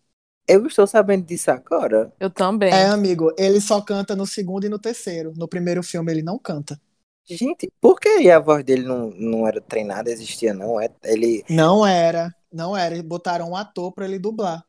Eu 0.46 0.66
estou 0.66 0.86
sabendo 0.86 1.24
disso 1.24 1.50
agora. 1.50 2.12
Eu 2.18 2.30
também. 2.30 2.72
É, 2.72 2.86
amigo, 2.88 3.32
ele 3.38 3.60
só 3.60 3.80
canta 3.80 4.14
no 4.16 4.26
segundo 4.26 4.64
e 4.64 4.68
no 4.68 4.78
terceiro. 4.78 5.32
No 5.36 5.48
primeiro 5.48 5.82
filme 5.82 6.12
ele 6.12 6.22
não 6.22 6.38
canta. 6.38 6.80
Gente, 7.24 7.72
por 7.80 8.00
que 8.00 8.30
a 8.30 8.38
voz 8.40 8.64
dele 8.64 8.82
não, 8.82 9.10
não 9.10 9.46
era 9.46 9.60
treinada, 9.60 10.10
existia, 10.10 10.52
não? 10.52 10.80
É, 10.80 10.88
ele. 11.04 11.44
Não 11.48 11.86
era, 11.86 12.34
não 12.52 12.76
era. 12.76 12.94
Eles 12.94 13.06
botaram 13.06 13.50
um 13.50 13.56
ator 13.56 13.92
pra 13.92 14.04
ele 14.04 14.18
dublar. 14.18 14.66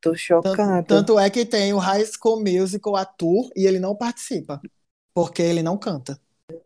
Tô 0.00 0.14
Tanto, 0.40 0.56
chocado. 0.56 0.86
tanto 0.86 1.18
é 1.18 1.30
que 1.30 1.44
tem 1.44 1.72
o 1.72 1.78
High 1.78 2.04
School 2.06 2.40
Musical 2.42 2.96
ator 2.96 3.50
e 3.56 3.66
ele 3.66 3.78
não 3.78 3.94
participa. 3.96 4.60
Porque 5.14 5.42
ele 5.42 5.62
não 5.62 5.76
canta. 5.78 6.20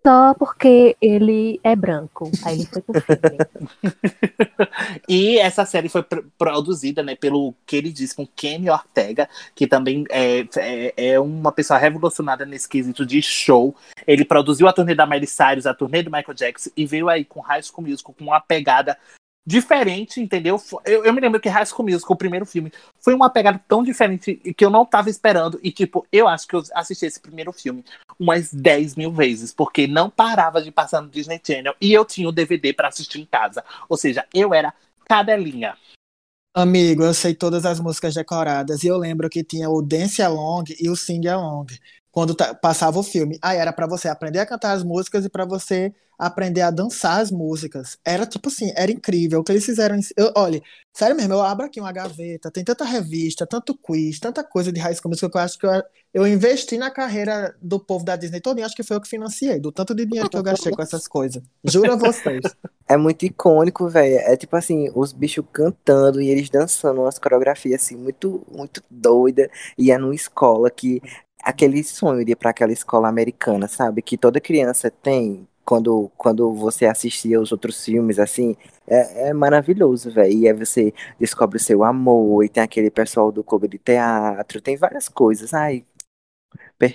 Só 0.06 0.34
porque 0.34 0.94
ele 1.00 1.58
é 1.64 1.74
branco. 1.74 2.30
Aí 2.44 2.56
ele 2.56 2.66
foi 2.66 2.82
pro. 2.82 2.94
E 5.08 5.38
essa 5.38 5.64
série 5.64 5.88
foi 5.88 6.02
pr- 6.02 6.24
produzida 6.36 7.02
né, 7.02 7.14
pelo 7.14 7.54
queridíssimo 7.64 8.28
Kenny 8.36 8.68
Ortega, 8.68 9.28
que 9.54 9.66
também 9.66 10.04
é, 10.10 10.40
é, 10.56 11.12
é 11.12 11.20
uma 11.20 11.52
pessoa 11.52 11.78
revolucionária 11.78 12.44
nesse 12.44 12.68
quesito 12.68 13.06
de 13.06 13.22
show. 13.22 13.74
Ele 14.06 14.24
produziu 14.24 14.68
a 14.68 14.72
turnê 14.72 14.94
da 14.94 15.06
Miley 15.06 15.26
Cyrus, 15.26 15.66
a 15.66 15.72
turnê 15.72 16.02
do 16.02 16.10
Michael 16.10 16.34
Jackson, 16.34 16.70
e 16.76 16.84
veio 16.84 17.08
aí 17.08 17.24
com 17.24 17.40
High 17.40 17.62
School 17.62 17.88
Musical 17.88 18.14
com 18.18 18.24
uma 18.24 18.40
pegada 18.40 18.98
diferente, 19.46 20.20
entendeu? 20.20 20.61
Eu, 20.85 21.04
eu 21.04 21.12
me 21.12 21.20
lembro 21.20 21.40
que 21.40 21.48
High 21.48 21.66
School 21.66 21.88
Musical, 21.88 22.14
o 22.14 22.18
primeiro 22.18 22.46
filme, 22.46 22.72
foi 23.00 23.14
uma 23.14 23.28
pegada 23.28 23.61
tão 23.68 23.83
diferente 23.83 24.37
que 24.37 24.64
eu 24.64 24.70
não 24.70 24.87
tava 24.87 25.11
esperando. 25.11 25.61
E, 25.62 25.70
tipo, 25.70 26.07
eu 26.11 26.26
acho 26.26 26.46
que 26.48 26.57
eu 26.57 26.62
assisti 26.74 27.07
esse 27.07 27.20
primeiro 27.20 27.52
filme 27.52 27.85
umas 28.18 28.52
10 28.52 28.96
mil 28.96 29.12
vezes, 29.12 29.52
porque 29.52 29.87
não 29.87 30.09
parava 30.09 30.62
de 30.62 30.70
passar 30.70 31.02
no 31.02 31.09
Disney 31.09 31.40
Channel 31.44 31.74
e 31.80 31.92
eu 31.92 32.04
tinha 32.04 32.28
o 32.28 32.33
DVD 32.33 32.72
pra 32.72 32.88
assistir 32.88 33.20
em 33.20 33.26
casa. 33.26 33.62
Ou 33.88 33.96
seja, 33.96 34.26
eu 34.33 34.54
era 34.54 34.72
cadelinha. 35.07 35.76
Amigo, 36.57 37.02
eu 37.02 37.12
sei 37.12 37.35
todas 37.35 37.66
as 37.66 37.80
músicas 37.80 38.14
decoradas 38.14 38.85
e 38.85 38.87
eu 38.87 38.96
lembro 38.96 39.28
que 39.28 39.42
tinha 39.42 39.68
o 39.68 39.83
Dance 39.83 40.22
Along 40.22 40.64
e 40.80 40.88
o 40.88 40.94
Sing 40.94 41.26
Along 41.26 41.66
quando 42.14 42.37
passava 42.62 42.96
o 43.00 43.03
filme. 43.03 43.37
Aí 43.42 43.59
era 43.59 43.72
pra 43.72 43.88
você 43.88 44.07
aprender 44.07 44.38
a 44.38 44.46
cantar 44.46 44.70
as 44.70 44.85
músicas 44.85 45.24
e 45.24 45.29
pra 45.29 45.44
você 45.44 45.92
aprender 46.16 46.61
a 46.61 46.70
dançar 46.70 47.20
as 47.20 47.29
músicas. 47.29 47.98
Era 48.05 48.24
tipo 48.24 48.48
assim, 48.48 48.72
era 48.77 48.92
incrível 48.92 49.40
o 49.40 49.44
que 49.44 49.50
eles 49.50 49.64
fizeram. 49.64 49.98
Eu, 50.16 50.33
olha, 50.37 50.62
sério 50.92 51.16
mesmo, 51.16 51.35
eu 51.35 51.42
abro 51.42 51.66
aqui 51.66 51.81
uma 51.81 51.90
gaveta, 51.90 52.53
tem 52.53 52.62
tanta 52.62 52.85
revista, 52.85 53.44
tanto 53.44 53.77
quiz, 53.77 54.20
tanta 54.20 54.44
coisa 54.44 54.70
de 54.70 54.79
High 54.79 54.94
School 54.94 55.11
Musical 55.11 55.29
que 55.29 55.37
eu 55.37 55.40
acho 55.42 55.59
que 55.59 55.66
eu, 55.66 55.83
eu 56.14 56.27
investi 56.29 56.79
na 56.79 56.88
carreira 56.88 57.57
do 57.61 57.81
povo 57.81 58.05
da 58.05 58.14
Disney 58.14 58.40
todo, 58.40 58.62
acho 58.62 58.77
que 58.77 58.85
foi 58.85 58.96
eu 58.96 59.00
que 59.00 59.09
financiei, 59.09 59.59
do 59.59 59.72
tanto 59.72 59.92
de 59.92 60.07
dinheiro 60.07 60.31
que 60.31 60.37
eu 60.37 60.42
gastei 60.44 60.70
com 60.70 60.83
essas 60.83 61.09
coisas. 61.09 61.42
Juro 61.64 61.92
a 61.92 61.96
vocês. 61.96 62.42
É 62.87 62.98
muito 62.98 63.24
icônico, 63.24 63.88
velho. 63.88 64.16
É 64.18 64.37
tipo 64.37 64.55
assim, 64.57 64.90
os 64.94 65.11
bichos 65.11 65.42
cantando 65.50 66.20
e 66.20 66.29
eles 66.29 66.50
dançando 66.50 67.00
umas 67.00 67.18
coreografias 67.18 67.83
assim, 67.83 67.96
muito, 67.96 68.46
muito 68.50 68.83
doida. 68.90 69.50
E 69.79 69.90
é 69.90 69.96
numa 69.96 70.14
escola 70.14 70.70
que. 70.70 71.00
Aquele 71.44 71.85
sonho 71.85 72.24
de 72.24 72.33
ir 72.33 72.37
pra 72.37 72.50
aquela 72.50 72.72
escola 72.72 73.09
americana, 73.09 73.68
sabe? 73.68 74.02
Que 74.02 74.16
toda 74.18 74.40
criança 74.40 74.90
tem 74.90 75.46
quando, 75.64 76.11
quando 76.16 76.54
você 76.54 76.87
assistia 76.87 77.40
os 77.40 77.52
outros 77.52 77.85
filmes, 77.85 78.18
assim. 78.18 78.57
É, 78.87 79.28
é 79.30 79.33
maravilhoso, 79.35 80.11
velho. 80.12 80.33
E 80.33 80.48
aí 80.48 80.54
você 80.54 80.92
descobre 81.18 81.59
o 81.59 81.61
seu 81.61 81.85
amor, 81.85 82.44
e 82.44 82.48
tem 82.48 82.62
aquele 82.62 82.90
pessoal 82.90 83.30
do 83.33 83.44
clube 83.44 83.68
de 83.68 83.78
teatro, 83.78 84.61
tem 84.61 84.76
várias 84.76 85.09
coisas. 85.09 85.52
Ai, 85.54 85.85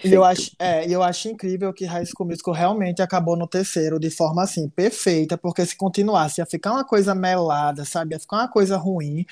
E 0.04 0.10
perfeito. 0.10 0.16
eu 0.16 0.24
acho, 0.24 0.52
é, 0.60 0.88
e 0.88 0.94
eu 0.94 1.04
acho 1.04 1.28
incrível 1.28 1.74
que 1.74 1.86
High 1.86 2.06
School 2.06 2.28
Musical 2.30 2.54
realmente 2.54 3.02
acabou 3.02 3.36
no 3.38 3.48
terceiro 3.48 4.00
de 4.00 4.10
forma 4.10 4.44
assim, 4.44 4.70
perfeita, 4.70 5.38
porque 5.38 5.66
se 5.66 5.76
continuasse 5.76 6.40
ia 6.40 6.46
ficar 6.46 6.72
uma 6.72 6.86
coisa 6.86 7.14
melada, 7.14 7.84
sabe? 7.84 8.16
Ia 8.16 8.20
ficar 8.20 8.38
uma 8.38 8.48
coisa 8.50 8.78
ruim. 8.78 9.26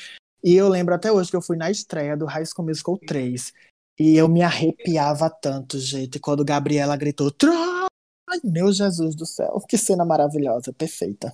E 0.44 0.56
eu 0.56 0.68
lembro 0.70 0.94
até 0.96 1.12
hoje 1.12 1.30
que 1.30 1.38
eu 1.38 1.42
fui 1.42 1.58
na 1.58 1.72
estreia 1.72 2.18
do 2.18 2.26
High 2.26 2.46
School 2.46 2.68
Musical 2.68 2.98
3. 3.00 3.54
E 4.00 4.16
eu 4.16 4.28
me 4.28 4.42
arrepiava 4.42 5.30
tanto, 5.30 5.80
gente, 5.80 6.20
quando 6.20 6.46
Gabriela 6.46 6.96
gritou 6.96 7.32
Troy! 7.32 7.88
Ai, 8.30 8.40
meu 8.44 8.72
Jesus 8.72 9.16
do 9.16 9.26
céu, 9.26 9.60
que 9.68 9.78
cena 9.78 10.04
maravilhosa, 10.06 10.74
perfeita. 10.74 11.34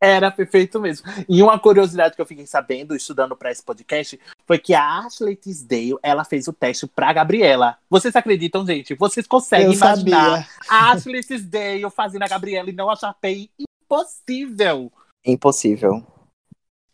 Era 0.00 0.30
perfeito 0.30 0.80
mesmo. 0.80 1.06
E 1.28 1.42
uma 1.42 1.58
curiosidade 1.58 2.16
que 2.16 2.20
eu 2.20 2.26
fiquei 2.26 2.46
sabendo, 2.46 2.96
estudando 2.96 3.36
para 3.36 3.52
esse 3.52 3.62
podcast, 3.62 4.18
foi 4.46 4.58
que 4.58 4.74
a 4.74 5.00
Ashley 5.00 5.36
Tisdale, 5.36 5.96
ela 6.02 6.24
fez 6.24 6.48
o 6.48 6.52
teste 6.52 6.86
pra 6.86 7.12
Gabriela. 7.12 7.76
Vocês 7.88 8.14
acreditam, 8.16 8.66
gente? 8.66 8.94
Vocês 8.94 9.26
conseguem 9.26 9.66
Eu 9.66 9.72
imaginar 9.72 10.44
sabia. 10.44 10.48
a 10.68 10.90
Ashley 10.92 11.22
Tisdale 11.22 11.90
fazendo 11.90 12.22
a 12.22 12.28
Gabriela 12.28 12.70
e 12.70 12.72
não 12.72 12.90
a 12.90 12.96
Sharpay? 12.96 13.50
Impossível! 13.58 14.90
Impossível. 15.24 16.04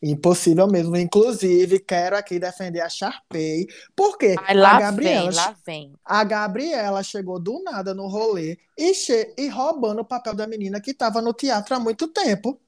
Impossível 0.04 0.66
mesmo. 0.66 0.96
Inclusive, 0.96 1.80
quero 1.80 2.14
aqui 2.16 2.38
defender 2.38 2.80
a 2.80 2.90
Sharpay, 2.90 3.66
porque 3.96 4.36
Ai, 4.38 4.54
lá 4.54 4.76
a 4.76 4.80
Gabriela 4.80 5.30
vem, 5.30 5.34
lá 5.34 5.56
vem. 5.66 5.92
A 6.04 6.24
Gabriela 6.24 7.02
chegou 7.02 7.40
do 7.40 7.62
nada 7.62 7.94
no 7.94 8.06
rolê 8.06 8.58
e, 8.78 8.92
e 9.38 9.48
roubando 9.48 10.02
o 10.02 10.04
papel 10.04 10.34
da 10.34 10.46
menina 10.46 10.80
que 10.80 10.90
estava 10.90 11.22
no 11.22 11.32
teatro 11.32 11.74
há 11.74 11.80
muito 11.80 12.06
tempo. 12.08 12.60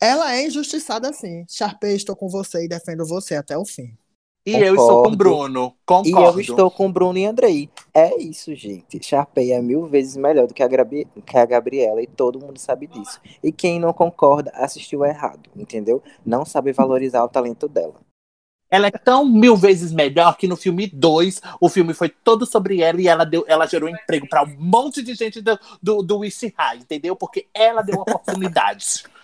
Ela 0.00 0.36
é 0.36 0.46
injustiçada 0.46 1.08
assim. 1.08 1.44
Sharpay, 1.48 1.96
estou 1.96 2.14
com 2.14 2.28
você 2.28 2.64
e 2.64 2.68
defendo 2.68 3.04
você 3.04 3.34
até 3.34 3.58
o 3.58 3.64
fim. 3.64 3.96
E 4.46 4.54
eu 4.54 4.74
estou 4.76 4.86
com 4.88 4.92
o 4.92 5.02
Concordo. 5.02 5.16
Bruno. 5.16 5.66
E 5.66 5.84
Concordo. 5.84 6.38
eu 6.38 6.40
estou 6.40 6.70
com 6.70 6.92
Bruno 6.92 7.18
e 7.18 7.26
Andrei. 7.26 7.68
É 7.92 8.16
isso, 8.16 8.54
gente. 8.54 9.04
Sharpay 9.04 9.50
é 9.50 9.60
mil 9.60 9.86
vezes 9.86 10.16
melhor 10.16 10.46
do 10.46 10.54
que 10.54 10.62
a, 10.62 10.68
Grabi- 10.68 11.08
que 11.26 11.36
a 11.36 11.44
Gabriela 11.44 12.00
e 12.00 12.06
todo 12.06 12.38
mundo 12.38 12.58
sabe 12.58 12.86
disso. 12.86 13.20
E 13.42 13.50
quem 13.50 13.80
não 13.80 13.92
concorda 13.92 14.52
assistiu 14.54 15.04
errado, 15.04 15.50
entendeu? 15.56 16.00
Não 16.24 16.44
sabe 16.44 16.72
valorizar 16.72 17.24
o 17.24 17.28
talento 17.28 17.66
dela. 17.68 17.94
Ela 18.70 18.88
é 18.88 18.90
tão 18.90 19.24
mil 19.24 19.56
vezes 19.56 19.92
melhor 19.92 20.36
que 20.36 20.48
no 20.48 20.56
filme 20.56 20.88
2, 20.88 21.40
o 21.60 21.68
filme 21.68 21.94
foi 21.94 22.08
todo 22.08 22.44
sobre 22.44 22.82
ela 22.82 23.00
e 23.00 23.06
ela, 23.06 23.24
deu, 23.24 23.44
ela 23.46 23.66
gerou 23.66 23.88
emprego 23.88 24.28
para 24.28 24.42
um 24.42 24.56
monte 24.58 25.02
de 25.02 25.14
gente 25.14 25.40
do, 25.40 25.58
do, 25.80 26.02
do 26.02 26.20
High, 26.20 26.78
entendeu? 26.78 27.14
Porque 27.14 27.46
ela 27.54 27.82
deu 27.82 28.00
oportunidades. 28.00 29.04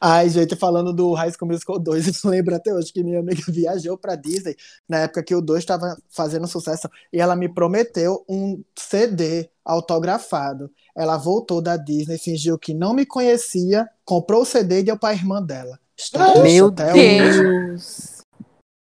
Ai, 0.00 0.28
gente, 0.28 0.56
falando 0.56 0.92
do 0.92 1.12
High 1.12 1.32
School 1.32 1.50
Musical 1.50 1.78
2, 1.78 2.06
eu 2.24 2.30
lembro 2.30 2.54
até 2.54 2.72
hoje 2.72 2.92
que 2.92 3.02
minha 3.02 3.20
amiga 3.20 3.42
viajou 3.48 3.96
pra 3.96 4.14
Disney 4.14 4.56
na 4.88 5.00
época 5.00 5.22
que 5.22 5.34
o 5.34 5.40
2 5.40 5.58
estava 5.58 5.96
fazendo 6.08 6.46
sucesso 6.46 6.88
e 7.12 7.20
ela 7.20 7.36
me 7.36 7.48
prometeu 7.48 8.24
um 8.28 8.62
CD 8.78 9.50
autografado. 9.64 10.70
Ela 10.94 11.16
voltou 11.16 11.60
da 11.60 11.76
Disney, 11.76 12.18
fingiu 12.18 12.58
que 12.58 12.72
não 12.72 12.94
me 12.94 13.04
conhecia, 13.04 13.86
comprou 14.04 14.42
o 14.42 14.46
CD 14.46 14.80
e 14.80 14.82
deu 14.84 14.98
pra 14.98 15.12
irmã 15.12 15.42
dela. 15.42 15.78
Está 15.96 16.40
Meu 16.42 16.70
Deus. 16.70 18.22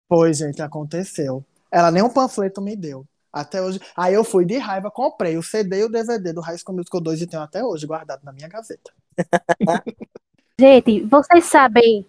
Foi, 0.08 0.34
gente, 0.34 0.62
aconteceu. 0.62 1.44
Ela 1.72 1.92
nem 1.92 2.04
um 2.04 2.10
panfleto 2.10 2.62
me 2.62 2.76
deu. 2.76 3.06
Até 3.32 3.62
hoje. 3.62 3.82
Aí 3.98 4.14
eu 4.14 4.24
fui 4.24 4.46
de 4.46 4.58
raiva, 4.58 4.90
comprei 4.90 5.38
o 5.38 5.44
CD 5.44 5.80
e 5.80 5.84
o 5.84 5.90
DVD 5.90 6.32
do 6.32 6.40
High 6.40 6.58
School 6.58 6.78
Musical 6.78 7.02
2 7.02 7.22
e 7.22 7.28
tenho 7.28 7.44
até 7.44 7.64
hoje 7.64 7.86
guardado 7.86 8.24
na 8.24 8.32
minha 8.32 8.48
gaveta. 8.48 8.94
Gente, 10.60 11.02
vocês 11.04 11.46
sabem 11.46 12.06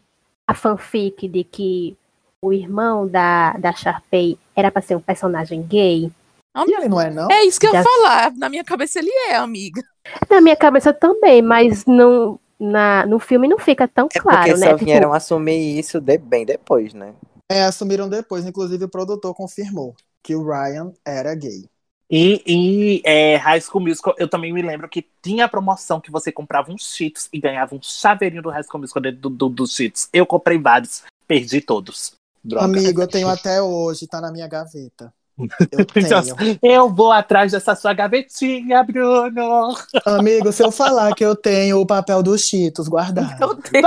a 0.46 0.54
fanfic 0.54 1.28
de 1.28 1.42
que 1.42 1.96
o 2.40 2.52
irmão 2.52 3.06
da, 3.08 3.52
da 3.54 3.72
Sharpay 3.72 4.38
era 4.54 4.70
pra 4.70 4.80
ser 4.80 4.94
um 4.96 5.00
personagem 5.00 5.62
gay? 5.62 6.10
E 6.56 6.72
ele 6.74 6.88
não 6.88 7.00
é, 7.00 7.10
não? 7.10 7.28
É 7.30 7.44
isso 7.44 7.58
que 7.60 7.66
eu 7.66 7.72
ia 7.74 7.82
Já- 7.82 7.84
falar. 7.84 8.32
Na 8.36 8.48
minha 8.48 8.64
cabeça 8.64 8.98
ele 8.98 9.10
é, 9.28 9.34
amiga. 9.36 9.82
Na 10.30 10.40
minha 10.40 10.56
cabeça 10.56 10.92
também, 10.92 11.42
mas 11.42 11.84
não, 11.84 12.38
na, 12.58 13.04
no 13.04 13.18
filme 13.18 13.48
não 13.48 13.58
fica 13.58 13.86
tão 13.88 14.08
É 14.14 14.18
claro, 14.20 14.38
porque 14.38 14.60
né? 14.60 14.66
só 14.68 14.72
Tipo, 14.74 14.84
vieram 14.84 15.12
assumir 15.12 15.78
isso 15.78 16.00
de- 16.00 16.16
bem 16.18 16.46
depois, 16.46 16.94
né? 16.94 17.12
É, 17.50 17.64
assumiram 17.64 18.08
depois. 18.08 18.46
Inclusive, 18.46 18.84
o 18.84 18.88
produtor 18.88 19.34
confirmou 19.34 19.94
que 20.22 20.34
o 20.34 20.44
Ryan 20.46 20.92
era 21.04 21.34
gay. 21.34 21.68
E, 22.10 22.42
e 22.46 23.02
é, 23.04 23.36
High 23.36 23.60
School 23.60 23.82
Musical, 23.82 24.14
eu 24.16 24.28
também 24.28 24.52
me 24.52 24.62
lembro 24.62 24.88
que 24.88 25.04
tinha 25.20 25.44
a 25.44 25.48
promoção 25.48 26.00
que 26.00 26.10
você 26.10 26.30
comprava 26.30 26.70
uns 26.70 26.94
Cheetos 26.94 27.28
e 27.32 27.40
ganhava 27.40 27.74
um 27.74 27.82
chaveirinho 27.82 28.42
do 28.42 28.50
High 28.50 28.62
School 28.62 28.80
Musical 28.80 29.02
dentro 29.02 29.20
do, 29.22 29.30
do, 29.30 29.48
dos 29.48 29.74
Cheetos. 29.74 30.08
Eu 30.12 30.24
comprei 30.24 30.58
vários, 30.58 31.02
perdi 31.26 31.60
todos. 31.60 32.12
Droga. 32.44 32.66
Amigo, 32.66 33.02
eu 33.02 33.08
tenho 33.08 33.28
até 33.30 33.60
hoje, 33.60 34.06
tá 34.06 34.20
na 34.20 34.30
minha 34.30 34.46
gaveta. 34.46 35.12
Eu 35.70 35.84
tenho. 35.84 36.58
Eu 36.62 36.88
vou 36.88 37.12
atrás 37.12 37.52
dessa 37.52 37.74
sua 37.74 37.92
gavetinha, 37.92 38.82
Bruno. 38.82 39.76
Amigo, 40.06 40.50
se 40.50 40.64
eu 40.64 40.72
falar 40.72 41.14
que 41.14 41.22
eu 41.22 41.36
tenho 41.36 41.78
o 41.78 41.84
papel 41.84 42.22
dos 42.22 42.40
Cheetos 42.40 42.88
guardado. 42.88 43.38
Meu 43.38 43.54
Deus. 43.54 43.86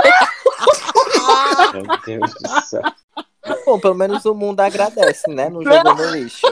Meu 1.72 1.98
Deus 2.06 2.34
do 2.34 2.60
céu. 2.66 2.82
Bom, 3.64 3.78
pelo 3.78 3.94
menos 3.94 4.24
o 4.24 4.34
mundo 4.34 4.60
agradece, 4.60 5.28
né? 5.30 5.48
Não 5.48 5.62
jogou 5.62 5.94
no 5.94 6.10
lixo. 6.10 6.46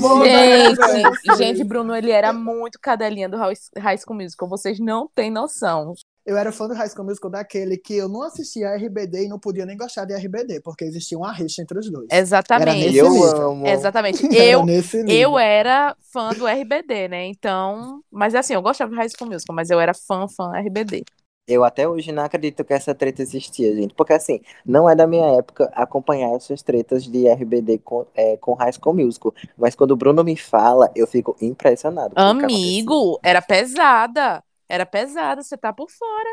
Vou 0.00 0.24
Gente, 0.24 1.36
gente, 1.36 1.64
Bruno, 1.64 1.94
ele 1.96 2.10
era 2.10 2.32
muito 2.32 2.78
cadelinha 2.80 3.28
do 3.28 3.36
High 3.36 3.98
School 3.98 4.16
Musical. 4.16 4.48
Vocês 4.48 4.78
não 4.78 5.08
têm 5.14 5.30
noção. 5.30 5.94
Eu 6.26 6.36
era 6.36 6.52
fã 6.52 6.68
do 6.68 6.74
High 6.74 6.90
School 6.90 7.06
Musical 7.06 7.30
daquele 7.30 7.78
que 7.78 7.96
eu 7.96 8.06
não 8.06 8.22
assistia 8.22 8.68
a 8.68 8.76
RBD 8.76 9.24
e 9.24 9.28
não 9.28 9.38
podia 9.38 9.64
nem 9.64 9.78
gostar 9.78 10.04
de 10.04 10.14
RBD, 10.14 10.60
porque 10.60 10.84
existia 10.84 11.16
uma 11.16 11.32
rixa 11.32 11.62
entre 11.62 11.78
os 11.78 11.90
dois. 11.90 12.06
Era 12.10 12.20
Exatamente. 12.20 12.84
nesse 12.84 12.96
Eu 12.98 13.10
nível. 13.10 13.50
amo. 13.50 13.66
Exatamente. 13.66 14.26
Era 14.36 14.44
Eu, 14.44 14.66
nesse 14.66 15.02
nível. 15.02 15.30
eu 15.30 15.38
era 15.38 15.96
fã 16.12 16.28
do 16.34 16.46
RBD, 16.46 17.08
né? 17.08 17.24
Então. 17.26 18.02
Mas 18.12 18.34
assim, 18.34 18.52
eu 18.52 18.60
gostava 18.60 18.90
do 18.90 18.96
High 18.96 19.08
School 19.08 19.30
Musical, 19.30 19.56
mas 19.56 19.70
eu 19.70 19.80
era 19.80 19.94
fã, 19.94 20.26
fã 20.28 20.52
RBD. 20.58 21.02
Eu 21.48 21.64
até 21.64 21.88
hoje 21.88 22.12
não 22.12 22.22
acredito 22.22 22.62
que 22.62 22.74
essa 22.74 22.94
treta 22.94 23.22
existia, 23.22 23.74
gente. 23.74 23.94
Porque 23.94 24.12
assim, 24.12 24.40
não 24.66 24.88
é 24.88 24.94
da 24.94 25.06
minha 25.06 25.26
época 25.38 25.70
acompanhar 25.74 26.36
essas 26.36 26.62
tretas 26.62 27.04
de 27.04 27.26
RBD 27.26 27.78
com, 27.78 28.06
é, 28.14 28.36
com 28.36 28.52
High 28.52 28.72
School 28.74 28.94
Musical. 28.94 29.34
Mas 29.56 29.74
quando 29.74 29.92
o 29.92 29.96
Bruno 29.96 30.22
me 30.22 30.36
fala, 30.36 30.90
eu 30.94 31.06
fico 31.06 31.34
impressionado. 31.40 32.12
Amigo, 32.16 33.18
era 33.22 33.40
pesada. 33.40 34.44
Era 34.68 34.84
pesada, 34.84 35.42
você 35.42 35.56
tá 35.56 35.72
por 35.72 35.90
fora. 35.90 36.28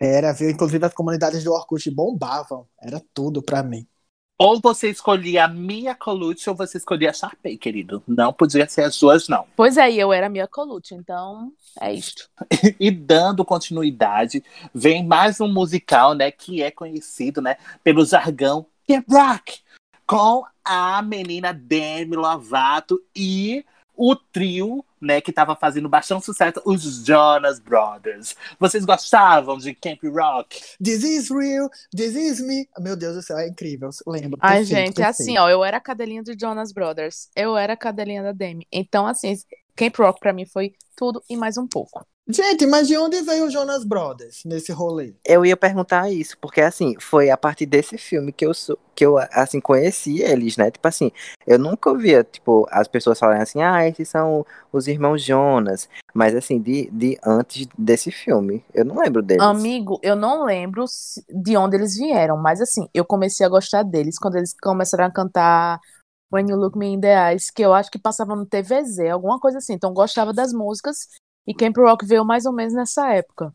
Era, 0.00 0.32
viu? 0.32 0.48
Inclusive 0.48 0.84
as 0.86 0.94
comunidades 0.94 1.44
do 1.44 1.52
Orkut 1.52 1.90
bombavam. 1.90 2.66
Era 2.80 3.02
tudo 3.12 3.42
pra 3.42 3.62
mim. 3.62 3.86
Ou 4.36 4.60
você 4.60 4.90
escolhia 4.90 5.44
a 5.44 5.48
Mia 5.48 5.94
Colucci 5.94 6.50
ou 6.50 6.56
você 6.56 6.78
escolhia 6.78 7.10
a 7.10 7.12
Sharpay, 7.12 7.56
querido. 7.56 8.02
Não 8.06 8.32
podia 8.32 8.68
ser 8.68 8.82
as 8.82 8.98
duas, 8.98 9.28
não. 9.28 9.46
Pois 9.54 9.76
é, 9.76 9.92
eu 9.92 10.12
era 10.12 10.28
Mia 10.28 10.48
Colucci, 10.48 10.94
então 10.94 11.52
é 11.80 11.92
isto. 11.92 12.28
E 12.80 12.90
dando 12.90 13.44
continuidade, 13.44 14.42
vem 14.74 15.06
mais 15.06 15.40
um 15.40 15.46
musical, 15.46 16.14
né, 16.14 16.30
que 16.30 16.62
é 16.62 16.70
conhecido, 16.70 17.40
né, 17.40 17.56
pelo 17.84 18.04
jargão 18.04 18.66
Camp 18.88 19.06
Rock, 19.08 19.60
com 20.06 20.44
a 20.64 21.00
menina 21.00 21.52
Demi 21.52 22.16
Lovato 22.16 23.00
e 23.14 23.64
o 23.96 24.16
trio, 24.16 24.84
né, 25.00 25.20
que 25.20 25.30
estava 25.30 25.54
fazendo 25.54 25.88
bastante 25.88 26.24
sucesso, 26.24 26.60
os 26.64 27.04
Jonas 27.04 27.58
Brothers. 27.58 28.34
Vocês 28.58 28.84
gostavam 28.84 29.58
de 29.58 29.74
Camp 29.74 30.02
Rock? 30.04 30.60
This 30.82 31.04
is 31.04 31.30
real, 31.30 31.68
this 31.94 32.14
is 32.14 32.40
me. 32.40 32.68
Meu 32.78 32.96
Deus 32.96 33.16
do 33.16 33.22
céu, 33.22 33.38
é 33.38 33.48
incrível. 33.48 33.90
Lembro. 34.06 34.38
Ai, 34.40 34.58
perfeito, 34.58 34.86
gente, 34.86 35.02
é 35.02 35.06
assim, 35.06 35.34
perfeito. 35.34 35.42
ó, 35.42 35.50
eu 35.50 35.64
era 35.64 35.76
a 35.76 35.80
cadelinha 35.80 36.22
do 36.22 36.38
Jonas 36.38 36.72
Brothers. 36.72 37.28
Eu 37.36 37.56
era 37.56 37.74
a 37.74 37.76
cadelinha 37.76 38.22
da 38.22 38.32
Demi. 38.32 38.66
Então, 38.72 39.06
assim, 39.06 39.36
Camp 39.76 39.96
Rock 39.98 40.20
pra 40.20 40.32
mim 40.32 40.46
foi 40.46 40.74
tudo 40.96 41.22
e 41.28 41.36
mais 41.36 41.56
um 41.56 41.66
pouco. 41.66 42.06
Gente, 42.26 42.64
mas 42.64 42.88
de 42.88 42.96
onde 42.96 43.20
veio 43.20 43.44
o 43.44 43.50
Jonas 43.50 43.84
Brothers 43.84 44.42
nesse 44.46 44.72
rolê? 44.72 45.14
Eu 45.26 45.44
ia 45.44 45.56
perguntar 45.56 46.10
isso, 46.10 46.38
porque 46.40 46.62
assim, 46.62 46.94
foi 46.98 47.28
a 47.28 47.36
partir 47.36 47.66
desse 47.66 47.98
filme 47.98 48.32
que 48.32 48.46
eu 48.46 48.54
sou, 48.54 48.78
que 48.94 49.04
eu 49.04 49.18
assim 49.18 49.60
conheci 49.60 50.22
eles, 50.22 50.56
né? 50.56 50.70
Tipo 50.70 50.88
assim, 50.88 51.12
eu 51.46 51.58
nunca 51.58 51.90
ouvia, 51.90 52.24
tipo, 52.24 52.66
as 52.70 52.88
pessoas 52.88 53.18
falarem 53.18 53.42
assim: 53.42 53.60
"Ah, 53.60 53.86
esses 53.86 54.08
são 54.08 54.46
os 54.72 54.88
irmãos 54.88 55.22
Jonas", 55.22 55.86
mas 56.14 56.34
assim, 56.34 56.58
de, 56.58 56.88
de 56.90 57.18
antes 57.22 57.68
desse 57.76 58.10
filme, 58.10 58.64
eu 58.72 58.86
não 58.86 58.96
lembro 58.96 59.20
deles. 59.20 59.44
Amigo, 59.44 60.00
eu 60.02 60.16
não 60.16 60.44
lembro 60.46 60.86
de 61.28 61.56
onde 61.58 61.76
eles 61.76 61.94
vieram, 61.94 62.38
mas 62.38 62.58
assim, 62.58 62.88
eu 62.94 63.04
comecei 63.04 63.44
a 63.44 63.50
gostar 63.50 63.82
deles 63.82 64.18
quando 64.18 64.36
eles 64.36 64.54
começaram 64.62 65.04
a 65.04 65.12
cantar 65.12 65.78
When 66.32 66.48
You 66.48 66.56
Look 66.56 66.78
Me 66.78 66.86
in 66.86 67.00
the 67.00 67.32
Eyes, 67.32 67.50
que 67.50 67.62
eu 67.62 67.74
acho 67.74 67.90
que 67.90 67.98
passava 67.98 68.34
no 68.34 68.46
TVZ, 68.46 69.10
alguma 69.10 69.38
coisa 69.38 69.58
assim. 69.58 69.74
Então, 69.74 69.90
eu 69.90 69.94
gostava 69.94 70.32
das 70.32 70.52
músicas 70.54 71.06
e 71.46 71.54
Camp 71.54 71.76
Rock 71.76 72.06
veio 72.06 72.24
mais 72.24 72.46
ou 72.46 72.52
menos 72.52 72.74
nessa 72.74 73.12
época. 73.12 73.52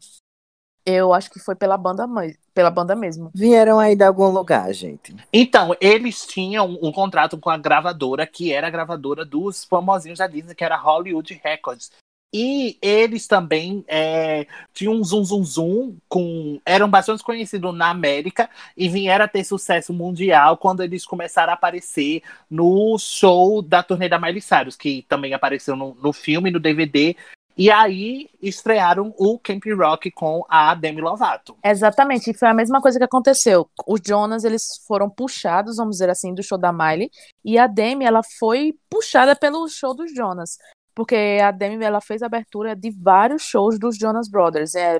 Eu 0.86 1.14
acho 1.14 1.30
que 1.30 1.40
foi 1.40 1.56
pela 1.56 1.78
banda, 1.78 2.08
pela 2.54 2.72
banda 2.72 2.96
mesmo. 2.96 3.30
Vieram 3.34 3.80
aí 3.80 3.96
de 3.96 4.04
algum 4.04 4.30
lugar, 4.30 4.74
gente. 4.74 5.16
Então, 5.32 5.76
eles 5.80 6.26
tinham 6.26 6.78
um 6.82 6.92
contrato 6.92 7.38
com 7.38 7.50
a 7.50 7.58
gravadora, 7.58 8.26
que 8.26 8.52
era 8.52 8.68
a 8.68 8.72
gravadora 8.72 9.24
dos 9.24 9.64
famosinhos 9.64 10.20
da 10.20 10.26
Disney, 10.26 10.56
que 10.56 10.64
era 10.64 10.78
Hollywood 10.78 11.40
Records. 11.44 11.92
E 12.34 12.78
eles 12.80 13.28
também 13.28 13.84
é, 13.88 14.46
tinham 14.72 14.94
um 14.94 15.04
zoom 15.04 15.24
zoom 15.24 15.44
zoom 15.44 15.98
com. 16.08 16.62
eram 16.64 16.88
bastante 16.88 17.24
conhecidos 17.24 17.76
na 17.76 17.90
América 17.90 18.48
e 18.78 18.88
vieram 18.88 19.26
a 19.26 19.28
ter 19.28 19.44
sucesso 19.44 19.92
mundial 19.92 20.56
quando 20.56 20.84
eles 20.84 21.06
começaram 21.06 21.52
a 21.52 21.56
aparecer 21.56 22.22
no 22.48 22.98
show 23.00 23.64
da 23.64 23.82
turnê 23.82 24.08
da 24.08 24.20
Miley 24.20 24.42
Cyrus, 24.42 24.76
que 24.76 25.04
também 25.10 25.34
apareceu 25.34 25.76
no, 25.76 25.96
no 25.96 26.14
filme, 26.14 26.52
no 26.52 26.60
DVD. 26.60 27.16
E 27.60 27.70
aí 27.70 28.30
estrearam 28.41 29.14
o 29.18 29.38
Camp 29.38 29.66
Rock 29.78 30.10
com 30.12 30.45
a 30.47 30.74
Demi 30.74 31.01
Lovato. 31.01 31.57
Exatamente, 31.62 32.32
e 32.32 32.34
foi 32.34 32.47
a 32.47 32.53
mesma 32.53 32.82
coisa 32.82 32.97
que 32.97 33.03
aconteceu. 33.03 33.70
Os 33.86 33.99
Jonas, 34.01 34.45
eles 34.45 34.64
foram 34.88 35.10
puxados, 35.10 35.76
vamos 35.76 35.97
dizer 35.97 36.10
assim, 36.10 36.34
do 36.34 36.41
show 36.41 36.57
da 36.57 36.72
Miley, 36.72 37.12
e 37.43 37.60
a 37.60 37.68
Demi, 37.68 38.05
ela 38.05 38.22
foi 38.39 38.74
puxada 38.89 39.36
pelo 39.36 39.68
show 39.68 39.93
dos 39.93 40.16
Jonas, 40.16 40.51
porque 40.95 41.38
a 41.43 41.51
Demi, 41.51 41.84
ela 41.84 41.99
fez 41.99 42.22
a 42.22 42.28
abertura 42.28 42.74
de 42.78 42.91
vários 42.91 43.41
shows 43.41 43.78
dos 43.78 43.97
Jonas 43.97 44.30
Brothers, 44.30 44.74
é, 44.76 44.97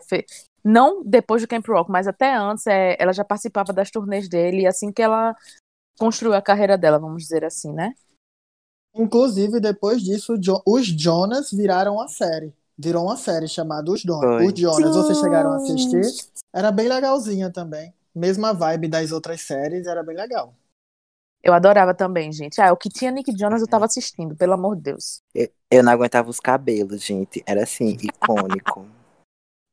não 0.62 1.01
depois 1.01 1.41
do 1.41 1.47
Camp 1.47 1.66
Rock, 1.66 1.89
mas 1.89 2.10
até 2.10 2.36
antes, 2.36 2.68
é, 2.68 2.97
ela 2.99 3.14
já 3.14 3.24
participava 3.24 3.72
das 3.72 3.89
turnês 3.89 4.28
dele, 4.28 4.64
e 4.64 4.68
assim 4.68 4.91
que 4.91 5.01
ela 5.01 5.34
construiu 5.97 6.34
a 6.34 6.41
carreira 6.41 6.78
dela, 6.78 6.99
vamos 6.99 7.24
dizer 7.24 7.45
assim, 7.45 7.72
né? 7.72 7.93
Inclusive, 8.96 9.60
depois 9.60 10.02
disso, 10.02 10.36
os 10.66 10.88
Jonas 10.88 11.52
viraram 11.52 11.96
uma 11.96 12.08
série. 12.08 12.54
Virou 12.78 13.06
uma 13.06 13.18
série 13.18 13.48
chamada 13.48 13.92
Os, 13.92 14.04
Don 14.04 14.20
os 14.38 14.60
Jonas. 14.60 14.96
Vocês 14.96 15.20
chegaram 15.20 15.52
a 15.52 15.58
assistir? 15.58 16.02
Era 16.54 16.72
bem 16.72 16.88
legalzinha 16.88 17.52
também. 17.52 17.94
Mesma 18.16 18.54
vibe 18.54 18.88
das 18.88 19.12
outras 19.12 19.42
séries, 19.42 19.86
era 19.86 20.02
bem 20.02 20.16
legal. 20.16 20.56
Eu 21.42 21.54
adorava 21.54 21.94
também, 21.94 22.32
gente. 22.32 22.60
Ah, 22.60 22.74
o 22.74 22.78
que 22.78 22.90
tinha 22.90 23.12
Nick 23.12 23.32
Jonas 23.38 23.62
eu 23.62 23.68
tava 23.68 23.86
assistindo, 23.86 24.36
pelo 24.36 24.54
amor 24.54 24.76
de 24.76 24.84
Deus. 24.84 25.22
Eu, 25.34 25.50
eu 25.72 25.84
não 25.84 25.92
aguentava 25.92 26.30
os 26.30 26.40
cabelos, 26.40 27.04
gente. 27.04 27.42
Era 27.46 27.64
assim, 27.64 27.98
icônico. 28.02 28.86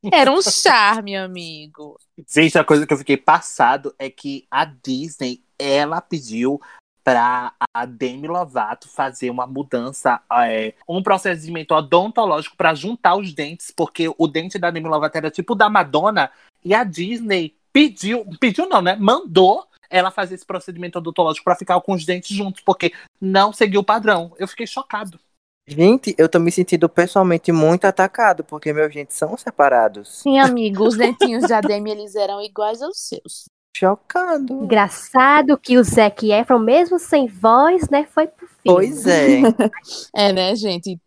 Era 0.13 0.31
um 0.31 0.41
charme, 0.43 1.17
amigo. 1.17 1.99
Gente, 2.29 2.57
a 2.57 2.65
coisa 2.65 2.87
que 2.87 2.93
eu 2.93 2.99
fiquei 2.99 3.17
passado 3.17 3.95
é 3.99 4.09
que 4.09 4.47
a 4.51 4.65
Disney, 4.65 5.43
ela 5.59 6.01
pediu 6.01 6.61
para 7.07 7.53
a 7.73 7.87
Demi 7.87 8.27
Lovato 8.27 8.89
fazer 8.89 9.31
uma 9.31 9.47
mudança, 9.47 10.21
é, 10.43 10.75
um 10.89 11.01
procedimento 11.01 11.73
odontológico 11.73 12.57
para 12.57 12.75
juntar 12.75 13.15
os 13.15 13.33
dentes, 13.33 13.71
porque 13.71 14.13
o 14.19 14.27
dente 14.27 14.59
da 14.59 14.73
Demi 14.73 14.89
Lovato 14.89 15.17
era 15.17 15.31
tipo 15.31 15.55
da 15.55 15.71
Madonna, 15.71 16.33
e 16.65 16.75
a 16.75 16.83
Disney 16.83 17.55
pediu, 17.73 18.27
pediu 18.41 18.69
não, 18.69 18.83
né? 18.83 18.97
Mandou 18.97 19.69
ela 19.89 20.11
fazer 20.11 20.35
esse 20.35 20.45
procedimento 20.45 20.99
odontológico 20.99 21.45
para 21.45 21.55
ficar 21.55 21.81
com 21.81 21.93
os 21.93 22.05
dentes 22.05 22.37
juntos, 22.37 22.61
porque 22.67 22.93
não 23.21 23.53
seguiu 23.53 23.83
o 23.83 23.85
padrão. 23.85 24.35
Eu 24.37 24.49
fiquei 24.49 24.67
chocado. 24.67 25.17
Gente, 25.65 26.13
eu 26.19 26.29
tô 26.29 26.41
me 26.41 26.51
sentindo 26.51 26.89
pessoalmente 26.89 27.53
muito 27.53 27.85
atacado, 27.85 28.43
porque 28.43 28.73
meus 28.73 28.93
dentes 28.93 29.17
são 29.17 29.37
separados. 29.37 30.23
Sim, 30.23 30.41
amigo, 30.41 30.85
os 30.85 30.97
dentinhos 30.97 31.47
da 31.47 31.61
Demi, 31.61 31.93
eles 31.93 32.17
eram 32.17 32.43
iguais 32.43 32.83
aos 32.83 32.99
seus. 32.99 33.45
Chocado. 33.79 34.65
Engraçado 34.65 35.59
que 35.59 35.77
o 35.77 35.85
Zac 35.85 36.31
Efron, 36.31 36.59
mesmo 36.59 36.99
sem 36.99 37.27
voz, 37.27 37.91
né, 37.91 38.07
foi 38.07 38.27
pro 38.27 38.47
filme. 38.47 38.63
Pois 38.65 39.07
é. 39.07 39.43
É, 40.17 40.33
né, 40.33 40.57
gente? 40.57 40.99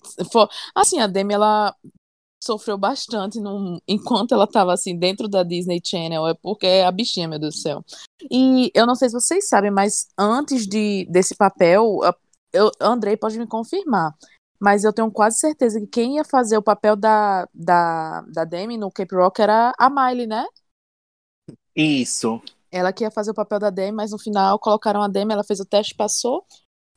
Assim, 0.75 0.99
a 0.99 1.07
Demi, 1.07 1.33
ela 1.33 1.75
sofreu 2.41 2.77
bastante 2.77 3.39
no, 3.39 3.81
enquanto 3.87 4.33
ela 4.33 4.43
estava 4.43 4.71
assim 4.71 4.95
dentro 4.95 5.27
da 5.27 5.41
Disney 5.41 5.81
Channel, 5.83 6.27
é 6.27 6.33
porque 6.35 6.67
é 6.67 6.85
a 6.85 6.91
bichinha, 6.91 7.27
meu 7.27 7.39
Deus 7.39 7.55
do 7.55 7.59
céu. 7.59 7.83
E 8.29 8.71
eu 8.75 8.85
não 8.85 8.93
sei 8.93 9.09
se 9.09 9.15
vocês 9.15 9.49
sabem, 9.49 9.71
mas 9.71 10.07
antes 10.17 10.67
de 10.67 11.07
desse 11.09 11.35
papel, 11.35 11.99
eu, 12.53 12.71
Andrei 12.79 13.17
pode 13.17 13.39
me 13.39 13.47
confirmar, 13.47 14.15
mas 14.59 14.83
eu 14.83 14.93
tenho 14.93 15.11
quase 15.11 15.39
certeza 15.39 15.79
que 15.79 15.87
quem 15.87 16.17
ia 16.17 16.23
fazer 16.23 16.57
o 16.57 16.63
papel 16.63 16.95
da, 16.95 17.49
da, 17.51 18.21
da 18.21 18.45
Demi 18.45 18.77
no 18.77 18.91
Cape 18.91 19.15
Rock 19.15 19.41
era 19.41 19.73
a 19.77 19.89
Miley, 19.89 20.27
né? 20.27 20.45
Isso. 21.75 22.41
Ela 22.71 22.93
que 22.93 23.03
ia 23.03 23.11
fazer 23.11 23.31
o 23.31 23.35
papel 23.35 23.59
da 23.59 23.69
Demi, 23.69 23.91
mas 23.91 24.11
no 24.11 24.19
final 24.19 24.59
colocaram 24.59 25.01
a 25.01 25.07
Demi, 25.07 25.33
ela 25.33 25.43
fez 25.43 25.59
o 25.59 25.65
teste, 25.65 25.95
passou 25.95 26.45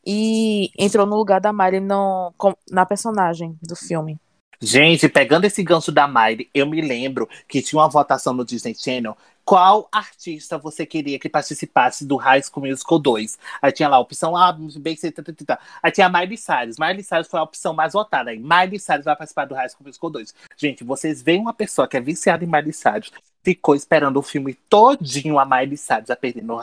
e 0.04 0.70
entrou 0.78 1.06
no 1.06 1.16
lugar 1.16 1.40
da 1.40 1.52
Miley 1.52 1.80
no, 1.80 2.34
na 2.70 2.84
personagem 2.84 3.56
do 3.62 3.76
filme. 3.76 4.18
Gente, 4.60 5.08
pegando 5.08 5.44
esse 5.44 5.62
gancho 5.62 5.90
da 5.90 6.06
Miley, 6.06 6.48
eu 6.54 6.66
me 6.66 6.80
lembro 6.80 7.28
que 7.48 7.60
tinha 7.60 7.80
uma 7.80 7.88
votação 7.88 8.32
no 8.32 8.44
Disney 8.44 8.74
Channel. 8.74 9.16
Qual 9.44 9.88
artista 9.90 10.56
você 10.56 10.86
queria 10.86 11.18
que 11.18 11.28
participasse 11.28 12.06
do 12.06 12.16
High 12.16 12.42
School 12.42 12.66
Musical 12.66 12.98
2? 12.98 13.38
Aí 13.60 13.72
tinha 13.72 13.88
lá 13.88 13.96
a 13.96 14.00
opção 14.00 14.36
A, 14.36 14.52
B, 14.52 14.96
C, 14.96 15.10
t, 15.10 15.22
t, 15.22 15.32
t, 15.32 15.44
t. 15.44 15.58
Aí 15.82 15.90
tinha 15.90 16.06
a 16.06 16.10
Miley 16.10 16.36
Cyrus. 16.36 16.78
Miley 16.78 17.02
Cyrus 17.02 17.28
foi 17.28 17.40
a 17.40 17.42
opção 17.42 17.74
mais 17.74 17.92
votada. 17.92 18.30
Aí 18.30 18.38
Miley 18.38 18.78
Cyrus 18.78 19.04
vai 19.04 19.16
participar 19.16 19.46
do 19.46 19.54
High 19.54 19.68
School 19.68 19.86
Musical 19.86 20.10
2. 20.10 20.34
Gente, 20.56 20.84
vocês 20.84 21.22
veem 21.22 21.40
uma 21.40 21.52
pessoa 21.52 21.88
que 21.88 21.96
é 21.96 22.00
viciada 22.00 22.44
em 22.44 22.46
Miley 22.46 22.72
Cyrus, 22.72 23.10
ficou 23.42 23.74
esperando 23.74 24.18
o 24.18 24.22
filme 24.22 24.54
todinho 24.68 25.38
a 25.38 25.44
Miley 25.44 25.76
Cyrus 25.76 26.10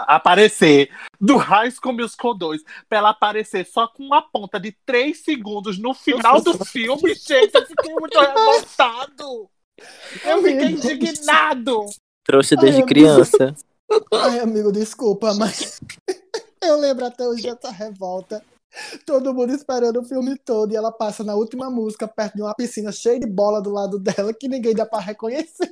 aparecer 0.08 0.90
do 1.20 1.36
High 1.36 1.72
School 1.72 1.96
Musical 1.96 2.34
2 2.34 2.64
pra 2.88 3.00
ela 3.00 3.10
aparecer 3.10 3.66
só 3.66 3.88
com 3.88 4.04
uma 4.04 4.22
ponta 4.22 4.60
de 4.60 4.72
3 4.86 5.18
segundos 5.18 5.78
no 5.78 5.94
final 5.94 6.42
do 6.42 6.54
filme, 6.66 7.14
gente. 7.14 7.54
Eu 7.54 7.66
fiquei 7.66 7.94
muito 7.94 8.18
revoltado. 8.18 9.50
Eu 10.24 10.44
fiquei 10.44 10.72
indignado. 10.72 11.86
Trouxa 12.30 12.54
Ai, 12.54 12.62
desde 12.62 12.82
amigo. 12.84 12.88
criança. 12.88 13.56
Ai, 14.14 14.40
amigo, 14.40 14.72
desculpa, 14.72 15.34
mas 15.34 15.82
eu 16.64 16.80
lembro 16.80 17.08
até 17.08 17.28
hoje 17.28 17.42
dessa 17.42 17.72
revolta. 17.72 18.40
Todo 19.04 19.34
mundo 19.34 19.52
esperando 19.52 20.00
o 20.00 20.06
filme 20.06 20.38
todo 20.38 20.72
e 20.72 20.76
ela 20.76 20.92
passa 20.92 21.24
na 21.24 21.34
última 21.34 21.72
música 21.72 22.08
perto 22.08 22.36
de 22.36 22.44
uma 22.44 22.54
piscina 22.54 22.92
cheia 22.92 23.20
de 23.20 23.26
bola 23.26 23.60
do 23.60 23.72
lado 23.72 23.98
dela 23.98 24.32
que 24.32 24.48
ninguém 24.48 24.76
dá 24.76 24.86
pra 24.86 25.00
reconhecer. 25.00 25.72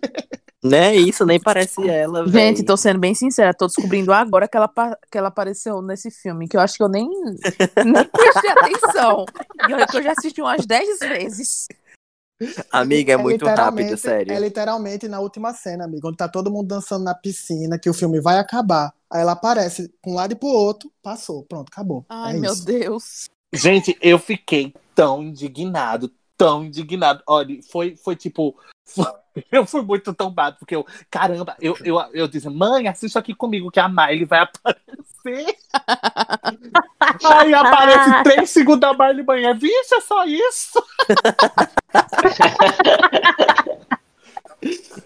Né? 0.64 0.96
Isso 0.96 1.24
nem 1.28 1.40
parece 1.40 1.88
ela, 1.88 2.26
velho. 2.26 2.32
Gente, 2.32 2.64
tô 2.64 2.76
sendo 2.76 3.00
bem 3.00 3.14
sincera, 3.14 3.54
tô 3.54 3.68
descobrindo 3.68 4.12
agora 4.12 4.48
que 4.48 4.58
ela, 4.58 4.68
que 5.12 5.18
ela 5.20 5.28
apareceu 5.28 5.80
nesse 5.84 6.10
filme, 6.10 6.48
que 6.48 6.58
eu 6.58 6.62
acho 6.62 6.76
que 6.76 6.82
eu 6.82 6.90
nem, 6.90 7.08
nem 7.86 8.04
prestei 8.04 8.50
atenção. 8.50 9.26
E 9.70 9.74
olha 9.74 9.86
que 9.86 9.98
eu 9.98 10.02
já 10.04 10.14
assisti 10.14 10.42
umas 10.42 10.66
10 10.66 11.00
vezes. 11.00 11.68
Amiga, 12.72 13.14
é 13.14 13.18
muito 13.18 13.46
literalmente- 13.46 13.90
rápido, 13.90 13.98
sério. 14.00 14.34
É 14.34 14.40
literalmente 14.40 15.08
na 15.08 15.20
última 15.20 15.54
cena, 15.54 15.86
amigo, 15.86 16.08
onde 16.08 16.18
tá 16.18 16.28
todo 16.28 16.52
mundo 16.52 16.68
dançando 16.68 17.04
na 17.04 17.16
piscina, 17.16 17.80
que 17.80 17.90
o 17.90 17.94
filme 17.94 18.20
vai 18.22 18.38
acabar. 18.38 18.94
Aí 19.12 19.22
ela 19.22 19.32
aparece 19.32 19.90
pra 20.02 20.12
um 20.12 20.16
lado 20.16 20.34
e 20.34 20.36
pro 20.36 20.48
outro, 20.48 20.92
passou, 21.02 21.44
pronto, 21.44 21.70
acabou. 21.72 22.06
Ai, 22.10 22.36
é 22.36 22.40
meu 22.40 22.54
isso. 22.54 22.66
Deus. 22.66 23.30
Gente, 23.54 23.98
eu 24.02 24.20
fiquei 24.20 24.74
tão 24.94 25.24
indignado, 25.24 26.12
tão 26.38 26.66
indignado. 26.66 27.24
Olha, 27.26 27.58
foi, 27.72 27.96
foi 27.96 28.16
tipo. 28.16 28.56
eu 29.52 29.66
fui 29.66 29.82
muito 29.82 30.14
tombado, 30.14 30.58
porque 30.60 30.76
eu, 30.76 30.86
caramba, 31.10 31.56
eu, 31.62 31.76
eu, 31.84 32.00
eu 32.14 32.28
disse, 32.28 32.50
mãe, 32.50 32.88
assista 32.88 33.20
aqui 33.20 33.34
comigo 33.34 33.72
que 33.72 33.80
a 33.80 33.88
Miley 33.88 34.26
vai 34.26 34.40
aparecer. 34.40 35.58
Aí 37.24 37.54
aparece 37.54 38.24
três 38.24 38.50
segundos 38.50 38.82
da 38.82 38.94
Miley 38.94 39.24
manhã. 39.24 39.54
Vixe, 39.54 39.96
é 39.96 40.02
só 40.02 40.26
isso? 40.26 40.84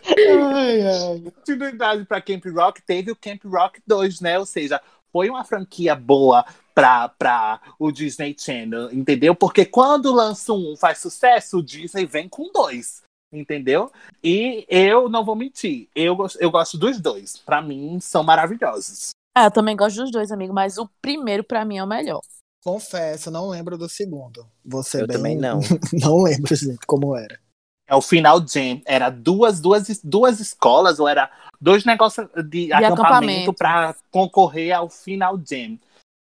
Ai, 0.08 0.82
ai. 0.82 1.32
Continuidade 1.36 2.06
para 2.06 2.22
Camp 2.22 2.46
Rock, 2.46 2.82
teve 2.82 3.12
o 3.12 3.16
Camp 3.16 3.44
Rock 3.46 3.82
2, 3.86 4.22
né? 4.22 4.40
Ou 4.40 4.46
seja, 4.46 4.82
foi 5.12 5.30
uma 5.30 5.44
franquia 5.44 5.96
boa 5.96 6.46
para 6.74 7.60
o 7.78 7.92
Disney 7.92 8.36
Channel, 8.38 8.92
entendeu? 8.94 9.36
Porque 9.36 9.66
quando 9.66 10.12
lança 10.12 10.54
um 10.54 10.76
faz 10.78 11.00
sucesso, 11.00 11.58
o 11.58 11.64
Disney 11.64 12.06
vem 12.06 12.30
com 12.30 12.50
dois, 12.52 13.04
entendeu? 13.32 13.92
E 14.24 14.66
eu 14.68 15.08
não 15.08 15.24
vou 15.24 15.36
mentir, 15.36 15.88
eu, 15.96 16.18
eu 16.40 16.52
gosto 16.52 16.78
dos 16.78 17.00
dois. 17.00 17.38
Para 17.38 17.62
mim, 17.62 18.00
são 18.00 18.24
maravilhosos. 18.24 19.12
Ah, 19.36 19.46
eu 19.46 19.52
também 19.52 19.76
gosto 19.76 20.02
dos 20.02 20.12
dois, 20.12 20.32
amigo, 20.32 20.54
mas 20.54 20.78
o 20.78 20.90
primeiro 21.02 21.44
pra 21.44 21.64
mim 21.64 21.78
é 21.78 21.84
o 21.84 21.88
melhor. 21.88 22.22
Confesso, 22.64 23.32
não 23.32 23.50
lembro 23.50 23.78
do 23.78 23.90
segundo. 23.90 24.46
Você 24.64 25.02
Eu 25.02 25.08
bem... 25.08 25.18
também 25.18 25.38
não. 25.38 25.60
não 25.94 26.22
lembro, 26.22 26.56
gente, 26.56 26.86
como 26.86 27.16
era. 27.16 27.40
É 27.88 27.96
o 27.96 28.02
final 28.02 28.46
jam. 28.48 28.82
Era 28.86 29.10
duas, 29.10 29.60
duas, 29.60 30.00
duas 30.04 30.40
escolas, 30.40 31.00
ou 31.00 31.08
era 31.08 31.32
dois 31.60 31.84
negócios 31.86 32.28
de, 32.50 32.72
acampamento 32.72 33.02
acampamento. 33.02 33.54
para 33.54 33.96
concorrer 34.12 34.74
ao 34.74 34.90
final 34.90 35.40
jam. 35.44 35.80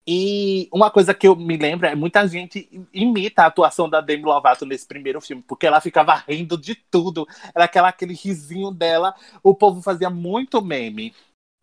E 0.05 0.67
uma 0.71 0.91
coisa 0.91 1.13
que 1.13 1.27
eu 1.27 1.35
me 1.35 1.55
lembro 1.55 1.87
é 1.87 1.95
muita 1.95 2.27
gente 2.27 2.69
imita 2.93 3.43
a 3.43 3.45
atuação 3.45 3.89
da 3.89 4.01
Demi 4.01 4.23
Lovato 4.23 4.65
nesse 4.65 4.85
primeiro 4.85 5.21
filme, 5.21 5.43
porque 5.47 5.65
ela 5.65 5.79
ficava 5.79 6.23
rindo 6.27 6.57
de 6.57 6.75
tudo. 6.75 7.25
Era 7.55 7.65
aquela, 7.65 7.87
aquele 7.87 8.13
risinho 8.13 8.71
dela. 8.71 9.15
O 9.41 9.55
povo 9.55 9.81
fazia 9.81 10.09
muito 10.09 10.61
meme. 10.61 11.13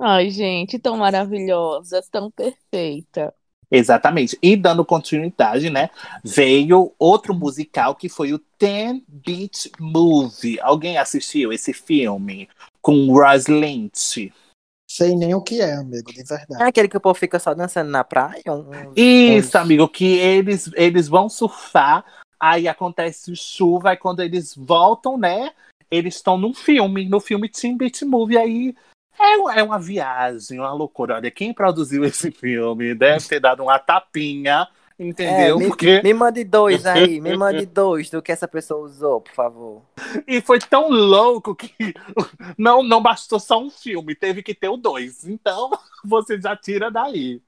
Ai, 0.01 0.31
gente, 0.31 0.79
tão 0.79 0.97
maravilhosa, 0.97 2.03
tão 2.11 2.31
perfeita. 2.31 3.35
Exatamente. 3.71 4.37
E 4.43 4.57
dando 4.57 4.85
continuidade, 4.85 5.71
né? 5.71 5.91
Veio 6.25 6.93
outro 6.99 7.33
musical 7.33 7.95
que 7.95 8.09
foi 8.09 8.33
o 8.33 8.39
Ten 8.59 9.05
Beach 9.07 9.71
Movie. 9.79 10.59
Alguém 10.61 10.99
assistiu 10.99 11.53
esse 11.53 11.73
filme? 11.73 12.49
Com 12.83 13.07
Ross 13.13 13.47
Lynch. 13.47 14.33
Sei 14.93 15.15
nem 15.15 15.33
o 15.37 15.41
que 15.41 15.61
é, 15.61 15.75
amigo, 15.75 16.13
de 16.13 16.25
verdade. 16.25 16.61
É 16.61 16.67
aquele 16.67 16.89
que 16.89 16.97
o 16.97 17.01
povo 17.01 17.15
fica 17.17 17.39
só 17.39 17.55
dançando 17.55 17.89
na 17.93 18.03
praia? 18.03 18.43
Um- 18.49 18.93
Isso, 18.97 19.47
uns- 19.51 19.55
amigo, 19.55 19.87
que 19.89 20.19
eles, 20.19 20.69
eles 20.75 21.07
vão 21.07 21.29
surfar, 21.29 22.05
aí 22.41 22.67
acontece 22.67 23.37
chuva, 23.37 23.93
e 23.93 23.97
quando 23.97 24.19
eles 24.19 24.53
voltam, 24.57 25.17
né? 25.17 25.53
Eles 25.89 26.17
estão 26.17 26.37
num 26.37 26.53
filme, 26.53 27.09
no 27.09 27.21
filme 27.21 27.49
Teen 27.49 27.77
Beach 27.77 28.05
Movie, 28.05 28.37
aí 28.37 28.75
é, 29.17 29.37
um- 29.39 29.51
é 29.51 29.63
uma 29.63 29.79
viagem, 29.79 30.59
uma 30.59 30.73
loucura. 30.73 31.15
Olha, 31.15 31.31
quem 31.31 31.55
produziu 31.55 32.05
esse 32.05 32.33
filme 32.33 32.93
deve 32.93 33.29
ter 33.29 33.39
dado 33.39 33.63
uma 33.63 33.79
tapinha, 33.79 34.67
entendeu? 35.01 35.57
É, 35.57 35.59
me, 35.59 35.67
Porque 35.69 36.03
me 36.03 36.13
mande 36.13 36.45
dois 36.45 36.85
aí, 36.85 37.21
me 37.21 37.35
mande 37.35 37.65
dois 37.65 38.11
do 38.11 38.21
que 38.21 38.31
essa 38.31 38.47
pessoa 38.47 38.85
usou, 38.85 39.21
por 39.23 39.33
favor. 39.33 39.83
E 40.27 40.41
foi 40.43 40.59
tão 40.59 40.91
louco 40.91 41.55
que 41.55 41.73
não, 42.59 42.83
não 42.83 43.03
bastou 43.03 43.41
só 43.41 43.59
um 43.59 43.71
filme, 43.71 44.15
teve 44.15 44.43
que 44.43 44.55
ter 44.55 44.69
o 44.69 44.77
dois. 44.77 45.27
Então, 45.27 45.71
você 46.05 46.39
já 46.39 46.55
tira 46.55 46.91
daí. 46.91 47.41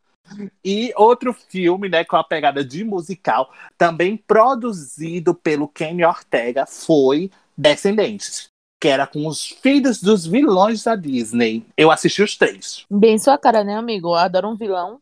E 0.64 0.92
outro 0.96 1.34
filme, 1.34 1.88
né, 1.90 2.04
com 2.04 2.16
a 2.16 2.24
pegada 2.24 2.64
de 2.64 2.84
musical, 2.84 3.52
também 3.76 4.16
produzido 4.16 5.34
pelo 5.34 5.68
Kenny 5.68 6.04
Ortega, 6.04 6.64
foi 6.64 7.30
Descendentes, 7.54 8.48
que 8.80 8.88
era 8.88 9.06
com 9.06 9.26
os 9.26 9.44
filhos 9.44 10.00
dos 10.00 10.24
vilões 10.24 10.84
da 10.84 10.96
Disney. 10.96 11.66
Eu 11.76 11.90
assisti 11.90 12.22
os 12.22 12.34
três. 12.36 12.86
Bem 12.90 13.18
sua 13.18 13.36
cara, 13.36 13.62
né, 13.62 13.76
amigo? 13.76 14.08
Eu 14.08 14.14
adoro 14.14 14.48
um 14.48 14.56
vilão. 14.56 15.01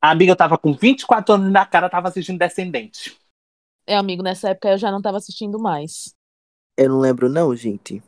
A 0.00 0.10
amiga 0.10 0.32
eu 0.32 0.36
tava 0.36 0.58
com 0.58 0.72
24 0.72 1.34
anos 1.34 1.52
na 1.52 1.66
cara, 1.66 1.88
tava 1.88 2.08
assistindo 2.08 2.38
Descendente. 2.38 3.16
É, 3.86 3.96
amigo, 3.96 4.22
nessa 4.22 4.50
época 4.50 4.70
eu 4.70 4.78
já 4.78 4.90
não 4.90 5.00
tava 5.00 5.16
assistindo 5.16 5.58
mais. 5.58 6.14
Eu 6.76 6.90
não 6.90 7.00
lembro 7.00 7.28
não, 7.28 7.54
gente. 7.54 8.02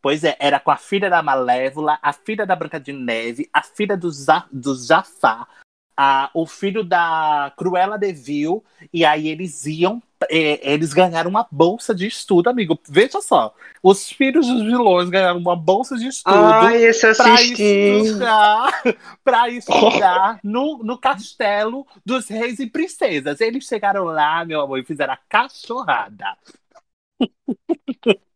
Pois 0.00 0.22
é, 0.22 0.36
era 0.38 0.60
com 0.60 0.70
a 0.70 0.76
filha 0.76 1.10
da 1.10 1.22
Malévola, 1.22 1.98
a 2.00 2.12
filha 2.12 2.46
da 2.46 2.54
Branca 2.54 2.78
de 2.78 2.92
Neve, 2.92 3.48
a 3.52 3.62
filha 3.62 3.96
do, 3.96 4.10
Za, 4.10 4.46
do 4.52 4.74
Jafar, 4.76 5.48
a, 5.96 6.30
o 6.34 6.46
filho 6.46 6.84
da 6.84 7.52
Cruella 7.56 7.98
de 7.98 8.12
Vil, 8.12 8.62
e 8.92 9.04
aí 9.04 9.28
eles 9.28 9.64
iam, 9.66 10.02
eh, 10.30 10.60
eles 10.72 10.92
ganharam 10.92 11.30
uma 11.30 11.46
bolsa 11.50 11.94
de 11.94 12.06
estudo, 12.06 12.48
amigo. 12.48 12.78
Veja 12.88 13.20
só, 13.20 13.54
os 13.82 14.10
filhos 14.10 14.46
dos 14.46 14.62
vilões 14.62 15.08
ganharam 15.08 15.38
uma 15.38 15.56
bolsa 15.56 15.96
de 15.96 16.06
estudo 16.08 16.36
Ai, 16.36 16.84
esse 16.84 17.06
assisti. 17.06 17.62
estudar, 17.62 18.82
pra 19.24 19.48
estudar 19.48 20.38
no, 20.44 20.78
no 20.82 20.98
castelo 20.98 21.86
dos 22.04 22.28
reis 22.28 22.58
e 22.58 22.66
princesas. 22.66 23.40
Eles 23.40 23.64
chegaram 23.64 24.04
lá, 24.04 24.44
meu 24.44 24.60
amor, 24.60 24.78
e 24.78 24.84
fizeram 24.84 25.14
a 25.14 25.18
cachorrada. 25.28 26.36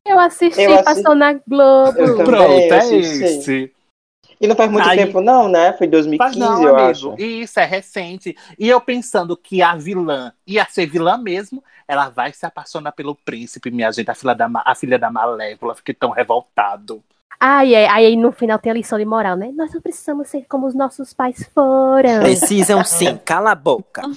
Eu 0.05 0.19
assisti, 0.19 0.61
Eu 0.63 0.75
assi- 0.75 0.85
passou 0.85 1.15
na 1.15 1.35
Globo. 1.35 1.99
Eu 1.99 2.17
também. 2.17 2.25
Pronto, 2.27 2.73
é 2.75 2.79
assisti. 2.79 3.25
esse. 3.25 3.73
E 4.41 4.47
não 4.47 4.57
faz 4.57 4.71
muito 4.71 4.89
Aí- 4.89 4.97
tempo, 4.97 5.21
não, 5.21 5.49
né? 5.49 5.73
Foi 5.75 5.87
Mas 5.87 5.91
2015, 6.07 6.39
não, 6.39 6.63
eu 6.63 6.75
amigo, 6.77 6.91
acho. 6.91 7.15
isso 7.21 7.61
é 7.61 7.65
recente. 7.67 8.35
E 8.59 8.69
eu 8.69 8.81
pensando 8.81 9.37
que 9.37 9.61
a 9.61 9.75
vilã 9.77 10.33
ia 10.47 10.65
ser 10.65 10.87
vilã 10.87 11.19
mesmo, 11.19 11.63
ela 11.87 12.09
vai 12.09 12.33
se 12.33 12.47
apaixonar 12.47 12.93
pelo 12.93 13.15
príncipe, 13.15 13.71
minha 13.71 13.93
gente, 13.93 14.11
a 14.11 14.15
filha 14.15 14.35
da, 14.35 14.49
Ma- 14.49 14.63
a 14.65 14.75
filha 14.75 14.99
da 14.99 15.11
Malévola. 15.11 15.75
Fiquei 15.75 15.95
tão 15.95 16.11
revoltado. 16.11 17.03
Ai, 17.39 17.75
é, 17.75 17.89
aí 17.89 18.17
no 18.17 18.33
final 18.33 18.59
tem 18.59 18.71
a 18.71 18.75
lição 18.75 18.99
de 18.99 19.05
moral, 19.05 19.37
né? 19.37 19.51
Nós 19.55 19.73
não 19.75 19.81
precisamos 19.81 20.29
ser 20.29 20.47
como 20.49 20.67
os 20.67 20.75
nossos 20.75 21.13
pais 21.13 21.49
foram. 21.55 22.21
Precisam 22.21 22.83
sim, 22.85 23.19
cala 23.25 23.53
a 23.53 23.55
boca. 23.55 24.03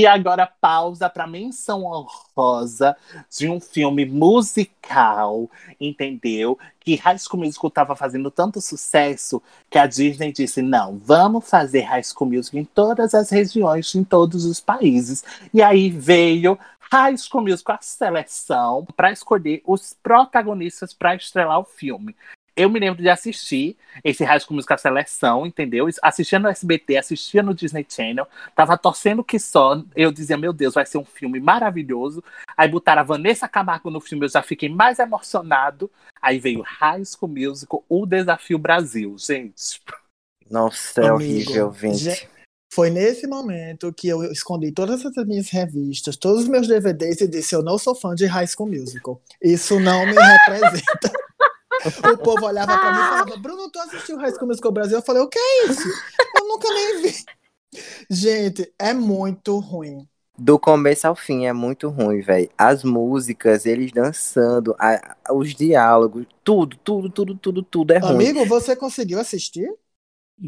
E 0.00 0.06
agora 0.06 0.46
pausa 0.46 1.10
para 1.10 1.26
menção 1.26 1.84
honrosa 1.84 2.96
de 3.28 3.50
um 3.50 3.60
filme 3.60 4.06
musical, 4.06 5.50
entendeu? 5.78 6.58
Que 6.80 6.96
High 6.96 7.18
School 7.18 7.44
Musical 7.44 7.68
estava 7.68 7.94
fazendo 7.94 8.30
tanto 8.30 8.62
sucesso 8.62 9.42
que 9.68 9.76
a 9.76 9.86
Disney 9.86 10.32
disse: 10.32 10.62
não, 10.62 10.96
vamos 10.96 11.46
fazer 11.46 11.82
High 11.82 12.02
School 12.02 12.30
Musical 12.30 12.60
em 12.60 12.64
todas 12.64 13.12
as 13.12 13.28
regiões, 13.28 13.94
em 13.94 14.02
todos 14.02 14.46
os 14.46 14.58
países. 14.58 15.22
E 15.52 15.60
aí 15.60 15.90
veio 15.90 16.58
High 16.90 17.18
School 17.18 17.44
Musical, 17.44 17.76
a 17.76 17.82
seleção, 17.82 18.86
para 18.96 19.12
escolher 19.12 19.62
os 19.66 19.92
protagonistas 20.02 20.94
para 20.94 21.14
estrelar 21.14 21.60
o 21.60 21.64
filme. 21.64 22.16
Eu 22.56 22.68
me 22.68 22.78
lembro 22.80 23.02
de 23.02 23.08
assistir 23.08 23.76
esse 24.02 24.24
High 24.24 24.40
School 24.40 24.56
Musical 24.56 24.78
Seleção, 24.78 25.46
entendeu? 25.46 25.88
Assistia 26.02 26.38
no 26.38 26.48
SBT, 26.48 26.96
assistia 26.96 27.42
no 27.42 27.54
Disney 27.54 27.86
Channel, 27.88 28.26
tava 28.54 28.76
torcendo 28.76 29.24
que 29.24 29.38
só. 29.38 29.82
Eu 29.94 30.10
dizia, 30.12 30.36
meu 30.36 30.52
Deus, 30.52 30.74
vai 30.74 30.84
ser 30.84 30.98
um 30.98 31.04
filme 31.04 31.40
maravilhoso. 31.40 32.22
Aí 32.56 32.68
botaram 32.68 33.00
a 33.00 33.04
Vanessa 33.04 33.48
Camargo 33.48 33.90
no 33.90 34.00
filme, 34.00 34.26
eu 34.26 34.30
já 34.30 34.42
fiquei 34.42 34.68
mais 34.68 34.98
emocionado. 34.98 35.90
Aí 36.20 36.38
veio 36.38 36.62
High 36.62 37.04
School 37.04 37.30
Musical, 37.32 37.84
O 37.88 38.04
Desafio 38.04 38.58
Brasil, 38.58 39.16
gente. 39.18 39.80
Nossa, 40.50 41.00
é 41.00 41.08
Amigo, 41.08 41.50
horrível, 41.52 41.72
gente. 41.72 41.98
gente, 41.98 42.28
Foi 42.72 42.90
nesse 42.90 43.26
momento 43.26 43.92
que 43.92 44.08
eu 44.08 44.22
escondi 44.32 44.72
todas 44.72 45.04
as 45.06 45.26
minhas 45.26 45.48
revistas, 45.48 46.16
todos 46.16 46.42
os 46.42 46.48
meus 46.48 46.66
DVDs 46.66 47.20
e 47.20 47.28
disse: 47.28 47.54
Eu 47.54 47.62
não 47.62 47.78
sou 47.78 47.94
fã 47.94 48.14
de 48.14 48.26
High 48.26 48.48
School 48.48 48.68
Musical. 48.68 49.20
Isso 49.40 49.78
não 49.80 50.04
me 50.04 50.12
representa. 50.18 51.12
O 51.84 52.18
povo 52.18 52.46
olhava 52.46 52.76
pra 52.78 52.92
mim 52.92 52.98
e 52.98 53.08
falava: 53.08 53.36
Bruno, 53.36 53.70
tu 53.70 53.78
assistiu 53.80 54.16
High 54.18 54.32
School 54.32 54.48
Musical 54.48 54.72
Brasil? 54.72 54.98
Eu 54.98 55.02
falei: 55.02 55.22
O 55.22 55.28
que 55.28 55.38
é 55.38 55.66
isso? 55.66 55.88
Eu 56.36 56.48
nunca 56.48 56.68
nem 56.68 57.02
vi. 57.02 57.14
Gente, 58.10 58.72
é 58.78 58.92
muito 58.92 59.58
ruim. 59.58 60.06
Do 60.38 60.58
começo 60.58 61.06
ao 61.06 61.14
fim 61.14 61.44
é 61.44 61.52
muito 61.52 61.88
ruim, 61.90 62.20
velho. 62.22 62.50
As 62.56 62.82
músicas, 62.82 63.66
eles 63.66 63.92
dançando, 63.92 64.74
a- 64.78 65.16
os 65.32 65.54
diálogos, 65.54 66.24
tudo, 66.42 66.76
tudo, 66.78 67.10
tudo, 67.10 67.34
tudo, 67.36 67.62
tudo 67.62 67.92
é 67.92 67.98
ruim. 67.98 68.10
Amigo, 68.14 68.44
você 68.46 68.74
conseguiu 68.74 69.20
assistir? 69.20 69.70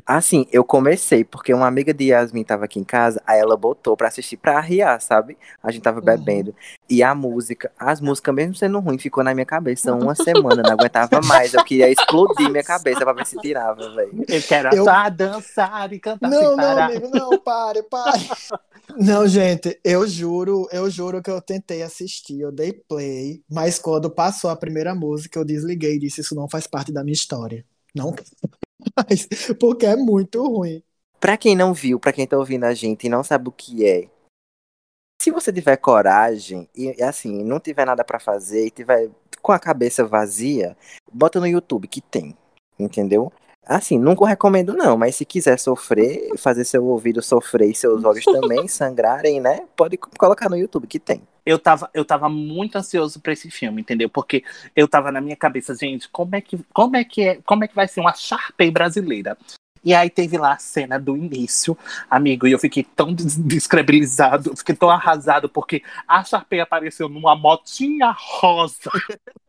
Assim, 0.06 0.46
eu 0.50 0.64
comecei 0.64 1.22
porque 1.22 1.52
uma 1.52 1.66
amiga 1.66 1.92
de 1.92 2.04
Yasmin 2.06 2.44
tava 2.44 2.64
aqui 2.64 2.78
em 2.80 2.84
casa, 2.84 3.22
aí 3.26 3.38
ela 3.38 3.56
botou 3.56 3.94
pra 3.96 4.08
assistir 4.08 4.38
pra 4.38 4.56
arriar, 4.56 5.00
sabe? 5.00 5.36
A 5.62 5.70
gente 5.70 5.82
tava 5.82 5.98
Uhum. 5.98 6.04
bebendo. 6.04 6.54
E 6.88 7.02
a 7.02 7.14
música, 7.14 7.70
as 7.78 8.00
músicas, 8.00 8.34
mesmo 8.34 8.54
sendo 8.54 8.78
ruim, 8.80 8.98
ficou 8.98 9.22
na 9.22 9.34
minha 9.34 9.44
cabeça 9.44 9.92
uma 9.94 10.14
semana, 10.14 10.62
não 10.62 10.72
aguentava 10.72 11.20
mais. 11.20 11.52
Eu 11.52 11.62
queria 11.62 11.90
explodir 11.90 12.50
minha 12.50 12.64
cabeça 12.64 13.00
pra 13.04 13.12
ver 13.12 13.26
se 13.26 13.38
tirava, 13.38 13.90
velho. 13.94 14.24
Eu 14.28 14.42
quero 14.42 14.74
Eu- 14.74 14.84
só 14.84 15.08
dançar 15.10 15.92
e 15.92 16.00
cantar 16.00 16.30
Não, 16.30 16.38
sem 16.38 16.48
não, 16.48 16.56
parar. 16.56 16.90
amigo, 16.90 17.08
não, 17.10 17.38
pare, 17.38 17.82
pare. 17.82 18.22
Não, 18.96 19.26
gente, 19.26 19.78
eu 19.82 20.06
juro, 20.06 20.68
eu 20.70 20.90
juro 20.90 21.22
que 21.22 21.30
eu 21.30 21.40
tentei 21.40 21.82
assistir, 21.82 22.40
eu 22.40 22.52
dei 22.52 22.72
play, 22.72 23.42
mas 23.48 23.78
quando 23.78 24.10
passou 24.10 24.50
a 24.50 24.56
primeira 24.56 24.94
música, 24.94 25.38
eu 25.38 25.44
desliguei 25.44 25.94
e 25.94 25.98
disse, 25.98 26.20
isso 26.20 26.34
não 26.34 26.46
faz 26.48 26.66
parte 26.66 26.92
da 26.92 27.02
minha 27.02 27.14
história. 27.14 27.64
Não 27.94 28.14
porque 29.60 29.86
é 29.86 29.96
muito 29.96 30.42
ruim. 30.46 30.82
Pra 31.20 31.36
quem 31.36 31.54
não 31.54 31.72
viu, 31.72 32.00
pra 32.00 32.12
quem 32.12 32.26
tá 32.26 32.36
ouvindo 32.36 32.64
a 32.64 32.74
gente 32.74 33.06
e 33.06 33.10
não 33.10 33.22
sabe 33.22 33.48
o 33.48 33.52
que 33.52 33.86
é, 33.86 34.08
se 35.22 35.30
você 35.30 35.52
tiver 35.52 35.76
coragem 35.76 36.68
e 36.74 37.00
assim, 37.00 37.44
não 37.44 37.60
tiver 37.60 37.84
nada 37.84 38.02
pra 38.02 38.18
fazer 38.18 38.66
e 38.66 38.70
tiver 38.72 39.08
com 39.40 39.52
a 39.52 39.58
cabeça 39.58 40.04
vazia, 40.04 40.76
bota 41.12 41.38
no 41.38 41.46
YouTube 41.46 41.86
que 41.86 42.00
tem, 42.00 42.36
entendeu? 42.76 43.32
Assim, 43.64 44.00
nunca 44.00 44.26
recomendo 44.26 44.74
não, 44.74 44.96
mas 44.96 45.14
se 45.14 45.24
quiser 45.24 45.60
sofrer, 45.60 46.36
fazer 46.36 46.64
seu 46.64 46.84
ouvido 46.84 47.22
sofrer 47.22 47.70
e 47.70 47.74
seus 47.74 48.02
olhos 48.02 48.24
também 48.24 48.66
sangrarem, 48.66 49.40
né? 49.40 49.64
Pode 49.76 49.96
co- 49.96 50.10
colocar 50.18 50.48
no 50.48 50.56
YouTube 50.56 50.88
que 50.88 50.98
tem. 50.98 51.22
Eu 51.44 51.58
tava, 51.58 51.90
eu 51.92 52.04
tava 52.04 52.28
muito 52.28 52.76
ansioso 52.76 53.20
pra 53.20 53.32
esse 53.32 53.50
filme, 53.50 53.80
entendeu? 53.82 54.08
Porque 54.08 54.44
eu 54.74 54.86
tava 54.86 55.10
na 55.10 55.20
minha 55.20 55.36
cabeça, 55.36 55.74
gente, 55.74 56.08
como 56.08 56.36
é 56.36 56.40
que, 56.40 56.58
como 56.72 56.96
é 56.96 57.04
que 57.04 57.22
é, 57.22 57.38
como 57.44 57.64
é 57.64 57.68
que 57.68 57.74
vai 57.74 57.88
ser 57.88 58.00
uma 58.00 58.14
Sharpay 58.14 58.70
brasileira? 58.70 59.36
E 59.84 59.92
aí 59.92 60.08
teve 60.08 60.38
lá 60.38 60.52
a 60.52 60.58
cena 60.58 60.96
do 60.98 61.16
início, 61.16 61.76
amigo, 62.08 62.46
e 62.46 62.52
eu 62.52 62.58
fiquei 62.58 62.84
tão 62.84 63.12
des- 63.12 63.36
descredibilizado, 63.36 64.56
fiquei 64.56 64.76
tão 64.76 64.88
arrasado, 64.88 65.48
porque 65.48 65.82
a 66.06 66.22
Sharpay 66.22 66.60
apareceu 66.60 67.08
numa 67.08 67.34
motinha 67.34 68.14
rosa. 68.16 68.90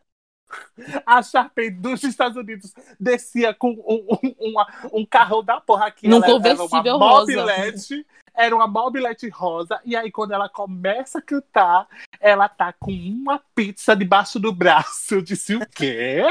A 1.05 1.21
Sharpay 1.21 1.69
dos 1.69 2.03
Estados 2.03 2.37
Unidos 2.37 2.73
descia 2.99 3.53
com 3.53 3.71
um, 3.71 4.17
um, 4.23 4.35
uma- 4.51 4.67
um 4.91 5.05
carro 5.05 5.41
da 5.41 5.59
porra 5.61 5.87
aqui. 5.87 6.07
Num 6.07 6.21
conversível 6.21 6.95
uma 6.95 7.09
rosa. 7.09 7.31
mobilete, 7.35 8.05
Era 8.35 8.55
uma 8.55 8.65
mobilete 8.67 9.29
rosa. 9.29 9.79
E 9.85 9.95
aí, 9.95 10.11
quando 10.11 10.31
ela 10.33 10.49
começa 10.49 11.19
a 11.19 11.21
cantar, 11.21 11.87
ela 12.19 12.49
tá 12.49 12.73
com 12.73 12.91
uma 12.91 13.39
pizza 13.53 13.95
debaixo 13.95 14.39
do 14.39 14.51
braço. 14.51 15.13
Eu 15.15 15.21
disse, 15.21 15.55
o 15.55 15.59
quê? 15.69 16.23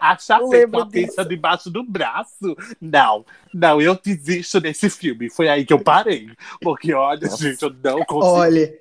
A 0.00 0.16
Chapéu 0.16 0.46
com 0.46 0.52
Lembro 0.54 0.80
a 0.80 0.86
pizza 0.86 1.22
debaixo 1.24 1.68
do 1.70 1.82
braço? 1.84 2.56
Não, 2.80 3.26
não, 3.52 3.82
eu 3.82 3.94
desisto 3.94 4.60
desse 4.60 4.88
filme. 4.88 5.28
Foi 5.28 5.46
aí 5.48 5.66
que 5.66 5.74
eu 5.74 5.80
parei. 5.84 6.30
Porque, 6.62 6.94
olha, 6.94 7.28
gente, 7.28 7.62
eu 7.62 7.74
não 7.84 8.02
consigo. 8.06 8.34
Olha, 8.34 8.74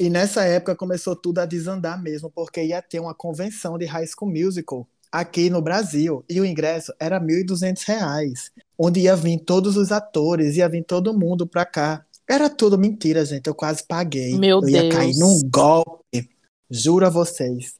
e 0.00 0.08
nessa 0.08 0.44
época 0.44 0.74
começou 0.74 1.14
tudo 1.14 1.38
a 1.38 1.46
desandar 1.46 2.00
mesmo, 2.02 2.30
porque 2.30 2.62
ia 2.62 2.80
ter 2.80 3.00
uma 3.00 3.14
convenção 3.14 3.76
de 3.76 3.84
High 3.84 4.06
School 4.06 4.30
Musical 4.30 4.88
aqui 5.10 5.50
no 5.50 5.60
Brasil, 5.60 6.24
e 6.28 6.40
o 6.40 6.44
ingresso 6.44 6.92
era 6.98 7.20
1.200 7.20 7.82
reais, 7.86 8.50
onde 8.78 9.00
ia 9.00 9.14
vir 9.14 9.38
todos 9.40 9.76
os 9.76 9.92
atores, 9.92 10.56
ia 10.56 10.66
vir 10.68 10.82
todo 10.84 11.16
mundo 11.16 11.46
pra 11.46 11.66
cá. 11.66 12.04
Era 12.26 12.48
tudo 12.48 12.78
mentira, 12.78 13.22
gente, 13.22 13.46
eu 13.46 13.54
quase 13.54 13.84
paguei. 13.86 14.38
Meu 14.38 14.62
eu 14.62 14.68
ia 14.70 14.82
Deus. 14.82 14.94
cair 14.94 15.14
num 15.18 15.38
golpe, 15.50 16.30
juro 16.70 17.06
a 17.06 17.10
vocês. 17.10 17.74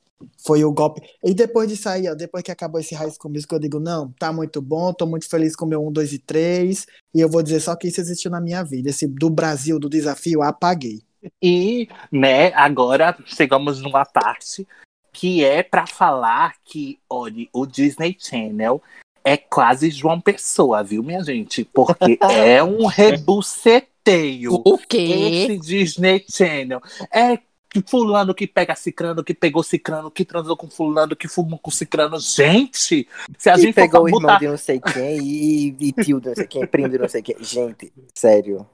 Foi 0.45 0.63
o 0.63 0.71
golpe. 0.71 1.01
E 1.25 1.33
depois 1.33 1.69
de 1.69 1.77
sair, 1.77 2.09
ó, 2.09 2.15
depois 2.15 2.45
que 2.45 2.53
acabou 2.53 2.81
esse 2.81 2.95
High 2.95 3.11
School 3.11 3.33
Musical, 3.33 3.57
eu 3.57 3.63
digo, 3.63 3.81
não, 3.81 4.13
tá 4.19 4.31
muito 4.33 4.61
bom, 4.61 4.93
tô 4.93 5.07
muito 5.07 5.29
feliz 5.29 5.57
com 5.57 5.65
o 5.65 5.69
meu 5.69 5.85
1, 5.87 5.93
2 5.93 6.13
e 6.13 6.19
3, 6.19 6.87
e 7.15 7.21
eu 7.21 7.29
vou 7.29 7.43
dizer 7.43 7.61
só 7.61 7.75
que 7.75 7.89
isso 7.89 8.01
existiu 8.01 8.31
na 8.31 8.41
minha 8.41 8.63
vida. 8.63 8.91
Esse 8.91 9.07
do 9.07 9.31
Brasil, 9.31 9.79
do 9.79 9.89
desafio, 9.89 10.43
apaguei. 10.43 11.03
E, 11.43 11.89
né, 12.11 12.53
agora 12.55 13.16
chegamos 13.27 13.81
numa 13.81 14.05
parte 14.05 14.66
que 15.12 15.45
é 15.45 15.62
pra 15.62 15.87
falar 15.87 16.55
que, 16.64 16.99
olha, 17.09 17.47
o 17.53 17.66
Disney 17.66 18.16
Channel 18.18 18.83
é 19.25 19.37
quase 19.37 19.91
João 19.91 20.20
Pessoa, 20.20 20.83
viu, 20.83 21.03
minha 21.03 21.23
gente? 21.23 21.64
Porque 21.64 22.18
é 22.23 22.62
um 22.62 22.87
rebuceteio. 22.87 24.55
O 24.64 24.79
quê? 24.79 24.97
Esse 24.97 25.59
Disney 25.59 26.25
Channel. 26.29 26.81
É 27.12 27.39
que 27.73 27.83
fulano 27.89 28.35
que 28.35 28.47
pega 28.47 28.75
cicrano, 28.75 29.25
que 29.25 29.33
pegou 29.33 29.62
cicrano, 29.62 30.11
que 30.11 30.25
transou 30.27 30.55
com 30.57 30.68
fulano, 30.68 31.16
que 31.16 31.27
fumou 31.27 31.59
com 31.59 31.70
cicrano. 31.70 32.20
Gente, 32.20 33.09
se 33.39 33.49
a 33.49 33.55
E 33.55 33.62
gente 33.62 33.75
pegou 33.75 34.01
for 34.01 34.05
o 34.05 34.09
irmão 34.09 34.20
botar, 34.23 34.39
de 34.39 34.49
não 34.49 34.59
sei 34.59 34.79
quem 34.79 35.18
e, 35.20 35.77
e 35.81 35.93
tio 35.93 36.20
de 36.20 36.29
não 36.29 36.35
sei 36.35 36.47
quem, 36.47 36.66
primo 36.66 36.89
de 36.91 36.99
não 36.99 37.09
sei 37.09 37.23
quem. 37.23 37.37
Gente, 37.43 37.91
sério. 38.14 38.66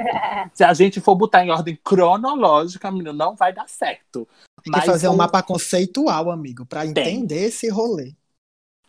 se 0.52 0.64
a 0.64 0.74
gente 0.74 1.00
for 1.00 1.14
botar 1.14 1.44
em 1.44 1.50
ordem 1.50 1.78
cronológica, 1.84 2.90
menino, 2.90 3.12
não 3.12 3.36
vai 3.36 3.52
dar 3.52 3.68
certo. 3.68 4.26
Tem 4.64 4.72
que 4.72 4.80
fazer 4.84 5.08
um 5.08 5.12
o- 5.14 5.16
mapa 5.16 5.42
conceitual, 5.42 6.30
amigo, 6.30 6.66
pra 6.66 6.84
entender 6.84 7.44
esse 7.44 7.68
rolê. 7.68 8.14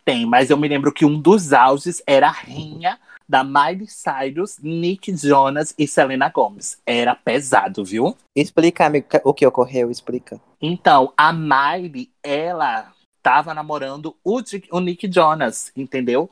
Tem, 0.04 0.26
mas 0.26 0.50
eu 0.50 0.58
me 0.58 0.68
lembro 0.68 0.92
que 0.92 1.06
um 1.06 1.22
dos 1.22 1.54
auges 1.54 2.02
era 2.08 2.30
a 2.30 2.32
rinha 2.32 3.00
da 3.30 3.44
Miley 3.44 3.88
Cyrus, 3.88 4.58
Nick 4.58 5.16
Jonas 5.16 5.76
e 5.78 5.88
Selena 5.88 6.30
Gomez. 6.30 6.82
Era 6.84 7.14
pesado, 7.14 7.86
viu? 7.86 8.18
Explica, 8.36 8.88
amigo, 8.88 9.06
o 9.24 9.34
que 9.36 9.46
ocorreu, 9.46 9.92
explica. 9.92 10.42
Então, 10.60 11.14
a 11.16 11.32
Miley, 11.32 12.12
ela 12.24 12.92
tava 13.22 13.54
namorando 13.54 14.16
o, 14.24 14.42
o 14.72 14.80
Nick 14.80 15.08
Jonas, 15.12 15.72
entendeu? 15.76 16.28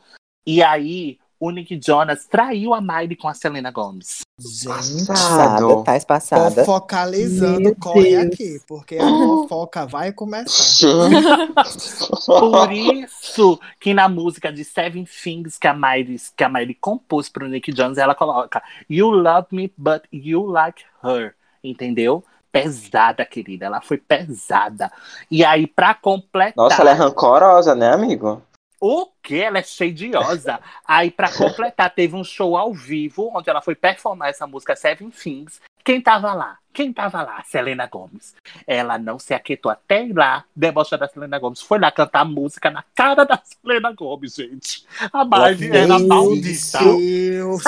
E 0.45 0.63
aí, 0.63 1.19
o 1.39 1.51
Nick 1.51 1.79
Jonas 1.83 2.25
traiu 2.25 2.73
a 2.73 2.81
Miley 2.81 3.15
com 3.15 3.27
a 3.27 3.33
Selena 3.33 3.71
Gomez. 3.71 4.21
Gente, 4.39 5.07
Passada, 5.07 5.83
tá 5.83 5.99
passada. 6.05 6.63
focalizando, 6.65 7.59
Meu 7.61 7.75
corre 7.75 8.11
Deus. 8.11 8.25
aqui, 8.25 8.61
porque 8.67 8.97
a 8.97 9.07
fofoca 9.07 9.85
vai 9.87 10.11
começar. 10.11 10.87
Por 12.25 12.71
isso 12.71 13.59
que 13.79 13.93
na 13.93 14.07
música 14.07 14.51
de 14.51 14.63
Seven 14.63 15.05
Things 15.05 15.57
que 15.57 15.67
a 15.67 15.73
Miley, 15.73 16.17
que 16.35 16.43
a 16.43 16.49
Miley 16.49 16.75
compôs 16.75 17.29
pro 17.29 17.47
Nick 17.47 17.71
Jonas, 17.75 17.97
ela 17.97 18.13
coloca 18.15 18.61
You 18.89 19.09
love 19.09 19.47
me, 19.51 19.71
but 19.77 20.03
you 20.11 20.45
like 20.45 20.83
her. 21.03 21.33
Entendeu? 21.63 22.23
Pesada, 22.51 23.25
querida. 23.25 23.65
Ela 23.65 23.81
foi 23.81 23.97
pesada. 23.97 24.91
E 25.29 25.43
aí, 25.43 25.67
pra 25.67 25.93
completar. 25.93 26.53
Nossa, 26.55 26.81
ela 26.81 26.91
é 26.91 26.93
rancorosa, 26.93 27.75
né, 27.75 27.91
amigo? 27.91 28.41
O 28.79 29.07
que? 29.23 29.41
Ela 29.41 29.59
é 29.59 29.63
cheidiosa. 29.63 30.59
Aí, 30.87 31.09
pra 31.09 31.31
completar, 31.31 31.93
teve 31.93 32.15
um 32.15 32.23
show 32.23 32.55
ao 32.55 32.73
vivo, 32.73 33.31
onde 33.33 33.49
ela 33.49 33.61
foi 33.61 33.75
performar 33.75 34.29
essa 34.29 34.45
música 34.45 34.75
Seven 34.75 35.09
Things. 35.09 35.59
Quem 35.83 36.01
tava 36.01 36.33
lá? 36.33 36.57
Quem 36.73 36.93
tava 36.93 37.23
lá? 37.23 37.41
Selena 37.43 37.87
Gomes. 37.87 38.35
Ela 38.67 38.97
não 38.99 39.17
se 39.17 39.33
aquietou 39.33 39.71
até 39.71 40.05
ir 40.05 40.13
lá, 40.13 40.43
debochar 40.55 40.99
da 40.99 41.07
Selena 41.07 41.39
Gomes. 41.39 41.61
Foi 41.61 41.79
lá 41.79 41.89
cantar 41.89 42.25
música 42.25 42.69
na 42.69 42.83
cara 42.93 43.23
da 43.23 43.41
Selena 43.43 43.91
Gomes, 43.93 44.35
gente. 44.35 44.85
A 45.11 45.25
Miley 45.25 45.75
era 45.75 45.97
Meu 45.97 46.07
maldita. 46.07 46.79
Deus! 46.79 47.63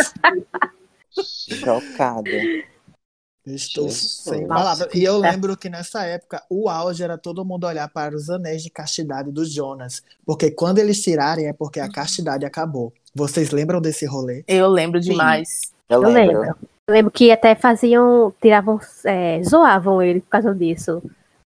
Estou 3.54 3.86
Jesus. 3.86 4.22
sem 4.24 4.48
palavras. 4.48 4.88
E 4.94 5.04
eu 5.04 5.24
é. 5.24 5.32
lembro 5.32 5.56
que 5.58 5.70
nessa 5.70 6.04
época 6.06 6.44
o 6.50 6.70
auge 6.70 7.04
era 7.04 7.18
todo 7.18 7.44
mundo 7.46 7.66
olhar 7.66 7.88
para 7.90 8.16
os 8.16 8.30
anéis 8.30 8.64
de 8.64 8.70
castidade 8.70 9.32
dos 9.32 9.52
Jonas. 9.54 10.02
Porque 10.26 10.52
quando 10.52 10.80
eles 10.80 11.02
tirarem 11.02 11.48
é 11.48 11.54
porque 11.54 11.80
a 11.80 11.92
castidade 11.92 12.46
acabou. 12.46 12.94
Vocês 13.14 13.52
lembram 13.52 13.82
desse 13.82 14.06
rolê? 14.06 14.44
Eu 14.48 14.68
lembro 14.68 15.00
demais. 15.00 15.72
Eu 15.90 16.04
Eu 16.04 16.10
lembro. 16.10 16.42
lembro. 16.42 16.58
Eu 16.88 16.94
lembro 16.94 17.12
que 17.12 17.32
até 17.32 17.54
faziam, 17.56 18.34
tiravam, 18.42 18.80
é, 19.06 19.42
zoavam 19.44 20.02
ele 20.02 20.22
por 20.22 20.30
causa 20.30 20.56
disso. 20.56 21.02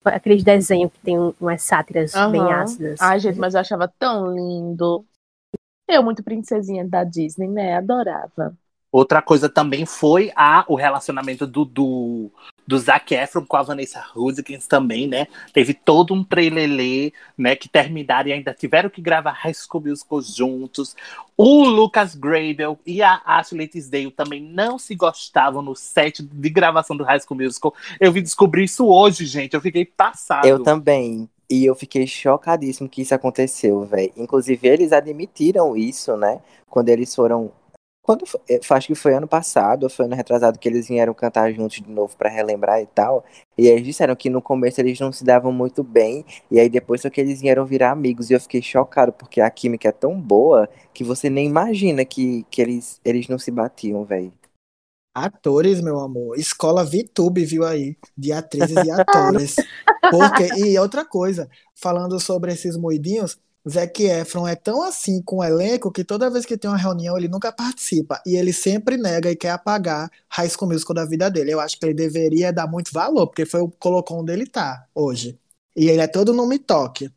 Aqueles 0.04 0.42
desenhos 0.42 0.90
que 0.92 0.98
tem 1.00 1.18
um- 1.18 1.34
umas 1.40 1.62
sátiras 1.62 2.12
bem 2.30 2.40
Aham. 2.40 2.62
ácidas. 2.62 3.00
Ai, 3.00 3.20
gente, 3.20 3.38
mas 3.38 3.54
eu 3.54 3.60
achava 3.60 3.90
tão 3.98 4.34
lindo. 4.34 5.04
Eu, 5.88 6.02
muito 6.02 6.22
princesinha 6.22 6.86
da 6.86 7.04
Disney, 7.04 7.48
né? 7.48 7.76
Adorava. 7.76 8.54
Outra 8.92 9.22
coisa 9.22 9.48
também 9.48 9.86
foi 9.86 10.32
a, 10.34 10.64
o 10.66 10.74
relacionamento 10.74 11.46
do, 11.46 11.64
do, 11.64 12.30
do 12.66 12.78
Zac 12.78 13.14
Efron 13.14 13.46
com 13.46 13.56
a 13.56 13.62
Vanessa 13.62 14.04
Hudgens 14.16 14.66
também, 14.66 15.06
né? 15.06 15.28
Teve 15.52 15.74
todo 15.74 16.12
um 16.12 16.24
trelelê, 16.24 17.12
né? 17.38 17.54
Que 17.54 17.68
terminaram 17.68 18.28
e 18.28 18.32
ainda 18.32 18.52
tiveram 18.52 18.90
que 18.90 19.00
gravar 19.00 19.30
High 19.30 19.54
School 19.54 19.84
Musical 19.84 20.20
juntos. 20.22 20.96
O 21.36 21.64
Lucas 21.64 22.16
Grable 22.16 22.78
e 22.84 23.00
a 23.00 23.22
Ashley 23.24 23.68
Tisdale 23.68 24.10
também 24.10 24.42
não 24.42 24.76
se 24.76 24.96
gostavam 24.96 25.62
no 25.62 25.76
set 25.76 26.20
de 26.22 26.50
gravação 26.50 26.96
do 26.96 27.04
High 27.04 27.20
School 27.20 27.40
Musical. 27.40 27.72
Eu 28.00 28.10
vim 28.10 28.22
descobrir 28.22 28.64
isso 28.64 28.86
hoje, 28.86 29.24
gente. 29.24 29.54
Eu 29.54 29.60
fiquei 29.60 29.84
passado. 29.84 30.46
Eu 30.46 30.62
também. 30.62 31.28
E 31.48 31.64
eu 31.64 31.74
fiquei 31.74 32.06
chocadíssimo 32.06 32.88
que 32.88 33.02
isso 33.02 33.14
aconteceu, 33.14 33.84
velho. 33.84 34.12
Inclusive, 34.16 34.68
eles 34.68 34.92
admitiram 34.92 35.76
isso, 35.76 36.16
né? 36.16 36.40
Quando 36.68 36.88
eles 36.88 37.14
foram. 37.14 37.52
Quando 38.10 38.24
acho 38.70 38.86
que 38.88 38.94
foi 38.96 39.14
ano 39.14 39.28
passado, 39.28 39.84
ou 39.84 39.90
foi 39.90 40.06
ano 40.06 40.16
retrasado, 40.16 40.58
que 40.58 40.68
eles 40.68 40.88
vieram 40.88 41.14
cantar 41.14 41.52
juntos 41.52 41.76
de 41.76 41.88
novo 41.88 42.16
pra 42.16 42.28
relembrar 42.28 42.80
e 42.80 42.86
tal. 42.86 43.24
E 43.56 43.68
aí 43.68 43.74
eles 43.74 43.84
disseram 43.84 44.16
que 44.16 44.28
no 44.28 44.42
começo 44.42 44.80
eles 44.80 44.98
não 44.98 45.12
se 45.12 45.22
davam 45.22 45.52
muito 45.52 45.84
bem. 45.84 46.24
E 46.50 46.58
aí 46.58 46.68
depois 46.68 47.02
só 47.02 47.08
que 47.08 47.20
eles 47.20 47.40
vieram 47.40 47.64
virar 47.64 47.92
amigos. 47.92 48.28
E 48.28 48.32
eu 48.32 48.40
fiquei 48.40 48.60
chocado, 48.60 49.12
porque 49.12 49.40
a 49.40 49.48
química 49.48 49.90
é 49.90 49.92
tão 49.92 50.20
boa 50.20 50.68
que 50.92 51.04
você 51.04 51.30
nem 51.30 51.46
imagina 51.46 52.04
que, 52.04 52.44
que 52.50 52.60
eles, 52.60 53.00
eles 53.04 53.28
não 53.28 53.38
se 53.38 53.52
batiam, 53.52 54.04
velho. 54.04 54.32
Atores, 55.14 55.80
meu 55.80 56.00
amor. 56.00 56.36
Escola 56.36 56.84
VTube, 56.84 57.44
viu 57.44 57.64
aí? 57.64 57.96
De 58.18 58.32
atrizes 58.32 58.76
e 58.84 58.90
atores. 58.90 59.54
Porque, 60.10 60.48
e 60.56 60.76
outra 60.80 61.04
coisa, 61.04 61.48
falando 61.76 62.18
sobre 62.18 62.52
esses 62.52 62.76
moidinhos, 62.76 63.38
Zac 63.68 64.02
Efron 64.02 64.48
é 64.48 64.56
tão 64.56 64.82
assim 64.82 65.22
com 65.22 65.36
o 65.38 65.44
elenco 65.44 65.92
que 65.92 66.02
toda 66.02 66.30
vez 66.30 66.46
que 66.46 66.56
tem 66.56 66.70
uma 66.70 66.76
reunião 66.76 67.16
ele 67.16 67.28
nunca 67.28 67.52
participa. 67.52 68.22
E 68.26 68.36
ele 68.36 68.52
sempre 68.52 68.96
nega 68.96 69.30
e 69.30 69.36
quer 69.36 69.50
apagar 69.50 70.10
High 70.28 70.48
School 70.48 70.70
Musical 70.70 70.94
da 70.94 71.04
vida 71.04 71.30
dele. 71.30 71.52
Eu 71.52 71.60
acho 71.60 71.78
que 71.78 71.84
ele 71.84 71.94
deveria 71.94 72.52
dar 72.52 72.66
muito 72.66 72.92
valor, 72.92 73.26
porque 73.26 73.44
foi 73.44 73.60
o 73.60 73.68
que 73.68 73.76
colocou 73.78 74.20
onde 74.20 74.32
ele 74.32 74.46
tá 74.46 74.86
hoje. 74.94 75.38
E 75.76 75.88
ele 75.88 76.00
é 76.00 76.06
todo 76.06 76.32
no 76.32 76.46
me 76.46 76.58
toque. 76.58 77.12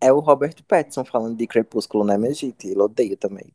É 0.00 0.12
o 0.12 0.20
Robert 0.20 0.54
Pattinson 0.66 1.04
falando 1.04 1.36
de 1.36 1.46
Crepúsculo, 1.46 2.04
né, 2.04 2.16
minha 2.16 2.32
gente? 2.32 2.68
Ele 2.68 2.80
odeia 2.80 3.16
também. 3.16 3.52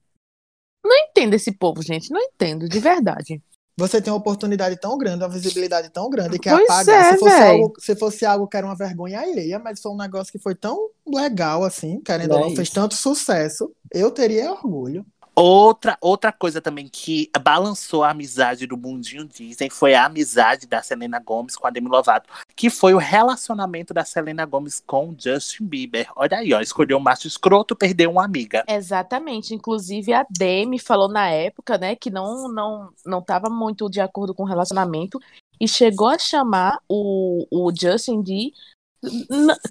Não 0.84 0.96
entendo 0.98 1.34
esse 1.34 1.52
povo, 1.52 1.82
gente. 1.82 2.12
Não 2.12 2.20
entendo, 2.20 2.68
de 2.68 2.80
verdade. 2.80 3.42
Você 3.76 4.00
tem 4.02 4.14
uma 4.14 4.20
oportunidade 4.20 4.78
tão 4.80 4.98
grande, 4.98 5.24
uma 5.24 5.30
visibilidade 5.30 5.90
tão 5.90 6.10
grande 6.10 6.38
que 6.38 6.50
Pois 6.50 6.64
apagar. 6.70 7.06
é, 7.06 7.14
se, 7.14 7.20
fosse 7.20 7.36
véi. 7.40 7.50
algo, 7.50 7.74
se 7.80 7.96
fosse 7.96 8.26
algo 8.26 8.48
que 8.48 8.56
era 8.58 8.68
uma 8.68 8.76
vergonha 8.76 9.20
alheia, 9.20 9.58
mas 9.60 9.82
foi 9.82 9.92
um 9.92 9.98
negócio 9.98 10.32
que 10.32 10.38
foi 10.40 10.54
tão 10.54 10.90
legal 11.08 11.64
assim, 11.64 12.00
querendo 12.02 12.34
ou 12.34 12.40
Não 12.40 12.46
é 12.46 12.50
não, 12.50 12.56
fez 12.56 12.68
isso. 12.68 12.76
tanto 12.76 12.96
sucesso, 12.96 13.72
eu 13.92 14.12
teria 14.12 14.52
orgulho. 14.52 15.06
Outra, 15.36 15.98
outra 16.00 16.32
coisa 16.32 16.62
também 16.62 16.88
que 16.88 17.30
balançou 17.42 18.04
a 18.04 18.12
amizade 18.12 18.68
do 18.68 18.78
mundinho 18.78 19.26
Disney 19.26 19.70
foi 19.70 19.96
a 19.96 20.06
amizade 20.06 20.68
da 20.68 20.84
Selena 20.84 21.20
Gomez 21.20 21.56
com 21.56 21.66
a 21.66 21.72
Demi 21.72 21.90
Lovato, 21.90 22.30
que 22.56 22.70
foi 22.70 22.94
o 22.94 23.00
relacionamento 23.00 23.94
da 23.96 24.06
Selena 24.06 24.46
Gomez 24.46 24.84
com 24.86 25.16
Justin 25.18 25.66
Bieber. 25.66 26.08
Olha 26.16 26.38
aí, 26.38 26.54
ó, 26.54 26.62
escolheu 26.62 26.98
um 26.98 27.02
macho 27.02 27.28
escroto, 27.28 27.76
perdeu 27.76 28.12
uma 28.12 28.24
amiga. 28.24 28.64
Exatamente. 28.68 29.56
Inclusive, 29.56 30.14
a 30.14 30.24
Demi 30.30 30.78
falou 30.78 31.10
na 31.10 31.28
época, 31.30 31.80
né, 31.80 31.96
que 31.96 32.12
não 32.12 32.48
não 32.48 32.90
não 33.04 33.20
estava 33.20 33.50
muito 33.50 33.90
de 33.90 34.00
acordo 34.00 34.36
com 34.36 34.44
o 34.44 34.48
relacionamento 34.48 35.20
e 35.60 35.68
chegou 35.68 36.10
a 36.10 36.20
chamar 36.20 36.78
o, 36.88 37.48
o 37.50 37.72
Justin 37.76 38.22
de 38.22 38.52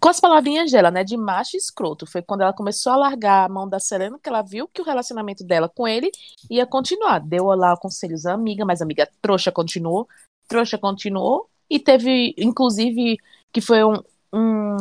com 0.00 0.08
as 0.08 0.20
palavrinhas 0.20 0.70
dela, 0.70 0.90
né, 0.90 1.02
de 1.02 1.16
macho 1.16 1.56
escroto. 1.56 2.06
Foi 2.06 2.22
quando 2.22 2.42
ela 2.42 2.52
começou 2.52 2.92
a 2.92 2.96
largar 2.96 3.46
a 3.46 3.48
mão 3.48 3.68
da 3.68 3.80
Selena 3.80 4.18
que 4.22 4.28
ela 4.28 4.42
viu 4.42 4.68
que 4.68 4.80
o 4.80 4.84
relacionamento 4.84 5.44
dela 5.44 5.68
com 5.68 5.88
ele 5.88 6.10
ia 6.50 6.66
continuar. 6.66 7.20
Deu 7.20 7.46
lá 7.46 7.76
conselhos 7.76 8.26
à 8.26 8.34
amiga, 8.34 8.64
mas 8.64 8.80
a 8.80 8.84
amiga 8.84 9.08
trouxa 9.20 9.50
continuou, 9.50 10.06
trouxa 10.48 10.78
continuou 10.78 11.48
e 11.70 11.78
teve, 11.78 12.34
inclusive, 12.36 13.16
que 13.52 13.60
foi 13.60 13.82
um, 13.84 13.94
um 14.32 14.76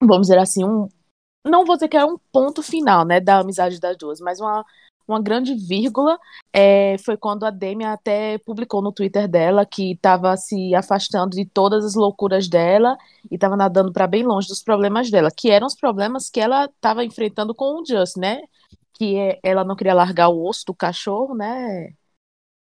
vamos 0.00 0.28
dizer 0.28 0.38
assim, 0.38 0.64
um 0.64 0.88
não 1.44 1.64
vou 1.64 1.76
dizer 1.76 1.88
que 1.88 1.96
é 1.96 2.04
um 2.04 2.18
ponto 2.32 2.62
final, 2.62 3.04
né, 3.04 3.20
da 3.20 3.38
amizade 3.38 3.78
das 3.78 3.96
duas, 3.96 4.20
mas 4.20 4.40
uma, 4.40 4.64
uma 5.06 5.22
grande 5.22 5.54
vírgula 5.54 6.18
é, 6.58 6.96
foi 6.96 7.18
quando 7.18 7.44
a 7.44 7.50
Demi 7.50 7.84
até 7.84 8.38
publicou 8.38 8.80
no 8.80 8.90
Twitter 8.90 9.28
dela 9.28 9.66
que 9.66 9.92
estava 9.92 10.34
se 10.38 10.74
afastando 10.74 11.36
de 11.36 11.44
todas 11.44 11.84
as 11.84 11.94
loucuras 11.94 12.48
dela 12.48 12.96
e 13.30 13.34
estava 13.34 13.54
nadando 13.58 13.92
para 13.92 14.06
bem 14.06 14.22
longe 14.22 14.48
dos 14.48 14.62
problemas 14.62 15.10
dela, 15.10 15.28
que 15.30 15.50
eram 15.50 15.66
os 15.66 15.74
problemas 15.74 16.30
que 16.30 16.40
ela 16.40 16.64
estava 16.64 17.04
enfrentando 17.04 17.54
com 17.54 17.82
o 17.82 17.84
Just, 17.84 18.16
né? 18.16 18.40
Que 18.94 19.16
é- 19.16 19.38
ela 19.42 19.64
não 19.64 19.76
queria 19.76 19.92
largar 19.92 20.28
o 20.30 20.48
osso 20.48 20.64
do 20.66 20.74
cachorro, 20.74 21.34
né? 21.34 21.90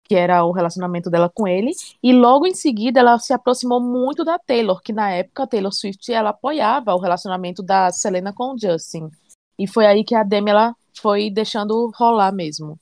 Que 0.07 0.15
era 0.15 0.43
o 0.45 0.51
relacionamento 0.51 1.09
dela 1.09 1.27
com 1.27 1.47
ele. 1.47 1.71
E 2.03 2.13
logo 2.13 2.45
em 2.45 2.53
seguida 2.53 2.99
ela 2.99 3.17
se 3.17 3.33
aproximou 3.33 3.81
muito 3.81 4.23
da 4.23 4.37
Taylor, 4.37 4.79
que 4.83 4.93
na 4.93 5.09
época 5.11 5.43
a 5.43 5.47
Taylor 5.47 5.73
Swift 5.73 6.13
ela 6.13 6.29
apoiava 6.29 6.93
o 6.93 6.99
relacionamento 6.99 7.63
da 7.63 7.91
Selena 7.91 8.31
com 8.33 8.53
o 8.53 8.57
Justin. 8.59 9.09
E 9.57 9.67
foi 9.67 9.87
aí 9.87 10.03
que 10.03 10.13
a 10.13 10.21
Demi 10.23 10.51
ela 10.51 10.75
foi 10.93 11.31
deixando 11.31 11.91
rolar 11.95 12.31
mesmo. 12.31 12.77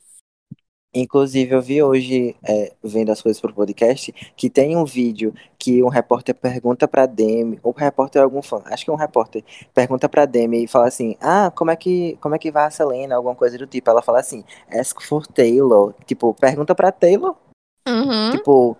Inclusive, 0.99 1.53
eu 1.53 1.61
vi 1.61 1.83
hoje, 1.83 2.35
é, 2.43 2.73
vendo 2.83 3.11
as 3.11 3.21
coisas 3.21 3.39
pro 3.39 3.53
podcast, 3.53 4.11
que 4.35 4.49
tem 4.49 4.75
um 4.75 4.83
vídeo 4.83 5.33
que 5.59 5.83
um 5.83 5.89
repórter 5.89 6.33
pergunta 6.33 6.87
pra 6.87 7.05
Demi, 7.05 7.59
ou 7.61 7.71
repórter 7.71 8.21
é 8.21 8.23
algum 8.23 8.41
fã, 8.41 8.61
acho 8.65 8.83
que 8.83 8.89
é 8.89 8.93
um 8.93 8.97
repórter, 8.97 9.43
pergunta 9.73 10.09
pra 10.09 10.25
Demi 10.25 10.63
e 10.63 10.67
fala 10.67 10.87
assim, 10.87 11.15
ah, 11.21 11.51
como 11.53 11.69
é 11.71 11.75
que, 11.75 12.17
como 12.19 12.35
é 12.35 12.39
que 12.39 12.51
vai 12.51 12.65
a 12.65 12.71
Selena, 12.71 13.15
alguma 13.15 13.35
coisa 13.35 13.57
do 13.57 13.67
tipo. 13.67 13.89
Ela 13.89 14.01
fala 14.01 14.19
assim, 14.19 14.43
ask 14.69 14.99
for 15.01 15.25
Taylor. 15.27 15.93
Tipo, 16.05 16.33
pergunta 16.33 16.73
pra 16.73 16.91
Taylor. 16.91 17.35
Uhum. 17.87 18.31
Tipo, 18.31 18.77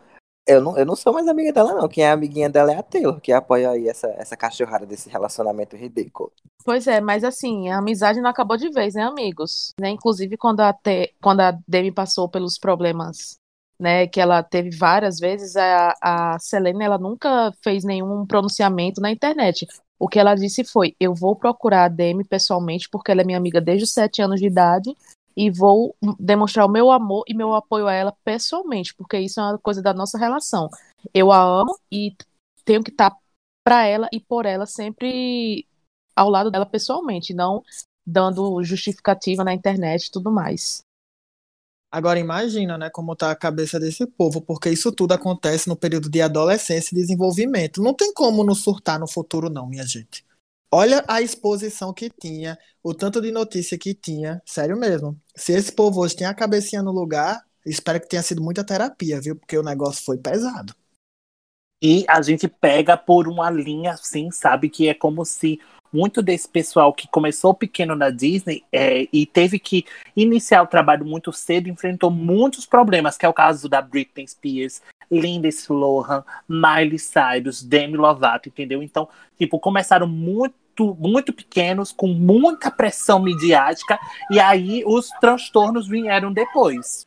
eu 0.48 0.62
não, 0.62 0.78
eu 0.78 0.86
não 0.86 0.96
sou 0.96 1.14
mais 1.14 1.28
amiga 1.28 1.52
dela, 1.52 1.74
não. 1.74 1.88
Quem 1.88 2.04
é 2.04 2.12
amiguinha 2.12 2.50
dela 2.50 2.72
é 2.72 2.78
a 2.78 2.84
Taylor, 2.84 3.20
que 3.20 3.32
apoia 3.32 3.70
aí 3.72 3.88
essa, 3.88 4.08
essa 4.18 4.38
cachorrada 4.38 4.86
desse 4.86 5.10
relacionamento 5.10 5.76
ridículo. 5.76 6.32
Pois 6.64 6.88
é, 6.88 7.00
mas 7.02 7.24
assim, 7.24 7.70
a 7.70 7.78
amizade 7.78 8.22
não 8.22 8.30
acabou 8.30 8.58
de 8.58 8.70
vez, 8.70 8.96
né, 8.96 9.04
amigos? 9.04 9.74
Né? 9.80 9.90
Inclusive, 9.90 10.38
quando 10.38 10.62
a, 10.62 10.74
Te- 10.74 11.14
quando 11.22 11.42
a 11.42 11.58
Demi 11.68 11.92
passou 11.92 12.28
pelos 12.28 12.58
problemas, 12.58 13.38
né, 13.80 14.08
que 14.08 14.20
ela 14.20 14.42
teve 14.42 14.72
várias 14.76 15.20
vezes, 15.20 15.56
a, 15.56 15.94
a 16.02 16.40
Selena, 16.40 16.84
ela 16.84 16.98
nunca 16.98 17.54
fez 17.62 17.84
nenhum 17.84 18.26
pronunciamento 18.26 19.00
na 19.00 19.12
internet. 19.12 19.68
O 20.00 20.08
que 20.08 20.20
ela 20.20 20.36
disse 20.36 20.64
foi: 20.64 20.96
eu 21.00 21.14
vou 21.14 21.36
procurar 21.36 21.86
a 21.86 21.88
Demi 21.88 22.24
pessoalmente, 22.24 22.90
porque 22.90 23.12
ela 23.12 23.22
é 23.22 23.26
minha 23.26 23.38
amiga 23.38 23.60
desde 23.60 23.84
os 23.84 23.94
sete 23.94 24.22
anos 24.22 24.40
de 24.40 24.48
idade, 24.48 24.96
e 25.38 25.52
vou 25.52 25.96
demonstrar 26.20 26.66
o 26.66 26.72
meu 26.72 26.90
amor 26.90 27.24
e 27.28 27.34
meu 27.36 27.54
apoio 27.54 27.86
a 27.86 27.94
ela 27.94 28.12
pessoalmente, 28.26 28.96
porque 28.96 29.20
isso 29.20 29.40
é 29.40 29.44
uma 29.44 29.60
coisa 29.60 29.84
da 29.84 29.94
nossa 29.94 30.18
relação. 30.18 30.68
Eu 31.14 31.32
a 31.32 31.40
amo 31.40 31.78
e 31.92 32.16
tenho 32.66 32.84
que 32.84 32.90
estar 32.90 33.16
pra 33.64 33.86
ela 33.86 34.10
e 34.12 34.20
por 34.20 34.48
ela 34.48 34.66
sempre 34.66 35.68
ao 36.16 36.28
lado 36.28 36.50
dela 36.50 36.66
pessoalmente, 36.66 37.36
não 37.36 37.64
dando 38.04 38.64
justificativa 38.64 39.44
na 39.44 39.54
internet 39.54 40.08
e 40.08 40.12
tudo 40.12 40.32
mais. 40.32 40.80
Agora 41.92 42.20
imagina, 42.20 42.76
né, 42.76 42.90
como 42.90 43.16
tá 43.16 43.30
a 43.30 43.36
cabeça 43.36 43.80
desse 43.80 44.08
povo, 44.08 44.42
porque 44.42 44.72
isso 44.72 44.92
tudo 44.92 45.14
acontece 45.14 45.70
no 45.70 45.76
período 45.76 46.10
de 46.10 46.20
adolescência 46.20 46.94
e 46.96 47.00
desenvolvimento. 47.00 47.82
Não 47.82 47.94
tem 47.94 48.12
como 48.12 48.44
não 48.44 48.56
surtar 48.56 49.00
no 49.00 49.08
futuro, 49.08 49.52
não, 49.52 49.68
minha 49.68 49.86
gente. 49.86 50.26
Olha 50.72 51.04
a 51.08 51.22
exposição 51.22 51.94
que 51.94 52.10
tinha, 52.10 52.58
o 52.84 52.94
tanto 52.94 53.22
de 53.22 53.32
notícia 53.32 53.78
que 53.78 53.94
tinha, 53.94 54.42
sério 54.46 54.78
mesmo. 54.78 55.20
Se 55.36 55.54
esse 55.54 55.72
povo 55.72 56.02
hoje 56.02 56.16
tem 56.16 56.28
a 56.28 56.34
cabecinha 56.34 56.84
no 56.84 56.92
lugar, 56.92 57.42
espero 57.66 58.02
que 58.02 58.10
tenha 58.10 58.22
sido 58.22 58.44
muita 58.44 58.66
terapia, 58.66 59.22
viu? 59.22 59.36
Porque 59.36 59.58
o 59.58 59.64
negócio 59.64 60.04
foi 60.04 60.18
pesado. 60.18 60.76
E 61.82 62.04
a 62.10 62.22
gente 62.22 62.48
pega 62.48 62.98
por 62.98 63.28
uma 63.28 63.50
linha 63.50 63.92
assim, 63.92 64.30
sabe? 64.32 64.70
Que 64.70 64.90
é 64.90 64.94
como 64.94 65.24
se 65.24 65.60
muito 65.94 66.22
desse 66.22 66.48
pessoal 66.50 66.94
que 66.94 67.08
começou 67.08 67.54
pequeno 67.54 67.96
na 67.96 68.10
Disney 68.10 68.64
é, 68.72 69.08
e 69.12 69.26
teve 69.26 69.58
que 69.58 69.86
iniciar 70.16 70.62
o 70.64 70.68
trabalho 70.68 71.06
muito 71.06 71.32
cedo, 71.32 71.70
enfrentou 71.70 72.12
muitos 72.12 72.66
problemas, 72.66 73.18
que 73.18 73.26
é 73.26 73.30
o 73.30 73.34
caso 73.34 73.70
da 73.70 73.82
Britney 73.82 74.28
Spears, 74.28 74.82
Lindsay 75.12 75.66
Lohan, 75.70 76.24
Miley 76.48 77.00
Cyrus, 77.00 77.64
Demi 77.64 77.98
Lovato, 77.98 78.50
entendeu? 78.50 78.84
Então, 78.84 79.08
tipo, 79.38 79.60
começaram 79.60 80.08
muito, 80.08 80.96
muito 81.00 81.34
pequenos, 81.34 81.92
com 81.92 82.08
muita 82.08 82.70
pressão 82.70 83.22
midiática, 83.22 84.00
e 84.32 84.40
aí 84.40 84.84
os 84.86 85.10
transtornos 85.22 85.88
vieram 85.88 86.32
depois. 86.32 87.06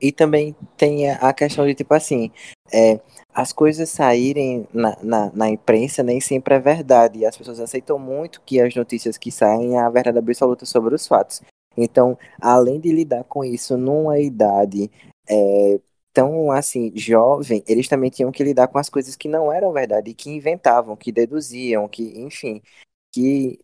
E 0.00 0.12
também 0.12 0.54
tem 0.76 1.10
a 1.10 1.32
questão 1.32 1.66
de, 1.66 1.74
tipo 1.74 1.92
assim, 1.92 2.30
é, 2.72 3.00
as 3.34 3.52
coisas 3.52 3.90
saírem 3.90 4.66
na, 4.72 4.96
na, 5.02 5.32
na 5.34 5.48
imprensa 5.48 6.04
nem 6.04 6.20
sempre 6.20 6.54
é 6.54 6.60
verdade. 6.60 7.18
E 7.18 7.26
as 7.26 7.36
pessoas 7.36 7.58
aceitam 7.58 7.98
muito 7.98 8.40
que 8.42 8.60
as 8.60 8.74
notícias 8.76 9.18
que 9.18 9.32
saem 9.32 9.74
é 9.74 9.80
a 9.80 9.90
verdade 9.90 10.18
absoluta 10.18 10.64
sobre 10.64 10.94
os 10.94 11.06
fatos. 11.06 11.42
Então, 11.76 12.16
além 12.40 12.78
de 12.80 12.92
lidar 12.92 13.24
com 13.24 13.44
isso 13.44 13.76
numa 13.76 14.18
idade 14.18 14.90
é, 15.28 15.80
tão 16.18 16.50
assim 16.50 16.90
jovem, 16.96 17.62
eles 17.68 17.86
também 17.86 18.10
tinham 18.10 18.32
que 18.32 18.42
lidar 18.42 18.66
com 18.66 18.76
as 18.76 18.88
coisas 18.90 19.14
que 19.14 19.28
não 19.28 19.52
eram 19.52 19.72
verdade, 19.72 20.12
que 20.14 20.30
inventavam, 20.30 20.96
que 20.96 21.12
deduziam, 21.12 21.88
que, 21.88 22.02
enfim, 22.20 22.60
que 23.12 23.56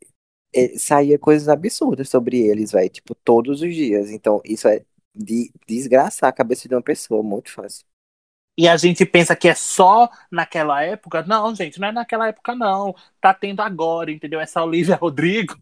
é, 0.54 0.78
saía 0.78 1.18
coisas 1.18 1.48
absurdas 1.48 2.08
sobre 2.08 2.38
eles, 2.38 2.70
vai, 2.70 2.88
tipo, 2.88 3.12
todos 3.12 3.60
os 3.60 3.74
dias. 3.74 4.08
Então, 4.10 4.40
isso 4.44 4.68
é 4.68 4.84
de 5.12 5.52
desgraçar 5.66 6.30
a 6.30 6.32
cabeça 6.32 6.68
de 6.68 6.76
uma 6.76 6.82
pessoa, 6.82 7.24
muito 7.24 7.50
fácil. 7.50 7.84
E 8.56 8.68
a 8.68 8.76
gente 8.76 9.04
pensa 9.04 9.34
que 9.34 9.48
é 9.48 9.54
só 9.56 10.08
naquela 10.30 10.80
época. 10.84 11.24
Não, 11.24 11.52
gente, 11.56 11.80
não 11.80 11.88
é 11.88 11.92
naquela 11.92 12.28
época, 12.28 12.54
não. 12.54 12.94
Tá 13.20 13.34
tendo 13.34 13.62
agora, 13.62 14.12
entendeu? 14.12 14.38
Essa 14.38 14.62
Olivia 14.62 14.94
Rodrigo, 14.94 15.56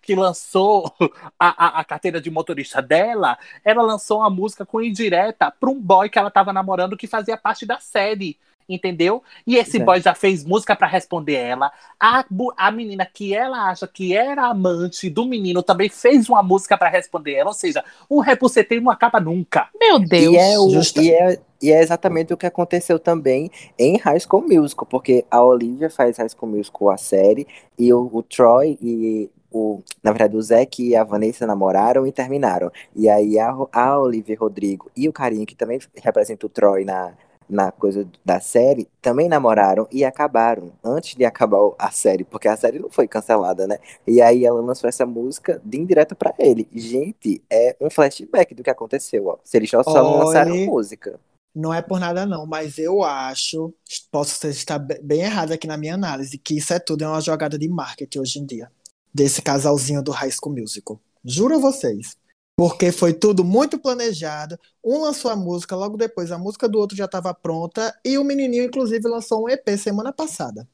que 0.00 0.14
lançou 0.14 0.92
a, 1.38 1.66
a, 1.66 1.80
a 1.80 1.84
carteira 1.84 2.20
de 2.20 2.30
motorista 2.30 2.80
dela, 2.80 3.36
ela 3.64 3.82
lançou 3.82 4.18
uma 4.20 4.30
música 4.30 4.64
com 4.64 4.80
indireta 4.80 5.50
para 5.50 5.70
um 5.70 5.80
boy 5.80 6.08
que 6.08 6.18
ela 6.18 6.30
tava 6.30 6.52
namorando 6.52 6.96
que 6.96 7.06
fazia 7.06 7.36
parte 7.36 7.66
da 7.66 7.78
série 7.78 8.38
entendeu? 8.66 9.22
E 9.46 9.56
esse 9.56 9.76
É. 9.76 9.84
boy 9.84 10.00
já 10.00 10.14
fez 10.14 10.42
música 10.42 10.74
pra 10.74 10.86
responder 10.86 11.34
ela. 11.34 11.70
A, 12.00 12.24
a 12.56 12.70
menina 12.70 13.04
que 13.04 13.34
ela 13.34 13.68
acha 13.68 13.86
que 13.86 14.16
era 14.16 14.46
amante 14.46 15.10
do 15.10 15.26
menino 15.26 15.62
também 15.62 15.90
fez 15.90 16.30
uma 16.30 16.42
música 16.42 16.78
pra 16.78 16.88
responder 16.88 17.34
ela. 17.34 17.50
Ou 17.50 17.54
seja, 17.54 17.84
um 18.10 18.20
repuceteio 18.20 18.80
não 18.80 18.90
acaba 18.90 19.20
nunca. 19.20 19.68
Meu 19.78 19.98
Deus. 19.98 20.32
E 20.34 20.38
é, 20.38 20.58
o, 20.58 20.70
Justa- 20.70 21.02
e, 21.02 21.10
é, 21.10 21.38
e 21.60 21.70
é 21.72 21.82
exatamente 21.82 22.32
o 22.32 22.38
que 22.38 22.46
aconteceu 22.46 22.98
também 22.98 23.50
em 23.78 23.98
High 23.98 24.20
School 24.20 24.46
Musical, 24.48 24.86
porque 24.86 25.26
a 25.30 25.44
Olivia 25.44 25.90
faz 25.90 26.16
High 26.16 26.30
School 26.30 26.52
Musical 26.52 26.88
a 26.88 26.96
série, 26.96 27.46
e 27.78 27.92
o, 27.92 28.08
o 28.10 28.22
Troy 28.22 28.78
e 28.80 29.28
o, 29.54 29.82
na 30.02 30.12
verdade, 30.12 30.36
o 30.36 30.42
Zac 30.42 30.82
e 30.82 30.96
a 30.96 31.04
Vanessa 31.04 31.46
namoraram 31.46 32.06
e 32.06 32.12
terminaram. 32.12 32.70
E 32.94 33.08
aí 33.08 33.38
a, 33.38 33.54
a 33.72 33.98
Olivia 33.98 34.36
Rodrigo 34.38 34.90
e 34.96 35.08
o 35.08 35.12
carinha 35.12 35.46
que 35.46 35.54
também 35.54 35.78
representa 36.02 36.46
o 36.46 36.48
Troy 36.48 36.84
na, 36.84 37.12
na 37.48 37.70
coisa 37.70 38.08
da 38.24 38.40
série, 38.40 38.88
também 39.00 39.28
namoraram 39.28 39.86
e 39.92 40.04
acabaram 40.04 40.72
antes 40.82 41.14
de 41.14 41.24
acabar 41.24 41.58
a 41.78 41.90
série, 41.90 42.24
porque 42.24 42.48
a 42.48 42.56
série 42.56 42.78
não 42.78 42.90
foi 42.90 43.06
cancelada, 43.06 43.66
né? 43.66 43.78
E 44.06 44.20
aí 44.20 44.44
ela 44.44 44.60
lançou 44.60 44.88
essa 44.88 45.06
música 45.06 45.60
de 45.64 45.78
indireta 45.78 46.14
pra 46.14 46.34
ele. 46.38 46.68
Gente, 46.74 47.42
é 47.50 47.76
um 47.80 47.90
flashback 47.90 48.54
do 48.54 48.62
que 48.62 48.70
aconteceu, 48.70 49.26
ó. 49.26 49.38
Se 49.44 49.56
eles 49.56 49.70
só, 49.70 49.82
não 50.02 50.16
lançaram 50.18 50.56
música. 50.56 51.20
Não 51.54 51.72
é 51.72 51.80
por 51.80 52.00
nada, 52.00 52.26
não, 52.26 52.46
mas 52.46 52.78
eu 52.78 53.02
acho, 53.04 53.72
posso 54.10 54.46
estar 54.48 54.78
be- 54.78 55.00
bem 55.00 55.20
errado 55.20 55.52
aqui 55.52 55.68
na 55.68 55.76
minha 55.76 55.94
análise, 55.94 56.36
que 56.36 56.56
isso 56.58 56.72
é 56.72 56.80
tudo 56.80 57.04
é 57.04 57.08
uma 57.08 57.20
jogada 57.20 57.56
de 57.56 57.68
marketing 57.68 58.18
hoje 58.18 58.38
em 58.40 58.46
dia. 58.46 58.70
Desse 59.14 59.40
casalzinho 59.40 60.02
do 60.02 60.10
High 60.10 60.32
School 60.32 60.56
Musical. 60.56 61.00
Juro 61.24 61.54
a 61.54 61.58
vocês. 61.58 62.16
Porque 62.56 62.92
foi 62.92 63.12
tudo 63.12 63.44
muito 63.44 63.78
planejado. 63.78 64.58
Um 64.82 65.00
lançou 65.00 65.30
a 65.30 65.36
música, 65.36 65.74
logo 65.74 65.96
depois 65.96 66.30
a 66.30 66.38
música 66.38 66.68
do 66.68 66.78
outro 66.78 66.96
já 66.96 67.06
estava 67.06 67.34
pronta. 67.34 67.96
E 68.04 68.16
o 68.16 68.24
menininho, 68.24 68.64
inclusive, 68.64 69.08
lançou 69.08 69.44
um 69.44 69.48
EP 69.48 69.68
semana 69.76 70.12
passada. 70.12 70.68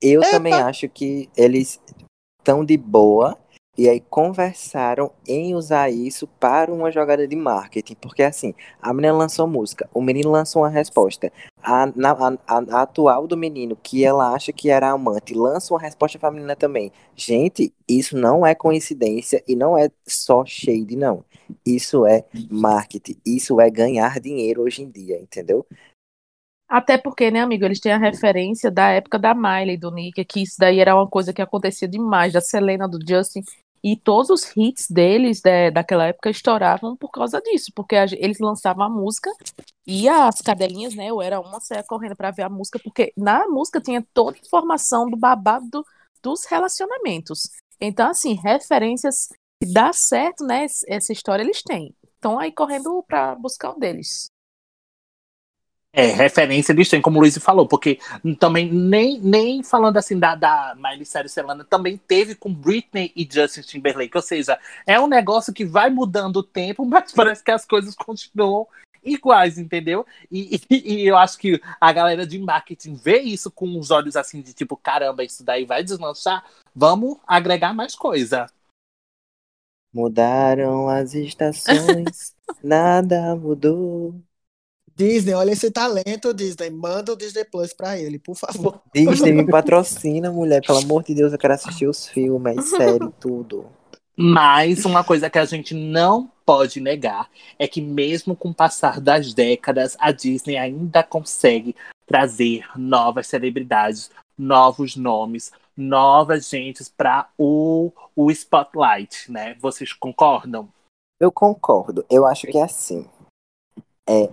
Eu 0.00 0.20
Epa! 0.20 0.30
também 0.30 0.52
acho 0.52 0.88
que 0.88 1.30
eles 1.36 1.80
estão 2.38 2.64
de 2.64 2.76
boa 2.76 3.38
e 3.76 3.88
aí 3.88 4.00
conversaram 4.00 5.10
em 5.26 5.54
usar 5.54 5.90
isso 5.90 6.26
para 6.40 6.72
uma 6.72 6.90
jogada 6.90 7.26
de 7.28 7.36
marketing. 7.36 7.94
Porque 7.96 8.22
assim, 8.22 8.54
a 8.80 8.92
menina 8.94 9.14
lançou 9.14 9.46
música, 9.46 9.88
o 9.92 10.00
menino 10.02 10.30
lançou 10.30 10.62
uma 10.62 10.68
resposta. 10.68 11.32
A, 11.62 11.84
a- 11.84 12.38
a- 12.46 12.64
a 12.78 12.82
atual 12.82 13.26
do 13.26 13.36
menino, 13.36 13.76
que 13.82 14.04
ela 14.04 14.32
acha 14.34 14.52
que 14.52 14.70
era 14.70 14.90
amante, 14.90 15.34
lança 15.34 15.74
uma 15.74 15.80
resposta 15.80 16.18
pra 16.18 16.30
menina 16.30 16.54
também. 16.56 16.92
Gente, 17.14 17.72
isso 17.88 18.16
não 18.16 18.46
é 18.46 18.54
coincidência 18.54 19.42
e 19.48 19.56
não 19.56 19.76
é 19.76 19.90
só 20.06 20.44
shade, 20.44 20.96
não. 20.96 21.24
Isso 21.64 22.06
é 22.06 22.24
marketing, 22.50 23.16
isso 23.26 23.60
é 23.60 23.68
ganhar 23.70 24.18
dinheiro 24.20 24.62
hoje 24.62 24.82
em 24.82 24.90
dia, 24.90 25.18
entendeu? 25.20 25.66
Até 26.68 26.98
porque, 26.98 27.30
né, 27.30 27.40
amigo, 27.40 27.64
eles 27.64 27.78
têm 27.78 27.92
a 27.92 27.98
referência 27.98 28.70
da 28.70 28.90
época 28.90 29.18
da 29.18 29.34
Miley, 29.34 29.76
do 29.76 29.90
Nick, 29.92 30.24
que 30.24 30.42
isso 30.42 30.56
daí 30.58 30.80
era 30.80 30.96
uma 30.96 31.08
coisa 31.08 31.32
que 31.32 31.40
acontecia 31.40 31.86
demais, 31.86 32.32
da 32.32 32.40
Selena, 32.40 32.88
do 32.88 32.98
Justin, 33.08 33.42
e 33.86 33.96
todos 33.96 34.30
os 34.30 34.52
hits 34.56 34.88
deles 34.90 35.40
da, 35.40 35.70
daquela 35.70 36.06
época 36.06 36.30
estouravam 36.30 36.96
por 36.96 37.10
causa 37.10 37.40
disso, 37.40 37.70
porque 37.74 37.94
a 37.96 38.04
eles 38.04 38.38
lançavam 38.40 38.84
a 38.84 38.90
música 38.90 39.30
e 39.86 40.08
as 40.08 40.40
cadelinhas, 40.40 40.94
né, 40.94 41.08
eu 41.08 41.22
era 41.22 41.40
uma 41.40 41.60
saia 41.60 41.84
correndo 41.84 42.16
pra 42.16 42.30
ver 42.32 42.42
a 42.42 42.48
música, 42.48 42.78
porque 42.82 43.12
na 43.16 43.46
música 43.48 43.80
tinha 43.80 44.04
toda 44.12 44.36
a 44.36 44.40
informação 44.40 45.08
do 45.08 45.16
babado 45.16 45.68
do- 45.70 45.86
dos 46.22 46.44
relacionamentos. 46.46 47.50
Então, 47.80 48.10
assim, 48.10 48.34
referências 48.34 49.28
que 49.62 49.72
dá 49.72 49.92
certo, 49.92 50.44
né, 50.44 50.66
essa 50.88 51.12
história 51.12 51.42
eles 51.42 51.62
têm. 51.62 51.94
Estão 52.14 52.38
aí 52.38 52.50
correndo 52.52 53.02
pra 53.06 53.34
buscar 53.36 53.70
o 53.70 53.78
deles. 53.78 54.30
É, 55.98 56.08
referência 56.08 56.72
eles 56.72 56.90
têm, 56.90 57.00
como 57.00 57.16
o 57.16 57.20
Luiz 57.22 57.38
falou, 57.38 57.66
porque 57.66 57.98
também, 58.38 58.70
nem, 58.70 59.18
nem 59.18 59.62
falando 59.62 59.96
assim 59.96 60.18
da, 60.18 60.34
da 60.34 60.74
Miley 60.76 61.06
Cyrus 61.06 61.32
Selena, 61.32 61.64
também 61.64 61.96
teve 61.96 62.34
com 62.34 62.52
Britney 62.52 63.10
e 63.16 63.26
Justin 63.28 63.62
Timberlake. 63.62 64.14
Ou 64.14 64.20
seja, 64.22 64.58
é 64.86 65.00
um 65.00 65.06
negócio 65.06 65.54
que 65.54 65.64
vai 65.64 65.88
mudando 65.88 66.36
o 66.36 66.42
tempo, 66.42 66.84
mas 66.86 67.12
parece 67.12 67.42
que 67.42 67.50
as 67.50 67.64
coisas 67.64 67.94
continuam 67.94 68.68
iguais, 69.02 69.56
entendeu? 69.56 70.04
E, 70.30 70.60
e- 70.68 70.94
e 70.96 71.06
eu 71.06 71.16
acho 71.16 71.38
que 71.38 71.58
a 71.80 71.92
galera 71.94 72.26
de 72.26 72.38
marketing 72.38 72.94
vê 72.94 73.20
isso 73.20 73.50
com 73.50 73.78
os 73.78 73.90
olhos 73.90 74.16
assim 74.16 74.42
de 74.42 74.52
tipo, 74.52 74.76
caramba, 74.76 75.24
isso 75.24 75.42
daí 75.42 75.64
vai 75.64 75.82
deslanchar, 75.82 76.44
vamos 76.74 77.16
agregar 77.26 77.72
mais 77.72 77.94
coisa. 77.94 78.46
Mudaram 79.94 80.90
as 80.90 81.14
estações, 81.14 82.34
nada 82.62 83.34
mudou. 83.34 84.20
Disney, 84.96 85.34
olha 85.34 85.52
esse 85.52 85.70
talento, 85.70 86.32
Disney. 86.32 86.70
Manda 86.70 87.12
o 87.12 87.16
Disney 87.16 87.44
Plus 87.44 87.74
pra 87.74 87.98
ele, 87.98 88.18
por 88.18 88.34
favor. 88.34 88.80
Disney 88.94 89.32
me 89.32 89.46
patrocina, 89.46 90.32
mulher. 90.32 90.64
Pelo 90.64 90.78
amor 90.78 91.04
de 91.04 91.14
Deus, 91.14 91.32
eu 91.32 91.38
quero 91.38 91.52
assistir 91.52 91.86
os 91.86 92.08
filmes, 92.08 92.68
série, 92.70 93.10
tudo. 93.20 93.66
Mas 94.16 94.86
uma 94.86 95.04
coisa 95.04 95.28
que 95.28 95.38
a 95.38 95.44
gente 95.44 95.74
não 95.74 96.32
pode 96.46 96.80
negar 96.80 97.28
é 97.58 97.68
que, 97.68 97.82
mesmo 97.82 98.34
com 98.34 98.48
o 98.48 98.54
passar 98.54 98.98
das 98.98 99.34
décadas, 99.34 99.94
a 100.00 100.10
Disney 100.10 100.56
ainda 100.56 101.02
consegue 101.02 101.76
trazer 102.06 102.64
novas 102.74 103.26
celebridades, 103.26 104.10
novos 104.38 104.96
nomes, 104.96 105.52
novas 105.76 106.48
gentes 106.48 106.88
para 106.88 107.28
o, 107.36 107.92
o 108.14 108.30
spotlight, 108.30 109.30
né? 109.30 109.54
Vocês 109.60 109.92
concordam? 109.92 110.70
Eu 111.20 111.30
concordo. 111.30 112.06
Eu 112.08 112.24
acho 112.24 112.46
que 112.46 112.56
é 112.56 112.62
assim. 112.62 113.06
É, 114.08 114.30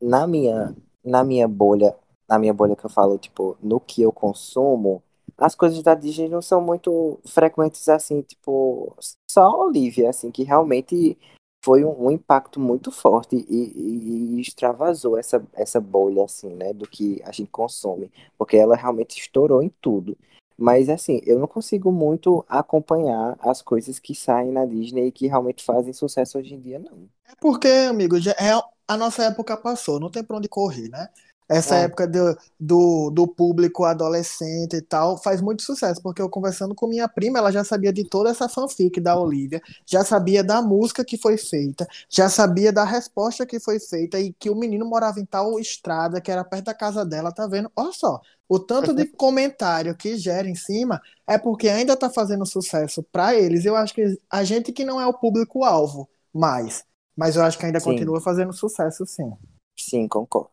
na 0.00 0.26
minha, 0.26 0.74
na 1.04 1.24
minha 1.24 1.48
bolha, 1.48 1.94
na 2.28 2.38
minha 2.38 2.52
bolha 2.54 2.76
que 2.76 2.84
eu 2.84 2.90
falo, 2.90 3.18
tipo, 3.18 3.56
no 3.62 3.80
que 3.80 4.02
eu 4.02 4.12
consumo, 4.12 5.02
as 5.38 5.54
coisas 5.54 5.82
da 5.82 5.94
Disney 5.94 6.28
não 6.28 6.40
são 6.42 6.60
muito 6.60 7.18
frequentes 7.26 7.88
assim, 7.88 8.22
tipo, 8.22 8.94
só 9.30 9.42
a 9.42 9.64
Olivia, 9.66 10.10
assim, 10.10 10.30
que 10.30 10.42
realmente 10.42 11.16
foi 11.64 11.84
um, 11.84 12.06
um 12.06 12.10
impacto 12.10 12.60
muito 12.60 12.90
forte 12.92 13.36
e, 13.48 14.38
e- 14.38 14.40
extravasou 14.40 15.18
essa, 15.18 15.44
essa 15.54 15.80
bolha, 15.80 16.24
assim, 16.24 16.54
né, 16.54 16.72
do 16.72 16.86
que 16.88 17.20
a 17.24 17.32
gente 17.32 17.50
consome, 17.50 18.10
porque 18.38 18.56
ela 18.56 18.76
realmente 18.76 19.18
estourou 19.18 19.62
em 19.62 19.68
tudo. 19.80 20.16
Mas, 20.58 20.88
assim, 20.88 21.20
eu 21.26 21.38
não 21.38 21.46
consigo 21.46 21.92
muito 21.92 22.44
acompanhar 22.48 23.36
as 23.40 23.60
coisas 23.60 23.98
que 23.98 24.14
saem 24.14 24.50
na 24.52 24.64
Disney 24.64 25.08
e 25.08 25.12
que 25.12 25.26
realmente 25.26 25.62
fazem 25.62 25.92
sucesso 25.92 26.38
hoje 26.38 26.54
em 26.54 26.60
dia, 26.60 26.78
não. 26.78 27.08
É 27.28 27.34
porque, 27.40 27.68
amigo, 27.68 28.16
é, 28.16 28.54
a 28.88 28.96
nossa 28.96 29.24
época 29.24 29.56
passou, 29.56 30.00
não 30.00 30.10
tem 30.10 30.22
pra 30.24 30.36
onde 30.36 30.48
correr, 30.48 30.88
né? 30.88 31.08
Essa 31.48 31.76
É. 31.76 31.78
época 31.78 32.08
do, 32.08 32.36
do, 32.58 33.10
do 33.10 33.28
público 33.28 33.84
adolescente 33.84 34.74
e 34.76 34.82
tal 34.82 35.16
faz 35.22 35.40
muito 35.40 35.62
sucesso, 35.62 36.02
porque 36.02 36.20
eu 36.20 36.28
conversando 36.28 36.74
com 36.74 36.88
minha 36.88 37.08
prima, 37.08 37.38
ela 37.38 37.52
já 37.52 37.62
sabia 37.62 37.92
de 37.92 38.04
toda 38.04 38.30
essa 38.30 38.48
fanfic 38.48 39.00
da 39.00 39.16
Olivia, 39.16 39.62
já 39.86 40.04
sabia 40.04 40.42
da 40.42 40.60
música 40.60 41.04
que 41.04 41.16
foi 41.16 41.36
feita, 41.38 41.86
já 42.10 42.28
sabia 42.28 42.72
da 42.72 42.82
resposta 42.84 43.46
que 43.46 43.60
foi 43.60 43.78
feita 43.78 44.18
e 44.18 44.32
que 44.32 44.50
o 44.50 44.56
menino 44.56 44.84
morava 44.84 45.20
em 45.20 45.24
tal 45.24 45.58
estrada 45.60 46.20
que 46.20 46.32
era 46.32 46.44
perto 46.44 46.64
da 46.64 46.74
casa 46.74 47.04
dela, 47.06 47.30
tá 47.32 47.46
vendo? 47.46 47.70
Olha 47.76 47.92
só, 47.92 48.20
o 48.48 48.58
tanto 48.58 48.92
de 48.92 49.06
comentário 49.06 49.96
que 49.96 50.16
gera 50.16 50.48
em 50.48 50.54
cima 50.56 51.00
é 51.26 51.38
porque 51.38 51.68
ainda 51.68 51.96
tá 51.96 52.10
fazendo 52.10 52.44
sucesso 52.46 53.02
pra 53.04 53.34
eles. 53.34 53.64
Eu 53.64 53.76
acho 53.76 53.94
que 53.94 54.18
a 54.30 54.44
gente 54.44 54.72
que 54.72 54.84
não 54.84 55.00
é 55.00 55.06
o 55.06 55.14
público-alvo 55.14 56.08
mais, 56.32 56.84
mas 57.16 57.36
eu 57.36 57.42
acho 57.42 57.58
que 57.58 57.66
ainda 57.66 57.80
Sim. 57.80 57.90
continua 57.90 58.20
fazendo 58.20 58.52
sucesso, 58.52 59.06
sim. 59.06 59.32
Sim, 59.78 60.06
concordo. 60.08 60.50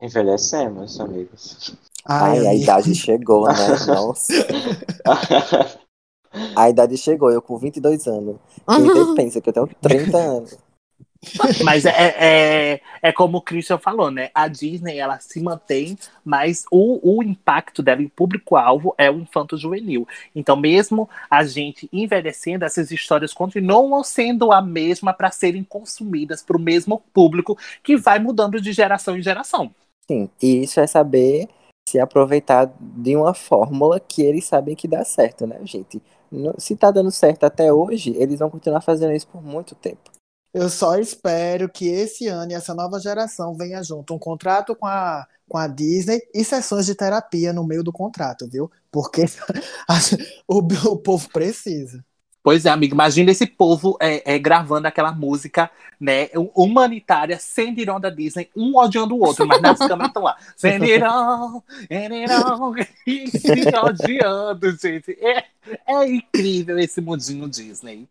Envelhecemos, 0.00 1.00
amigos. 1.00 1.74
Ai, 2.04 2.46
a 2.46 2.50
amigo. 2.50 2.62
idade 2.62 2.94
chegou, 2.94 3.46
né? 3.46 3.54
Nossa. 3.86 4.32
A 6.56 6.68
idade 6.68 6.96
chegou, 6.96 7.30
eu 7.30 7.40
com 7.40 7.56
22 7.58 8.06
anos. 8.06 8.36
Quem 8.66 9.14
pensa 9.14 9.40
que 9.40 9.48
eu 9.48 9.52
tenho 9.52 9.70
30 9.80 10.16
anos. 10.18 10.58
Mas 11.64 11.84
é, 11.84 11.90
é, 12.18 12.80
é 13.02 13.12
como 13.12 13.38
o 13.38 13.42
Christian 13.42 13.78
falou, 13.78 14.10
né? 14.10 14.30
A 14.34 14.48
Disney 14.48 14.98
ela 14.98 15.18
se 15.20 15.40
mantém, 15.40 15.96
mas 16.24 16.64
o, 16.70 17.18
o 17.18 17.22
impacto 17.22 17.82
dela 17.82 18.02
em 18.02 18.08
público-alvo 18.08 18.94
é 18.98 19.10
o 19.10 19.18
infanto 19.18 19.56
juvenil. 19.56 20.06
Então, 20.34 20.56
mesmo 20.56 21.08
a 21.30 21.44
gente 21.44 21.88
envelhecendo, 21.92 22.64
essas 22.64 22.90
histórias 22.90 23.32
continuam 23.32 24.02
sendo 24.02 24.52
a 24.52 24.60
mesma 24.60 25.12
para 25.12 25.30
serem 25.30 25.64
consumidas 25.64 26.42
para 26.42 26.56
o 26.56 26.60
mesmo 26.60 27.02
público 27.12 27.58
que 27.82 27.96
vai 27.96 28.18
mudando 28.18 28.60
de 28.60 28.72
geração 28.72 29.16
em 29.16 29.22
geração. 29.22 29.70
Sim, 30.06 30.28
e 30.42 30.62
isso 30.62 30.80
é 30.80 30.86
saber 30.86 31.48
se 31.88 31.98
aproveitar 31.98 32.72
de 32.80 33.14
uma 33.16 33.34
fórmula 33.34 34.00
que 34.00 34.22
eles 34.22 34.46
sabem 34.46 34.74
que 34.74 34.88
dá 34.88 35.04
certo, 35.04 35.46
né, 35.46 35.58
gente? 35.64 36.00
Se 36.58 36.74
tá 36.74 36.90
dando 36.90 37.10
certo 37.10 37.44
até 37.44 37.72
hoje, 37.72 38.14
eles 38.16 38.38
vão 38.38 38.50
continuar 38.50 38.80
fazendo 38.80 39.12
isso 39.12 39.28
por 39.28 39.42
muito 39.42 39.74
tempo. 39.74 40.10
Eu 40.54 40.70
só 40.70 40.96
espero 40.96 41.68
que 41.68 41.88
esse 41.88 42.28
ano 42.28 42.52
e 42.52 42.54
essa 42.54 42.72
nova 42.72 43.00
geração 43.00 43.56
venha 43.56 43.82
junto 43.82 44.14
um 44.14 44.18
contrato 44.20 44.76
com 44.76 44.86
a, 44.86 45.26
com 45.48 45.58
a 45.58 45.66
Disney 45.66 46.22
e 46.32 46.44
sessões 46.44 46.86
de 46.86 46.94
terapia 46.94 47.52
no 47.52 47.66
meio 47.66 47.82
do 47.82 47.92
contrato, 47.92 48.48
viu? 48.48 48.70
Porque 48.88 49.24
o, 50.46 50.58
o 50.58 50.96
povo 50.96 51.28
precisa. 51.30 52.04
Pois 52.40 52.66
é, 52.66 52.68
amigo, 52.68 52.94
imagina 52.94 53.32
esse 53.32 53.46
povo 53.46 53.96
é, 53.98 54.34
é, 54.34 54.38
gravando 54.38 54.86
aquela 54.86 55.10
música, 55.10 55.70
né, 55.98 56.28
humanitária, 56.54 57.38
sem 57.38 57.74
dirão 57.74 57.98
da 57.98 58.10
Disney, 58.10 58.50
um 58.54 58.76
odiando 58.76 59.16
o 59.16 59.20
outro, 59.20 59.46
mas 59.46 59.62
nas 59.62 59.78
câmeras 59.78 60.08
estão 60.08 60.22
lá. 60.22 60.36
Sem 60.54 60.78
dirão, 60.78 61.64
e 63.06 63.30
se 63.30 63.50
odiando, 63.82 64.76
gente. 64.76 65.18
É, 65.20 65.44
é 65.86 66.06
incrível 66.06 66.78
esse 66.78 67.00
mundinho 67.00 67.48
Disney. 67.48 68.06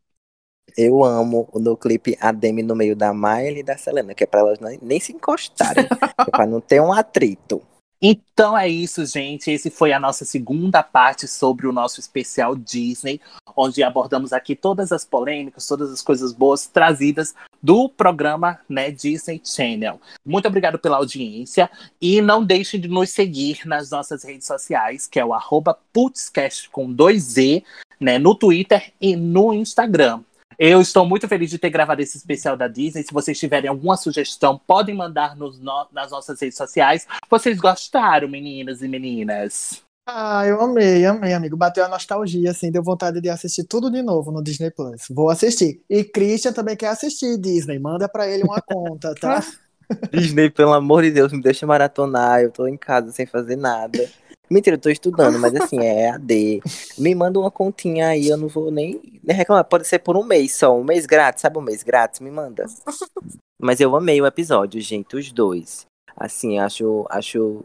Eu 0.78 1.04
amo 1.04 1.50
no 1.54 1.78
clipe 1.78 2.18
a 2.20 2.32
Demi 2.32 2.64
no 2.64 2.76
meio 2.76 2.96
da 2.96 3.14
Miley 3.14 3.60
e 3.60 3.64
da 3.64 3.78
Selena, 3.78 4.14
que 4.14 4.24
é 4.24 4.28
pra 4.28 4.40
elas 4.40 4.60
nem, 4.82 5.00
se 5.00 5.12
encostarem, 5.12 5.86
é 6.28 6.32
pra 6.32 6.48
não 6.48 6.60
ter 6.60 6.82
um 6.82 6.92
atrito. 6.92 7.62
Então 8.06 8.58
é 8.58 8.68
isso, 8.68 9.06
gente. 9.06 9.50
Esse 9.50 9.70
foi 9.70 9.94
a 9.94 10.00
nossa 10.00 10.26
segunda 10.26 10.84
parte 10.84 11.26
sobre 11.26 11.68
o 11.68 11.72
nosso 11.72 12.02
especial 12.02 12.54
Disney, 12.54 13.22
onde 13.56 13.82
abordamos 13.82 14.34
aqui 14.34 14.58
todas 14.58 14.92
as 14.92 15.06
polêmicas, 15.06 15.66
todas 15.66 15.90
as 15.90 16.02
coisas 16.02 16.34
boas 16.34 16.68
trazidas 16.68 17.34
do 17.62 17.88
programa 17.88 18.60
né, 18.68 18.92
Disney 18.92 19.42
Channel. 19.42 20.02
Muito 20.26 20.50
obrigado 20.50 20.78
pela 20.78 20.98
audiência 20.98 21.72
e 22.02 22.20
não 22.20 22.44
deixem 22.44 22.78
de 22.78 22.90
nos 22.90 23.10
seguir 23.10 23.66
nas 23.66 23.90
nossas 23.90 24.22
redes 24.26 24.48
sociais, 24.48 25.08
que 25.08 25.18
é 25.18 25.24
o 25.24 25.34
arroba 25.34 25.80
Putzcast 25.94 26.70
com 26.72 26.92
dois 26.92 27.24
Z, 27.24 27.64
né, 28.02 28.20
no 28.20 28.36
Twitter 28.36 28.92
e 29.00 29.16
no 29.16 29.54
Instagram. 29.54 30.20
Eu 30.58 30.82
estou 30.82 31.06
muito 31.06 31.28
feliz 31.28 31.50
de 31.50 31.58
ter 31.58 31.70
gravado 31.70 32.02
esse 32.02 32.18
especial 32.18 32.56
da 32.58 32.68
Disney. 32.68 33.04
Se 33.04 33.14
vocês 33.14 33.38
tiverem 33.40 33.70
alguma 33.70 33.98
sugestão, 33.98 34.60
podem 34.68 34.96
mandar 34.96 35.36
nos 35.36 35.60
no- 35.60 35.88
nas 35.92 36.12
nossas 36.12 36.40
redes 36.40 36.58
sociais. 36.58 37.08
Vocês 37.30 37.58
gostaram, 37.60 38.28
meninas 38.28 38.82
e 38.82 38.88
meninas? 38.88 39.82
Ah, 40.06 40.46
eu 40.46 40.60
amei, 40.62 41.06
amei, 41.06 41.34
amigo. 41.34 41.56
Bateu 41.56 41.86
a 41.86 41.88
nostalgia, 41.88 42.52
assim, 42.52 42.70
deu 42.70 42.84
vontade 42.84 43.22
de 43.22 43.30
assistir 43.30 43.64
tudo 43.64 43.90
de 43.90 44.02
novo 44.02 44.32
no 44.32 44.44
Disney 44.44 44.70
Plus. 44.70 45.04
Vou 45.10 45.30
assistir. 45.30 45.82
E 45.90 46.04
Christian 46.04 46.52
também 46.52 46.76
quer 46.76 46.88
assistir 46.88 47.38
Disney. 47.38 47.80
Manda 47.80 48.10
pra 48.10 48.28
ele 48.28 48.44
uma 48.44 48.62
conta, 48.62 49.16
tá? 49.16 49.42
Disney, 50.12 50.50
pelo 50.50 50.74
amor 50.74 51.04
de 51.04 51.12
Deus, 51.12 51.32
me 51.32 51.42
deixa 51.42 51.66
maratonar. 51.66 52.42
Eu 52.42 52.52
tô 52.52 52.68
em 52.68 52.76
casa 52.78 53.12
sem 53.12 53.26
fazer 53.26 53.56
nada. 53.56 54.10
Mentira, 54.54 54.76
eu 54.76 54.80
tô 54.80 54.92
estudando, 54.92 55.40
mas 55.40 55.56
assim, 55.56 55.80
é 55.80 56.12
AD. 56.14 56.62
Me 56.96 57.16
manda 57.16 57.40
uma 57.40 57.50
continha 57.50 58.10
aí, 58.10 58.28
eu 58.28 58.38
não 58.38 58.48
vou 58.48 58.70
nem, 58.70 59.02
nem 59.24 59.36
reclamar. 59.36 59.66
Pode 59.66 59.88
ser 59.88 59.98
por 59.98 60.16
um 60.16 60.24
mês 60.24 60.54
só, 60.54 60.78
um 60.78 60.84
mês 60.84 61.08
grátis, 61.08 61.42
sabe 61.42 61.58
um 61.58 61.62
mês 61.62 61.82
grátis? 61.82 62.20
Me 62.20 62.30
manda. 62.30 62.66
Mas 63.60 63.80
eu 63.82 63.96
amei 63.96 64.22
o 64.22 64.28
episódio, 64.28 64.80
gente, 64.80 65.16
os 65.16 65.32
dois. 65.32 65.88
Assim, 66.16 66.60
acho, 66.60 67.08
acho 67.10 67.64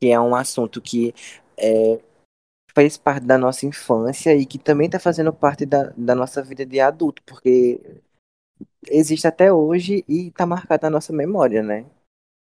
que 0.00 0.08
é 0.08 0.20
um 0.20 0.36
assunto 0.36 0.80
que 0.80 1.12
é, 1.56 1.98
fez 2.72 2.96
parte 2.96 3.26
da 3.26 3.36
nossa 3.36 3.66
infância 3.66 4.36
e 4.36 4.46
que 4.46 4.58
também 4.58 4.88
tá 4.88 5.00
fazendo 5.00 5.32
parte 5.32 5.66
da, 5.66 5.92
da 5.96 6.14
nossa 6.14 6.42
vida 6.44 6.64
de 6.64 6.78
adulto, 6.78 7.22
porque 7.24 7.80
existe 8.86 9.26
até 9.26 9.52
hoje 9.52 10.04
e 10.08 10.30
tá 10.30 10.46
marcado 10.46 10.84
na 10.84 10.90
nossa 10.90 11.12
memória, 11.12 11.60
né? 11.60 11.86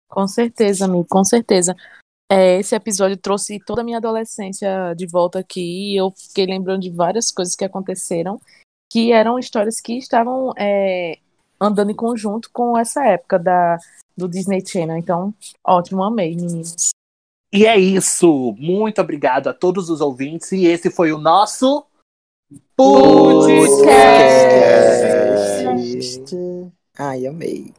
Com 0.08 0.26
certeza, 0.26 0.86
amigo, 0.86 1.04
com 1.06 1.24
certeza. 1.24 1.76
É, 2.28 2.58
esse 2.58 2.74
episódio 2.74 3.16
trouxe 3.16 3.60
toda 3.64 3.82
a 3.82 3.84
minha 3.84 3.98
adolescência 3.98 4.94
de 4.96 5.06
volta 5.06 5.38
aqui 5.38 5.92
e 5.92 5.96
eu 5.96 6.10
fiquei 6.10 6.44
lembrando 6.44 6.82
de 6.82 6.90
várias 6.90 7.30
coisas 7.30 7.54
que 7.54 7.64
aconteceram 7.64 8.40
que 8.90 9.12
eram 9.12 9.38
histórias 9.38 9.80
que 9.80 9.96
estavam 9.98 10.52
é, 10.56 11.18
andando 11.60 11.90
em 11.90 11.94
conjunto 11.94 12.50
com 12.52 12.78
essa 12.78 13.04
época 13.04 13.38
da, 13.38 13.78
do 14.16 14.28
Disney 14.28 14.64
Channel. 14.64 14.96
Então, 14.96 15.34
ótimo, 15.64 16.02
amei, 16.02 16.34
meninos. 16.34 16.90
E 17.52 17.66
é 17.66 17.78
isso. 17.78 18.54
Muito 18.58 19.00
obrigado 19.00 19.48
a 19.48 19.54
todos 19.54 19.88
os 19.90 20.00
ouvintes. 20.00 20.52
E 20.52 20.66
esse 20.66 20.90
foi 20.90 21.12
o 21.12 21.18
nosso. 21.18 21.84
Assiste. 25.74 26.36
Ai, 26.98 27.26
amei. 27.26 27.72